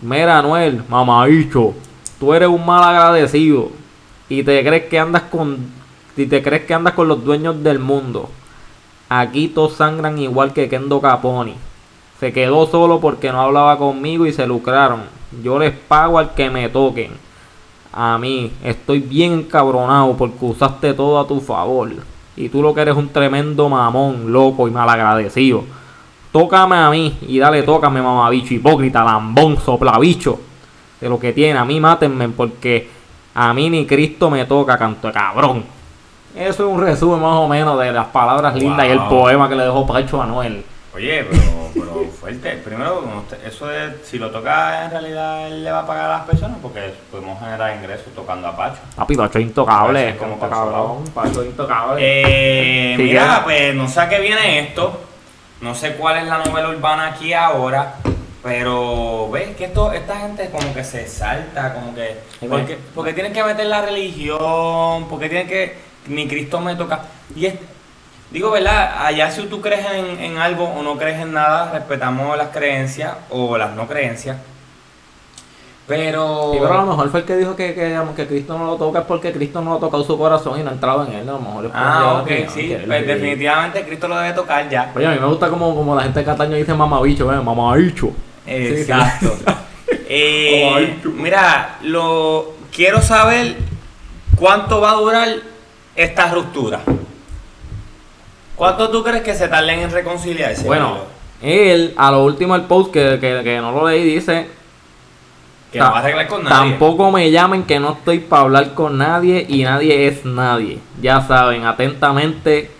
mira 0.00 0.38
Anuel, 0.38 0.84
mamabicho, 0.88 1.74
tú 2.20 2.32
eres 2.32 2.48
un 2.48 2.64
mal 2.64 2.84
agradecido, 2.84 3.70
y 4.28 4.42
te 4.42 4.64
crees 4.64 4.84
que 4.84 4.98
andas 4.98 5.22
con, 5.22 5.66
y 6.16 6.26
te 6.26 6.42
crees 6.42 6.64
que 6.64 6.74
andas 6.74 6.94
con 6.94 7.08
los 7.08 7.24
dueños 7.24 7.62
del 7.62 7.78
mundo. 7.78 8.30
Aquí 9.08 9.48
todos 9.48 9.74
sangran 9.74 10.18
igual 10.18 10.52
que 10.52 10.68
Kendo 10.68 11.00
Caponi. 11.00 11.54
Se 12.20 12.32
quedó 12.32 12.66
solo 12.66 13.00
porque 13.00 13.32
no 13.32 13.40
hablaba 13.40 13.78
conmigo 13.78 14.26
y 14.26 14.32
se 14.32 14.46
lucraron. 14.46 15.02
Yo 15.42 15.58
les 15.58 15.72
pago 15.72 16.18
al 16.18 16.34
que 16.34 16.50
me 16.50 16.68
toquen. 16.68 17.12
A 17.92 18.18
mí 18.18 18.52
estoy 18.62 19.00
bien 19.00 19.32
encabronado 19.32 20.16
porque 20.16 20.44
usaste 20.44 20.94
todo 20.94 21.18
a 21.18 21.26
tu 21.26 21.40
favor. 21.40 21.90
Y 22.36 22.48
tú 22.48 22.62
lo 22.62 22.74
que 22.74 22.80
eres 22.80 22.96
un 22.96 23.08
tremendo 23.08 23.68
mamón, 23.68 24.32
loco 24.32 24.66
y 24.66 24.70
malagradecido. 24.70 25.64
Tócame 26.32 26.76
a 26.76 26.90
mí 26.90 27.16
y 27.28 27.38
dale, 27.38 27.62
tócame, 27.62 28.02
mamabicho, 28.02 28.54
hipócrita, 28.54 29.04
lambón, 29.04 29.56
soplabicho. 29.56 30.40
De 31.00 31.08
lo 31.08 31.18
que 31.18 31.32
tiene, 31.32 31.58
a 31.58 31.64
mí 31.64 31.78
mátenme 31.78 32.28
porque 32.30 32.88
a 33.34 33.54
mí 33.54 33.70
ni 33.70 33.86
Cristo 33.86 34.30
me 34.30 34.44
toca, 34.44 34.76
canto 34.76 35.08
de 35.08 35.12
cabrón. 35.12 35.64
Eso 36.34 36.66
es 36.66 36.74
un 36.74 36.80
resumen 36.80 37.20
más 37.20 37.36
o 37.36 37.46
menos 37.46 37.78
de 37.78 37.92
las 37.92 38.06
palabras 38.06 38.56
lindas 38.56 38.86
y 38.88 38.90
el 38.90 39.00
poema 39.02 39.48
que 39.48 39.54
le 39.54 39.62
dejó 39.64 39.86
Pacho 39.86 40.20
a 40.20 40.26
Noel. 40.26 40.64
Oye, 40.92 41.24
pero 41.72 41.83
fuerte. 42.24 42.52
Primero, 42.64 43.04
eso 43.46 43.66
de 43.66 43.98
si 44.02 44.18
lo 44.18 44.30
toca 44.30 44.86
en 44.86 44.90
realidad 44.90 45.46
él 45.46 45.62
le 45.62 45.70
va 45.70 45.80
a 45.80 45.86
pagar 45.86 46.06
a 46.06 46.18
las 46.18 46.22
personas 46.22 46.56
porque 46.62 46.94
podemos 47.10 47.38
generar 47.38 47.76
ingresos 47.76 48.06
tocando 48.14 48.48
a 48.48 48.56
Pacho. 48.56 48.78
Papi, 48.96 49.14
Pacho 49.14 49.38
es 49.38 49.44
intocable. 49.44 50.08
Es 50.10 50.16
como 50.16 50.38
cabrón. 50.38 51.04
Pacho 51.12 51.42
es 51.42 51.48
intocable. 51.48 52.00
Eh, 52.00 52.94
Sí, 52.96 53.02
mira, 53.02 53.26
ya. 53.38 53.44
pues 53.44 53.74
no 53.74 53.86
sé 53.88 54.00
a 54.00 54.08
qué 54.08 54.20
viene 54.20 54.60
esto. 54.60 55.00
No 55.60 55.74
sé 55.74 55.94
cuál 55.96 56.16
es 56.18 56.24
la 56.26 56.38
novela 56.38 56.70
urbana 56.70 57.08
aquí 57.08 57.34
ahora. 57.34 57.96
Pero 58.42 59.30
ves 59.30 59.54
que 59.56 59.66
esto, 59.66 59.92
esta 59.92 60.16
gente 60.20 60.50
como 60.50 60.72
que 60.74 60.84
se 60.84 61.06
salta, 61.06 61.74
como 61.74 61.94
que. 61.94 62.16
Porque, 62.48 62.78
porque 62.94 63.12
tienen 63.12 63.32
que 63.32 63.42
meter 63.44 63.66
la 63.66 63.82
religión, 63.82 65.08
porque 65.08 65.28
tienen 65.28 65.46
que. 65.48 65.76
Ni 66.08 66.26
Cristo 66.28 66.60
me 66.60 66.74
toca. 66.76 67.00
Y 67.34 67.46
es, 67.46 67.54
digo, 68.34 68.50
¿verdad? 68.50 69.06
Allá 69.06 69.30
si 69.30 69.42
tú 69.44 69.62
crees 69.62 69.86
en, 69.94 70.20
en 70.20 70.36
algo 70.36 70.64
o 70.64 70.82
no 70.82 70.98
crees 70.98 71.20
en 71.20 71.32
nada, 71.32 71.70
respetamos 71.72 72.36
las 72.36 72.48
creencias 72.48 73.14
o 73.30 73.56
las 73.56 73.70
no 73.74 73.86
creencias. 73.86 74.36
Pero. 75.86 76.50
Sí, 76.52 76.58
pero 76.60 76.72
a 76.72 76.76
lo 76.78 76.86
mejor 76.86 77.10
fue 77.10 77.20
el 77.20 77.26
que 77.26 77.36
dijo 77.36 77.54
que, 77.54 77.74
que, 77.74 77.98
que 78.16 78.26
Cristo 78.26 78.56
no 78.56 78.64
lo 78.64 78.76
toca 78.76 79.00
es 79.00 79.04
porque 79.04 79.32
Cristo 79.32 79.60
no 79.60 79.70
lo 79.72 79.76
ha 79.76 79.80
tocado 79.80 80.02
su 80.02 80.16
corazón 80.16 80.58
y 80.58 80.62
no 80.62 80.70
ha 80.70 80.72
entrado 80.72 81.04
en 81.06 81.12
él. 81.12 81.28
A 81.28 81.32
lo 81.32 81.38
mejor 81.40 81.70
Ah, 81.74 82.14
ok, 82.16 82.22
opinión 82.22 82.48
sí. 82.50 82.72
él- 82.72 82.84
Pues 82.86 83.06
definitivamente 83.06 83.84
Cristo 83.84 84.08
lo 84.08 84.16
debe 84.16 84.32
tocar 84.32 84.68
ya. 84.70 84.90
Oye, 84.96 85.06
a 85.06 85.10
mí 85.10 85.18
me 85.20 85.26
gusta 85.26 85.48
como, 85.50 85.74
como 85.74 85.94
la 85.94 86.02
gente 86.04 86.20
de 86.20 86.24
Cataño 86.24 86.56
dice 86.56 86.72
mamabicho, 86.74 87.30
¿eh? 87.32 87.36
Mamabicho. 87.40 88.10
Exacto. 88.46 89.36
Eh, 90.06 90.70
Ay, 90.74 91.00
tú. 91.02 91.10
mira, 91.12 91.76
lo 91.82 92.52
quiero 92.72 93.00
saber 93.02 93.56
cuánto 94.36 94.80
va 94.80 94.90
a 94.92 94.94
durar 94.94 95.28
esta 95.96 96.28
ruptura. 96.32 96.80
¿Cuánto 98.56 98.90
tú 98.90 99.02
crees 99.02 99.22
que 99.22 99.34
se 99.34 99.48
tarden 99.48 99.80
en 99.80 99.90
reconciliarse? 99.90 100.64
Bueno, 100.64 100.98
él, 101.42 101.92
a 101.96 102.10
lo 102.10 102.24
último 102.24 102.54
el 102.54 102.62
post 102.62 102.92
que, 102.92 103.18
que, 103.20 103.42
que 103.42 103.58
no 103.60 103.72
lo 103.72 103.88
leí, 103.88 104.04
dice... 104.04 104.48
que 105.72 105.78
no 105.78 105.86
va 105.86 105.96
a 105.96 105.98
arreglar 105.98 106.28
con 106.28 106.44
nadie. 106.44 106.70
Tampoco 106.70 107.10
me 107.10 107.30
llamen 107.30 107.64
que 107.64 107.80
no 107.80 107.92
estoy 107.92 108.20
para 108.20 108.42
hablar 108.42 108.74
con 108.74 108.96
nadie 108.96 109.44
y 109.48 109.64
nadie 109.64 110.06
es 110.06 110.24
nadie. 110.24 110.78
Ya 111.02 111.20
saben, 111.20 111.66
atentamente, 111.66 112.70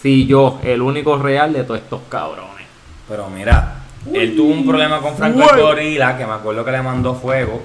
si 0.00 0.26
yo, 0.26 0.60
el 0.62 0.82
único 0.82 1.18
real 1.18 1.52
de 1.52 1.64
todos 1.64 1.80
estos 1.80 2.00
cabrones. 2.08 2.66
Pero 3.08 3.28
mira, 3.28 3.82
él 4.12 4.36
tuvo 4.36 4.52
un 4.52 4.66
problema 4.66 5.00
con 5.00 5.16
Franco 5.16 5.42
el. 5.52 5.60
Gorila, 5.60 6.16
que 6.16 6.26
me 6.26 6.32
acuerdo 6.32 6.64
que 6.64 6.70
le 6.70 6.82
mandó 6.82 7.14
fuego. 7.14 7.60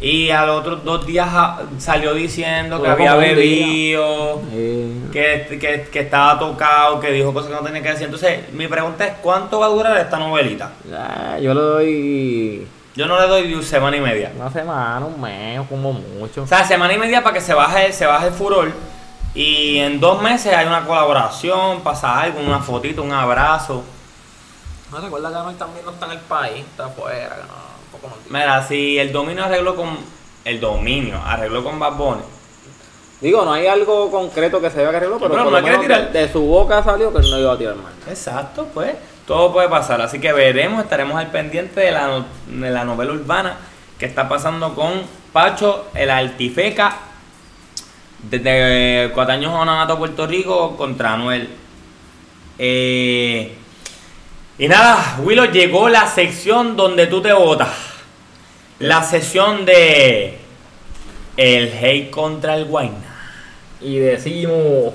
Y 0.00 0.30
a 0.30 0.44
los 0.44 0.60
otros 0.60 0.84
dos 0.84 1.06
días 1.06 1.26
ah, 1.30 1.62
salió 1.78 2.12
diciendo 2.12 2.82
que 2.82 2.88
había 2.88 3.14
bebido. 3.14 4.42
Eh, 4.52 4.92
que, 5.10 5.58
que, 5.58 5.88
que 5.90 6.00
estaba 6.00 6.38
tocado, 6.38 7.00
que 7.00 7.10
dijo 7.10 7.32
cosas 7.32 7.50
que 7.50 7.56
no 7.56 7.62
tenía 7.62 7.82
que 7.82 7.88
decir. 7.90 8.04
Entonces, 8.04 8.52
mi 8.52 8.68
pregunta 8.68 9.06
es, 9.06 9.14
¿cuánto 9.22 9.58
va 9.60 9.66
a 9.66 9.70
durar 9.70 9.96
esta 9.96 10.18
novelita? 10.18 10.72
yo 11.40 11.54
le 11.54 11.60
doy 11.60 12.68
Yo 12.94 13.06
no 13.06 13.18
le 13.18 13.26
doy 13.26 13.62
semana 13.62 13.96
y 13.96 14.00
media. 14.00 14.32
una 14.36 14.50
semana, 14.50 15.06
un 15.06 15.18
mes, 15.20 15.60
como 15.68 15.94
mucho. 15.94 16.42
O 16.42 16.46
sea, 16.46 16.64
semana 16.64 16.92
y 16.92 16.98
media 16.98 17.22
para 17.22 17.34
que 17.34 17.40
se 17.40 17.54
baje, 17.54 17.92
se 17.92 18.04
baje 18.04 18.26
el 18.26 18.34
furor. 18.34 18.72
Y 19.34 19.78
en 19.78 19.98
dos 19.98 20.20
meses 20.22 20.54
hay 20.54 20.66
una 20.66 20.84
colaboración, 20.86 21.80
pasa 21.80 22.20
algo, 22.20 22.40
una 22.40 22.58
fotito, 22.60 23.02
un 23.02 23.12
abrazo. 23.12 23.82
¿No 24.90 24.98
te 24.98 25.06
acuerdas 25.06 25.32
que 25.32 25.38
Anuel 25.38 25.56
también 25.56 25.84
no 25.84 25.92
está 25.92 26.06
en 26.06 26.12
el 26.12 26.20
país? 26.20 26.64
Está 26.64 26.86
afuera, 26.86 27.36
que 27.36 27.42
no, 27.42 27.65
Mira, 28.30 28.62
si 28.66 28.98
el 28.98 29.12
dominio 29.12 29.44
arregló 29.44 29.74
con... 29.76 29.96
El 30.44 30.60
dominio 30.60 31.20
arregló 31.24 31.64
con 31.64 31.78
Bad 31.78 31.96
Bunny. 31.96 32.22
Digo, 33.20 33.44
no 33.44 33.52
hay 33.54 33.66
algo 33.66 34.10
concreto 34.10 34.60
que 34.60 34.70
se 34.70 34.78
vea 34.78 34.90
que 34.90 34.96
arregló, 34.96 35.18
pero, 35.18 35.30
Pero 35.30 35.44
por 35.44 35.52
no 35.52 35.58
lo 35.58 35.62
quiere 35.64 35.78
menos 35.78 35.96
tirar. 35.96 36.12
de, 36.12 36.26
de 36.26 36.32
su 36.32 36.42
boca 36.42 36.82
salió 36.84 37.12
que 37.12 37.18
él 37.20 37.30
no 37.30 37.38
iba 37.38 37.52
a 37.52 37.58
tirar 37.58 37.74
mal. 37.76 37.92
Exacto, 38.08 38.68
pues. 38.72 38.94
Todo 39.26 39.52
puede 39.52 39.68
pasar. 39.68 40.00
Así 40.00 40.20
que 40.20 40.32
veremos, 40.32 40.84
estaremos 40.84 41.16
al 41.16 41.30
pendiente 41.32 41.80
de 41.80 41.90
la, 41.90 42.24
de 42.46 42.70
la 42.70 42.84
novela 42.84 43.12
urbana 43.12 43.56
que 43.98 44.06
está 44.06 44.28
pasando 44.28 44.74
con 44.74 45.02
Pacho, 45.32 45.86
el 45.94 46.10
Altifeca, 46.10 46.96
desde 48.30 49.10
Cuataños 49.12 49.52
Jonanato, 49.52 49.98
Puerto 49.98 50.26
Rico, 50.26 50.76
contra 50.76 51.14
Anuel. 51.14 51.48
Eh, 52.58 53.56
y 54.58 54.68
nada, 54.68 55.18
Willow, 55.20 55.46
llegó 55.46 55.88
la 55.88 56.06
sección 56.06 56.76
donde 56.76 57.06
tú 57.06 57.20
te 57.20 57.32
votas. 57.32 57.68
La 58.78 59.02
sesión 59.02 59.64
de 59.64 60.38
el 61.36 61.72
hate 61.72 62.10
contra 62.10 62.54
el 62.56 62.64
Guayna. 62.64 63.14
Y 63.80 63.98
decimos... 63.98 64.94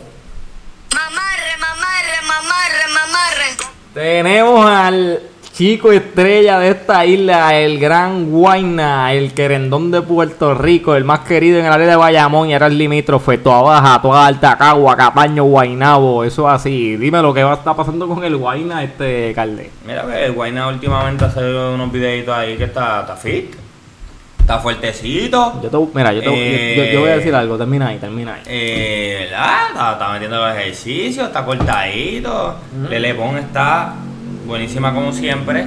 Mamarre, 0.93 1.57
mamarre, 1.59 2.21
mamarre, 2.25 2.87
mamarre. 2.93 3.45
Tenemos 3.93 4.65
al 4.65 5.21
chico 5.53 5.91
estrella 5.91 6.57
de 6.59 6.69
esta 6.69 7.05
isla, 7.05 7.55
el 7.59 7.77
gran 7.79 8.31
Guayna, 8.31 9.13
el 9.13 9.33
querendón 9.33 9.91
de 9.91 10.01
Puerto 10.01 10.53
Rico, 10.55 10.95
el 10.95 11.03
más 11.03 11.19
querido 11.19 11.59
en 11.59 11.65
el 11.65 11.71
área 11.71 11.87
de 11.87 11.95
Bayamón 11.95 12.49
y 12.49 12.53
ahora 12.53 12.67
el 12.67 12.77
limítrofe, 12.77 13.37
toda 13.37 13.61
baja, 13.61 14.01
toda 14.01 14.25
alta, 14.25 14.57
Cagua, 14.57 14.95
Cataño, 14.95 15.43
Guaynabo, 15.43 16.23
eso 16.23 16.47
así. 16.49 16.95
Dime 16.95 17.21
lo 17.21 17.33
que 17.33 17.43
va 17.43 17.51
a 17.51 17.55
estar 17.55 17.75
pasando 17.75 18.07
con 18.07 18.23
el 18.23 18.37
Guayna, 18.37 18.83
este 18.83 19.33
Calde. 19.35 19.69
Mira, 19.85 20.05
que 20.07 20.25
el 20.25 20.31
Guayna 20.31 20.67
últimamente 20.67 21.25
hace 21.25 21.39
unos 21.41 21.91
videitos 21.91 22.35
ahí 22.35 22.55
que 22.57 22.63
está, 22.63 23.01
está 23.01 23.15
fit. 23.15 23.53
Está 24.39 24.57
fuertecito. 24.57 25.61
Yo 25.61 25.69
te, 25.69 25.77
mira, 25.97 26.11
yo, 26.13 26.21
te, 26.21 26.75
yo- 26.75 26.83
yo- 26.83 26.91
yo 26.93 26.99
voy 27.01 27.09
a 27.11 27.17
decir 27.17 27.35
algo, 27.35 27.57
termina 27.57 27.89
ahí, 27.89 27.97
termina 27.99 28.33
ahí. 28.35 28.41
Eh, 28.47 29.27
¿verdad? 29.29 29.67
Está, 29.69 29.91
está 29.93 30.09
metiendo 30.13 30.37
los 30.37 30.55
ejercicios, 30.57 31.27
está 31.27 31.45
cortadito. 31.45 32.55
Lele 32.89 33.13
Pons 33.13 33.37
está 33.39 33.93
buenísima 34.45 34.93
como 34.93 35.11
siempre. 35.13 35.65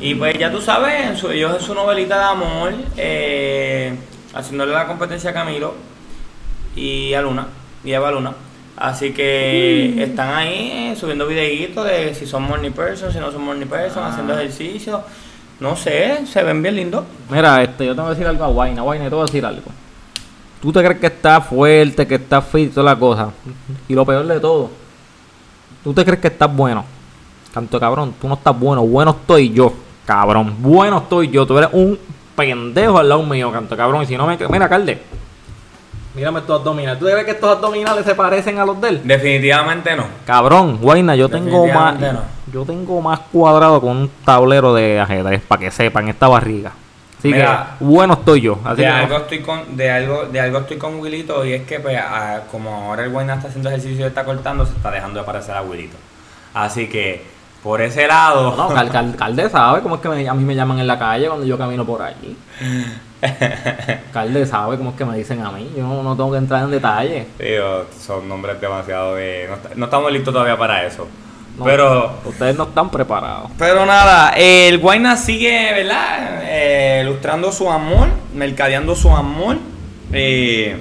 Y 0.00 0.14
pues 0.14 0.38
ya 0.38 0.50
tú 0.50 0.60
sabes, 0.60 1.06
en 1.06 1.16
su- 1.16 1.30
ellos 1.30 1.56
en 1.58 1.60
su 1.64 1.74
novelita 1.74 2.18
de 2.18 2.24
amor, 2.24 2.72
eh, 2.96 3.94
haciéndole 4.34 4.72
la 4.72 4.86
competencia 4.86 5.30
a 5.30 5.34
Camilo 5.34 5.74
y 6.76 7.14
a 7.14 7.22
Luna, 7.22 7.46
y 7.84 7.92
a 7.92 7.96
Eva 7.96 8.10
Luna. 8.12 8.32
Así 8.76 9.10
que 9.12 10.00
están 10.02 10.32
ahí 10.36 10.92
eh, 10.92 10.96
subiendo 10.96 11.26
videitos 11.26 11.84
de 11.84 12.14
si 12.14 12.26
son 12.26 12.44
morning 12.44 12.70
person, 12.70 13.12
si 13.12 13.18
no 13.18 13.32
son 13.32 13.42
morning 13.42 13.66
person, 13.66 14.04
haciendo 14.04 14.34
ejercicio. 14.38 15.02
No 15.58 15.74
sé, 15.74 16.20
se 16.24 16.44
ven 16.44 16.62
bien 16.62 16.76
lindos. 16.76 17.04
Mira, 17.28 17.60
este, 17.64 17.84
yo 17.86 17.94
tengo 17.96 18.06
que 18.08 18.14
decir 18.14 18.28
algo 18.28 18.44
a 18.44 18.48
Guayna, 18.48 18.82
Guayna, 18.82 19.04
te 19.08 19.10
voy 19.16 19.22
a 19.22 19.26
decir 19.26 19.44
algo. 19.44 19.66
¿Tú 20.62 20.72
te 20.72 20.80
crees 20.84 21.00
que 21.00 21.06
está 21.08 21.40
fuerte, 21.40 22.06
que 22.06 22.14
está 22.14 22.40
fit 22.40 22.72
toda 22.72 22.92
la 22.94 22.96
cosa? 22.98 23.30
Y 23.88 23.94
lo 23.94 24.04
peor 24.06 24.24
de 24.28 24.38
todo, 24.38 24.70
¿tú 25.82 25.92
te 25.92 26.04
crees 26.04 26.20
que 26.20 26.28
estás 26.28 26.54
bueno? 26.54 26.84
Canto 27.58 27.80
cabrón, 27.80 28.14
tú 28.20 28.28
no 28.28 28.34
estás 28.34 28.56
bueno, 28.56 28.86
bueno 28.86 29.10
estoy 29.10 29.50
yo, 29.50 29.72
cabrón, 30.06 30.54
bueno 30.60 30.98
estoy 30.98 31.28
yo, 31.28 31.44
tú 31.44 31.58
eres 31.58 31.70
un 31.72 31.98
pendejo 32.36 32.98
al 33.00 33.08
lado 33.08 33.24
mío, 33.24 33.50
canto 33.50 33.76
cabrón, 33.76 34.04
y 34.04 34.06
si 34.06 34.16
no 34.16 34.28
me 34.28 34.38
mira, 34.48 34.68
Calde, 34.68 35.02
mírame 36.14 36.38
estos 36.38 36.60
abdominales, 36.60 37.00
¿tú 37.00 37.06
crees 37.06 37.24
que 37.24 37.32
estos 37.32 37.50
abdominales 37.56 38.04
se 38.04 38.14
parecen 38.14 38.60
a 38.60 38.64
los 38.64 38.80
de 38.80 38.90
él? 38.90 39.00
Definitivamente 39.02 39.96
no. 39.96 40.04
Cabrón, 40.24 40.78
Guayna, 40.80 41.16
yo 41.16 41.28
tengo 41.28 41.66
más, 41.66 41.98
no. 41.98 42.20
yo 42.52 42.64
tengo 42.64 43.00
más 43.00 43.18
cuadrado 43.32 43.80
con 43.80 43.96
un 43.96 44.10
tablero 44.24 44.72
de 44.72 45.00
ajedrez, 45.00 45.42
para 45.42 45.58
que 45.62 45.72
sepan, 45.72 46.06
esta 46.06 46.28
barriga. 46.28 46.70
Así 47.18 47.32
Mira, 47.32 47.74
que, 47.76 47.84
bueno 47.84 48.14
estoy 48.14 48.40
yo. 48.40 48.60
Así 48.64 48.82
de 48.82 48.82
que 48.84 48.88
no- 48.88 48.94
algo 48.94 49.16
estoy 49.16 49.40
con 49.40 49.76
de 49.76 49.90
algo 49.90 50.26
de 50.26 50.40
algo 50.40 50.58
estoy 50.58 50.76
con 50.76 51.00
Wilito 51.00 51.44
y 51.44 51.54
es 51.54 51.66
que 51.66 51.80
pues, 51.80 51.98
como 52.52 52.72
ahora 52.84 53.02
el 53.02 53.10
Guayna 53.10 53.34
está 53.34 53.48
haciendo 53.48 53.68
ejercicio 53.68 54.04
y 54.04 54.08
está 54.08 54.24
cortando 54.24 54.64
se 54.64 54.74
está 54.74 54.92
dejando 54.92 55.18
de 55.18 55.26
parecer 55.26 55.56
a 55.56 55.62
Wilito 55.62 55.96
así 56.54 56.86
que 56.88 57.37
por 57.62 57.80
ese 57.82 58.06
lado 58.06 58.54
No, 58.56 58.68
Cal, 58.68 58.88
Cal- 58.90 59.16
Calde 59.16 59.50
sabe 59.50 59.80
cómo 59.82 59.96
es 59.96 60.00
que 60.00 60.08
me- 60.08 60.28
a 60.28 60.34
mí 60.34 60.44
me 60.44 60.54
llaman 60.54 60.78
en 60.78 60.86
la 60.86 60.98
calle 60.98 61.26
cuando 61.28 61.44
yo 61.46 61.58
camino 61.58 61.84
por 61.84 62.02
allí. 62.02 62.36
Calde 64.12 64.46
sabe 64.46 64.76
cómo 64.76 64.90
es 64.90 64.96
que 64.96 65.04
me 65.04 65.16
dicen 65.16 65.42
a 65.42 65.50
mí. 65.50 65.68
Yo 65.76 65.82
no, 65.82 66.02
no 66.02 66.16
tengo 66.16 66.30
que 66.32 66.38
entrar 66.38 66.62
en 66.64 66.70
detalle. 66.70 67.26
Digo, 67.38 67.84
son 67.98 68.28
nombres 68.28 68.60
demasiado 68.60 69.14
de 69.16 69.48
no, 69.48 69.56
no 69.76 69.84
estamos 69.86 70.12
listos 70.12 70.32
todavía 70.32 70.56
para 70.56 70.84
eso 70.86 71.06
No, 71.58 71.64
pero 71.64 72.12
Ustedes 72.24 72.56
no 72.56 72.64
están 72.64 72.90
preparados. 72.90 73.50
pero 73.58 73.84
nada 73.86 74.30
el 74.36 74.78
Guayna 74.78 75.16
sigue 75.16 75.72
verdad 75.74 76.40
Eh, 76.44 77.00
ilustrando 77.02 77.50
su 77.52 77.68
amor 77.70 78.08
mercadeando 78.34 78.94
su 78.94 79.10
amor 79.10 79.56
eh, 80.12 80.76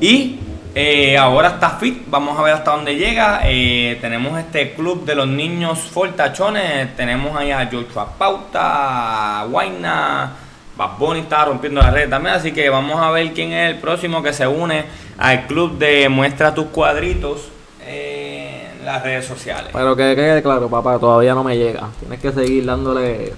y 0.00 0.40
eh, 0.74 1.16
ahora 1.16 1.48
está 1.50 1.70
fit, 1.70 2.02
vamos 2.08 2.38
a 2.38 2.42
ver 2.42 2.54
hasta 2.54 2.72
dónde 2.72 2.96
llega. 2.96 3.40
Eh, 3.44 3.96
tenemos 4.00 4.38
este 4.38 4.72
club 4.74 5.04
de 5.04 5.14
los 5.14 5.28
niños 5.28 5.78
fortachones. 5.78 6.96
Tenemos 6.96 7.36
ahí 7.36 7.50
a 7.52 7.68
Joshua 7.70 8.08
Pauta, 8.18 9.40
a 9.40 9.44
Guayna, 9.44 10.32
Bad 10.76 10.98
Bunny 10.98 11.20
está 11.20 11.44
rompiendo 11.44 11.80
la 11.80 11.90
red 11.90 12.08
también. 12.10 12.34
Así 12.34 12.52
que 12.52 12.68
vamos 12.70 13.00
a 13.00 13.10
ver 13.10 13.32
quién 13.32 13.52
es 13.52 13.70
el 13.70 13.78
próximo 13.78 14.22
que 14.22 14.32
se 14.32 14.46
une 14.48 14.84
al 15.18 15.46
club 15.46 15.78
de 15.78 16.08
Muestra 16.08 16.52
tus 16.54 16.66
cuadritos 16.66 17.48
eh, 17.82 18.68
en 18.80 18.84
las 18.84 19.02
redes 19.02 19.24
sociales. 19.26 19.70
Pero 19.72 19.94
que 19.94 20.14
quede 20.16 20.42
claro, 20.42 20.68
papá, 20.68 20.98
todavía 20.98 21.34
no 21.34 21.44
me 21.44 21.56
llega. 21.56 21.88
Tienes 22.00 22.18
que 22.20 22.32
seguir 22.32 22.64
dándole 22.66 23.32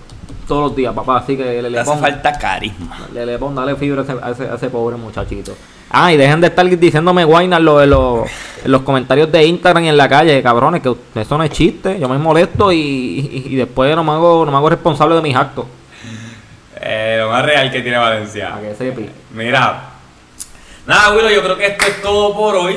todos 0.49 0.69
los 0.71 0.77
días, 0.77 0.95
papá. 0.95 1.19
Así 1.19 1.37
que 1.37 1.45
le, 1.45 1.63
Le 1.63 1.71
le 1.71 1.81
hace 1.81 1.91
pon, 1.91 2.01
falta 2.01 2.33
carisma. 2.39 2.97
le, 3.13 3.27
le 3.27 3.39
pon, 3.39 3.55
dale 3.55 3.77
fibra 3.77 4.01
a 4.01 4.05
ese, 4.05 4.13
a 4.23 4.31
ese- 4.31 4.49
a 4.51 4.55
ese 4.55 4.71
pobre 4.71 4.97
muchachito. 4.97 5.53
Ah, 5.91 6.13
y 6.13 6.17
dejen 6.17 6.41
de 6.41 6.49
estar 6.49 6.67
diciéndome 6.67 7.25
guaynas 7.25 7.61
lo- 7.61 7.83
en 7.83 7.91
los, 7.91 8.29
en 8.65 8.73
los 8.73 8.83
comentarios 8.83 9.31
de 9.31 9.45
Instagram 9.47 9.85
y 9.85 9.89
en 9.89 9.97
la 9.97 10.09
calle, 10.09 10.43
cabrones, 10.43 10.83
que 10.83 10.95
eso 11.21 11.39
no 11.39 11.45
es 11.45 11.51
chiste. 11.51 11.99
Yo 12.01 12.09
me 12.09 12.19
molesto 12.19 12.73
y, 12.73 12.77
y- 12.79 13.47
y 13.51 13.57
después 13.57 13.95
no 13.95 14.03
me, 14.05 14.13
hago, 14.13 14.45
no 14.45 14.51
me 14.51 14.57
hago 14.59 14.69
responsable 14.69 15.15
de 15.15 15.23
mis 15.23 15.37
actos. 15.37 15.65
Eh, 16.81 17.17
lo 17.21 17.31
más 17.31 17.45
real 17.45 17.71
que 17.71 17.81
tiene 17.83 17.97
Valencia. 17.99 18.51
Para 18.51 18.63
que 18.69 18.75
sepi. 18.75 19.09
Mira. 19.33 19.91
Nada, 20.87 21.15
Willow, 21.15 21.31
yo 21.31 21.43
creo 21.43 21.57
que 21.57 21.67
esto 21.67 21.85
es 21.87 22.03
todo 22.03 22.35
por 22.37 22.55
hoy. 22.57 22.77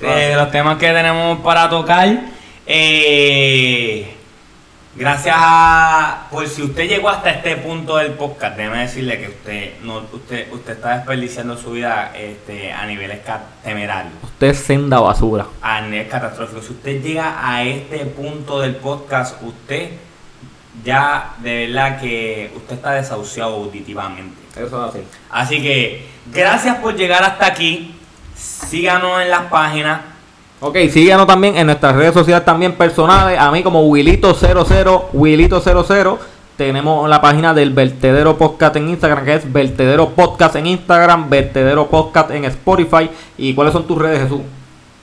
Eh, 0.00 0.32
los 0.36 0.50
temas 0.50 0.78
que 0.78 0.86
tenemos 0.92 1.38
para 1.40 1.68
tocar. 1.68 2.08
Eh, 2.66 4.14
gracias 4.94 5.34
a, 5.38 6.26
por 6.30 6.46
si 6.48 6.62
usted 6.62 6.88
llegó 6.88 7.08
hasta 7.08 7.30
este 7.30 7.56
punto 7.56 7.96
del 7.96 8.12
podcast, 8.12 8.56
déjeme 8.56 8.78
decirle 8.80 9.18
que 9.20 9.28
usted 9.28 9.80
no, 9.82 10.02
usted, 10.12 10.52
usted 10.52 10.72
está 10.74 10.96
desperdiciando 10.96 11.56
su 11.56 11.72
vida 11.72 12.12
este, 12.16 12.72
a 12.72 12.86
niveles 12.86 13.20
temerarios, 13.62 14.12
Usted 14.22 14.48
es 14.48 14.58
senda 14.58 15.00
basura. 15.00 15.46
a 15.62 15.80
niveles 15.80 16.08
catastróficos. 16.08 16.66
Si 16.66 16.72
usted 16.72 17.02
llega 17.02 17.36
a 17.40 17.62
este 17.64 17.98
punto 18.06 18.60
del 18.60 18.76
podcast, 18.76 19.42
usted 19.42 19.90
ya 20.84 21.34
de 21.38 21.66
verdad 21.66 22.00
que 22.00 22.50
usted 22.56 22.76
está 22.76 22.92
desahuciado 22.92 23.54
auditivamente. 23.56 24.36
Eso 24.56 24.66
es 24.86 24.90
así. 24.94 25.04
Así 25.30 25.62
que 25.62 26.06
gracias 26.32 26.76
por 26.78 26.94
llegar 26.96 27.22
hasta 27.22 27.46
aquí. 27.46 27.94
Síganos 28.34 29.20
en 29.22 29.30
las 29.30 29.42
páginas. 29.44 30.00
Ok, 30.64 30.76
síganos 30.92 31.26
también 31.26 31.56
en 31.56 31.66
nuestras 31.66 31.96
redes 31.96 32.14
sociales 32.14 32.44
también 32.44 32.74
personales. 32.74 33.36
A 33.36 33.50
mí 33.50 33.64
como 33.64 33.84
Wilito00, 33.90 35.10
Wilito00. 35.12 36.18
Tenemos 36.56 37.08
la 37.08 37.20
página 37.20 37.52
del 37.52 37.70
Vertedero 37.70 38.38
Podcast 38.38 38.76
en 38.76 38.90
Instagram, 38.90 39.24
que 39.24 39.34
es 39.34 39.52
Vertedero 39.52 40.10
Podcast 40.10 40.54
en 40.54 40.68
Instagram, 40.68 41.28
Vertedero 41.28 41.88
Podcast 41.88 42.30
en 42.30 42.44
Spotify. 42.44 43.10
¿Y 43.36 43.54
cuáles 43.54 43.72
son 43.72 43.88
tus 43.88 43.98
redes, 43.98 44.20
Jesús? 44.22 44.42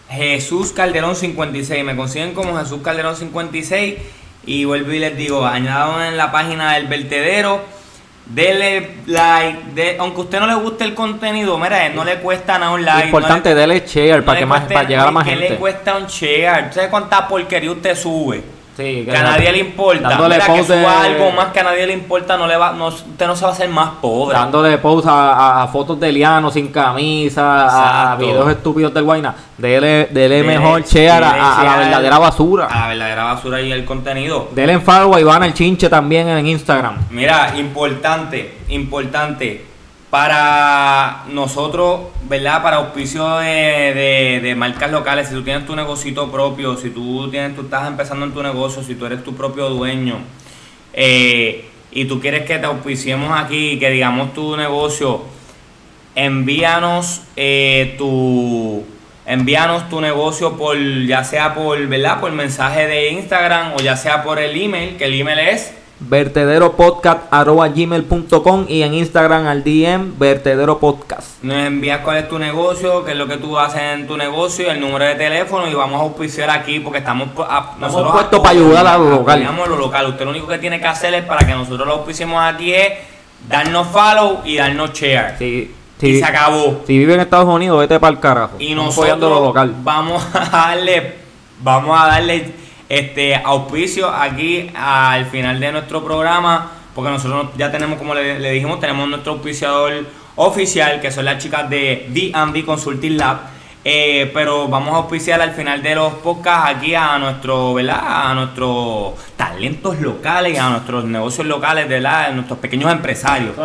Jesús 0.08 0.72
Calderón 0.72 1.18
56. 1.18 1.84
Me 1.84 1.98
consiguen 1.98 2.34
como 2.34 2.58
Jesús 2.58 2.80
Calderón 2.82 3.18
56. 3.18 3.96
Y 4.46 4.64
vuelvo 4.64 4.94
y 4.94 5.00
les 5.00 5.18
digo, 5.18 5.46
añadan 5.46 6.04
en 6.04 6.16
la 6.16 6.32
página 6.32 6.76
del 6.76 6.88
vertedero. 6.88 7.60
Dele 8.30 8.98
like. 9.08 9.58
de- 9.74 9.98
aunque 10.00 10.18
a 10.18 10.24
usted 10.24 10.40
no 10.40 10.46
le 10.48 10.54
guste 10.54 10.84
el 10.84 10.94
contenido, 10.94 11.58
mira, 11.58 11.90
no 11.90 12.04
le 12.04 12.18
cuesta 12.18 12.60
nada 12.60 12.72
un 12.74 12.86
like. 12.86 13.06
Importante, 13.08 13.50
no 13.50 13.56
le- 13.56 13.62
dele 13.62 13.84
share 13.88 14.20
no 14.20 14.26
para, 14.26 14.40
que 14.40 14.46
más, 14.46 14.62
para 14.66 14.84
llegar 14.88 15.08
a 15.08 15.12
más 15.12 15.24
¿qué 15.24 15.32
gente. 15.32 15.50
le 15.50 15.56
cuesta 15.56 15.96
un 15.98 16.06
share? 16.06 16.64
¿Usted 16.66 16.76
sabe 16.76 16.90
cuánta 16.90 17.28
porquería 17.28 17.72
usted 17.72 17.96
sube? 17.96 18.44
Sí, 18.80 19.04
Que 19.06 19.12
a 19.18 19.24
nadie 19.24 19.52
le 19.52 19.58
importa. 19.60 20.08
Dándole 20.08 20.36
Mira, 20.36 20.46
que 20.46 20.52
post 20.54 20.70
de- 20.70 20.86
algo 20.86 21.32
más 21.32 21.48
que 21.48 21.60
a 21.60 21.64
nadie 21.64 21.86
le 21.86 21.92
importa, 21.94 22.38
no 22.38 22.48
le 22.48 22.56
va, 22.56 22.72
no, 22.72 22.88
usted 22.88 23.28
no 23.28 23.36
se 23.36 23.44
va 23.44 23.50
a 23.50 23.54
hacer 23.54 23.68
más 23.68 23.90
pobre. 24.02 24.38
Dándole 24.38 24.78
pause 24.78 25.06
a, 25.10 25.34
a- 25.34 25.64
a 25.64 25.68
fotos 25.68 26.00
de 26.00 26.10
Liano 26.14 26.50
sin 26.50 26.70
camisa, 26.70 28.12
a 28.14 28.16
videos 28.16 28.50
estúpidos 28.50 28.94
del 28.94 29.04
Guayna. 29.04 29.36
Dele, 29.58 30.08
dele 30.12 30.38
Dele- 30.42 30.44
mejor 30.44 30.84
share 30.86 31.12
a, 31.26 31.64
la 31.64 31.76
verdadera 31.78 32.20
basura. 32.20 32.68
A 32.68 32.80
la 32.80 32.88
verdadera 32.88 33.24
basura 33.26 33.62
y 33.62 33.72
el 33.74 33.84
contenido. 33.84 34.48
Dele 34.56 34.72
en 34.74 34.82
follow 34.82 35.14
a 35.14 35.20
Iván 35.20 35.44
el 35.44 35.54
Chinche 35.54 35.90
también 35.90 36.30
en 36.30 36.48
Instagram. 36.48 36.96
Mira, 37.10 37.54
importante, 37.58 38.60
importante. 38.70 39.66
Para 40.10 41.24
nosotros, 41.32 42.02
¿verdad? 42.28 42.64
Para 42.64 42.78
auspicio 42.78 43.38
de, 43.38 43.48
de- 43.94 44.40
de 44.42 44.56
marcas 44.56 44.90
locales, 44.92 45.28
si 45.28 45.36
tú 45.36 45.44
tienes 45.44 45.68
tu 45.68 45.76
negocito 45.76 46.32
propio, 46.32 46.76
si 46.78 46.90
tú, 46.90 47.30
tienes, 47.30 47.56
tú 47.56 47.62
estás 47.62 47.88
empezando 47.88 48.26
en 48.26 48.32
tu 48.34 48.42
negocio, 48.42 48.82
si 48.82 48.96
tú 48.96 49.06
eres 49.06 49.24
tu 49.24 49.36
propio 49.36 49.70
dueño 49.70 50.18
eh, 50.94 51.66
y 51.92 52.06
tú 52.06 52.20
quieres 52.20 52.46
que 52.46 52.58
te 52.58 52.66
auspiciemos 52.66 53.40
aquí, 53.40 53.78
que 53.78 53.92
digamos 53.92 54.34
tu 54.34 54.58
negocio, 54.58 55.22
envíanos 56.16 57.22
eh, 57.36 57.94
tu 58.00 58.84
envíanos 59.28 59.90
tu 59.90 60.02
negocio 60.02 60.58
por 60.58 60.76
ya 61.06 61.24
sea 61.24 61.54
por 61.54 61.86
verdad 61.88 62.20
por 62.20 62.32
mensaje 62.32 62.88
de 62.88 63.12
Instagram 63.12 63.74
o 63.76 63.78
ya 63.78 63.96
sea 63.96 64.24
por 64.24 64.40
el 64.40 64.60
email 64.60 64.98
que 64.98 65.06
el 65.06 65.14
email 65.22 65.38
es 65.38 65.72
vertederopodcast.gmail.com 66.02 68.66
y 68.68 68.82
en 68.84 68.94
Instagram 68.94 69.48
al 69.48 69.64
DM 69.64 70.14
Vertedero 70.18 70.80
Podcast. 70.80 71.44
nos 71.44 71.58
envías 71.58 72.00
cuál 72.02 72.18
es 72.18 72.30
tu 72.30 72.40
negocio 72.40 73.04
qué 73.06 73.12
es 73.12 73.18
lo 73.18 73.28
que 73.28 73.38
tú 73.38 73.58
haces 73.60 73.82
en 73.82 74.08
tu 74.08 74.18
negocio 74.18 74.72
el 74.72 74.80
número 74.80 75.06
de 75.06 75.16
teléfono 75.16 75.68
y 75.68 75.74
vamos 75.74 76.00
a 76.00 76.04
auspiciar 76.04 76.50
aquí 76.50 76.80
porque 76.80 77.00
estamos 77.00 77.30
a- 77.48 77.76
nosotros 77.80 78.14
puestos 78.14 78.40
para 78.40 78.52
ayudar 78.52 78.88
a 78.88 78.98
lo 78.98 79.10
local. 79.10 79.42
apoyamos 79.44 79.68
lo 79.68 79.76
local 79.78 80.08
usted 80.08 80.26
lo 80.26 80.32
único 80.32 80.48
que 80.48 80.58
tiene 80.58 80.80
que 80.80 80.88
hacer 80.88 81.14
es 81.14 81.24
para 81.26 81.46
que 81.46 81.54
nosotros 81.54 81.86
lo 81.88 81.94
auspiciemos 81.96 82.42
aquí 82.42 82.74
es 82.74 82.94
darnos 83.48 83.88
follow 83.88 84.40
y 84.46 84.58
darnos 84.58 84.94
share 84.94 85.36
Si, 85.38 85.74
y 86.02 86.20
se 86.20 86.26
acabó 86.26 86.82
si 86.88 86.98
vive 86.98 87.14
en 87.16 87.20
Estados 87.22 87.48
Unidos, 87.48 87.80
vete 87.80 88.00
para 88.00 88.14
el 88.14 88.20
carajo. 88.20 88.56
y 88.60 88.74
nosotros 88.74 89.20
local. 89.20 89.74
vamos 89.84 90.24
a 90.34 90.50
darle 90.68 91.16
vamos 91.62 92.00
a 92.00 92.08
darle 92.08 92.52
este 92.90 93.36
auspicio 93.36 94.10
aquí 94.10 94.70
al 94.76 95.26
final 95.28 95.60
de 95.60 95.72
nuestro 95.72 96.04
programa 96.04 96.72
porque 96.94 97.12
nosotros 97.12 97.52
ya 97.56 97.72
tenemos 97.72 97.98
como 97.98 98.14
le, 98.14 98.40
le 98.40 98.52
dijimos 98.52 98.80
tenemos 98.80 99.08
nuestro 99.08 99.34
auspiciador 99.34 100.06
oficial 100.36 101.00
que 101.00 101.12
son 101.12 101.26
las 101.26 101.42
chicas 101.42 101.70
de 101.70 102.08
D&D 102.10 102.66
Consulting 102.66 103.18
Lab 103.18 103.38
eh, 103.86 104.30
pero 104.34 104.68
vamos 104.68 104.94
a 104.94 104.98
auspiciar 104.98 105.40
al 105.42 105.52
final 105.52 105.82
de 105.82 105.96
los 105.96 106.16
podcasts 106.16 106.76
aquí 106.76 106.96
a 106.96 107.18
nuestro 107.18 107.76
¿verdad? 107.76 108.02
a 108.04 108.34
nuestros 108.34 109.14
talentos 109.38 110.02
locales 110.02 110.60
a 110.60 110.70
nuestros 110.72 111.06
negocios 111.06 111.48
locales 111.48 111.88
¿verdad? 111.88 112.26
a 112.26 112.32
nuestros 112.32 112.60
pequeños 112.60 112.92
empresarios 112.92 113.56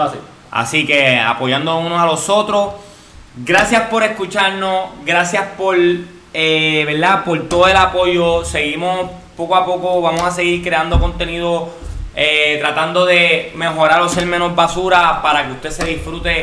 Así 0.55 0.87
que 0.87 1.18
apoyando 1.18 1.77
unos 1.79 2.01
a 2.01 2.07
los 2.07 2.29
otros. 2.29 2.75
Gracias 3.45 3.89
por 3.89 4.05
escucharnos. 4.05 4.91
Gracias 5.05 5.43
por, 5.59 5.77
eh, 6.35 6.85
¿verdad? 6.85 7.24
Por 7.24 7.49
todo 7.49 7.66
el 7.68 7.76
apoyo. 7.76 8.45
Seguimos 8.45 9.09
poco 9.37 9.57
a 9.57 9.64
poco. 9.64 10.03
Vamos 10.03 10.22
a 10.22 10.30
seguir 10.30 10.62
creando 10.62 11.01
contenido. 11.01 11.68
eh, 12.16 12.59
tratando 12.61 13.05
de 13.05 13.53
mejorar 13.57 14.01
o 14.03 14.09
ser 14.09 14.26
menos 14.26 14.55
basura 14.55 15.20
para 15.20 15.47
que 15.47 15.53
usted 15.53 15.70
se 15.70 15.85
disfrute 15.85 16.43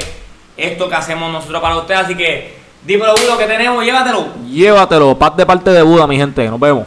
esto 0.58 0.90
que 0.90 0.96
hacemos 0.96 1.32
nosotros 1.32 1.62
para 1.62 1.78
usted. 1.78 1.96
Así 1.96 2.16
que, 2.16 2.56
dímelo, 2.84 3.14
Budo, 3.16 3.38
que 3.38 3.46
tenemos, 3.46 3.84
llévatelo. 3.84 4.28
Llévatelo, 4.50 5.18
paz 5.18 5.36
de 5.38 5.46
parte 5.46 5.70
de 5.70 5.82
Buda, 5.82 6.08
mi 6.08 6.18
gente. 6.18 6.48
Nos 6.50 6.60
vemos. 6.60 6.86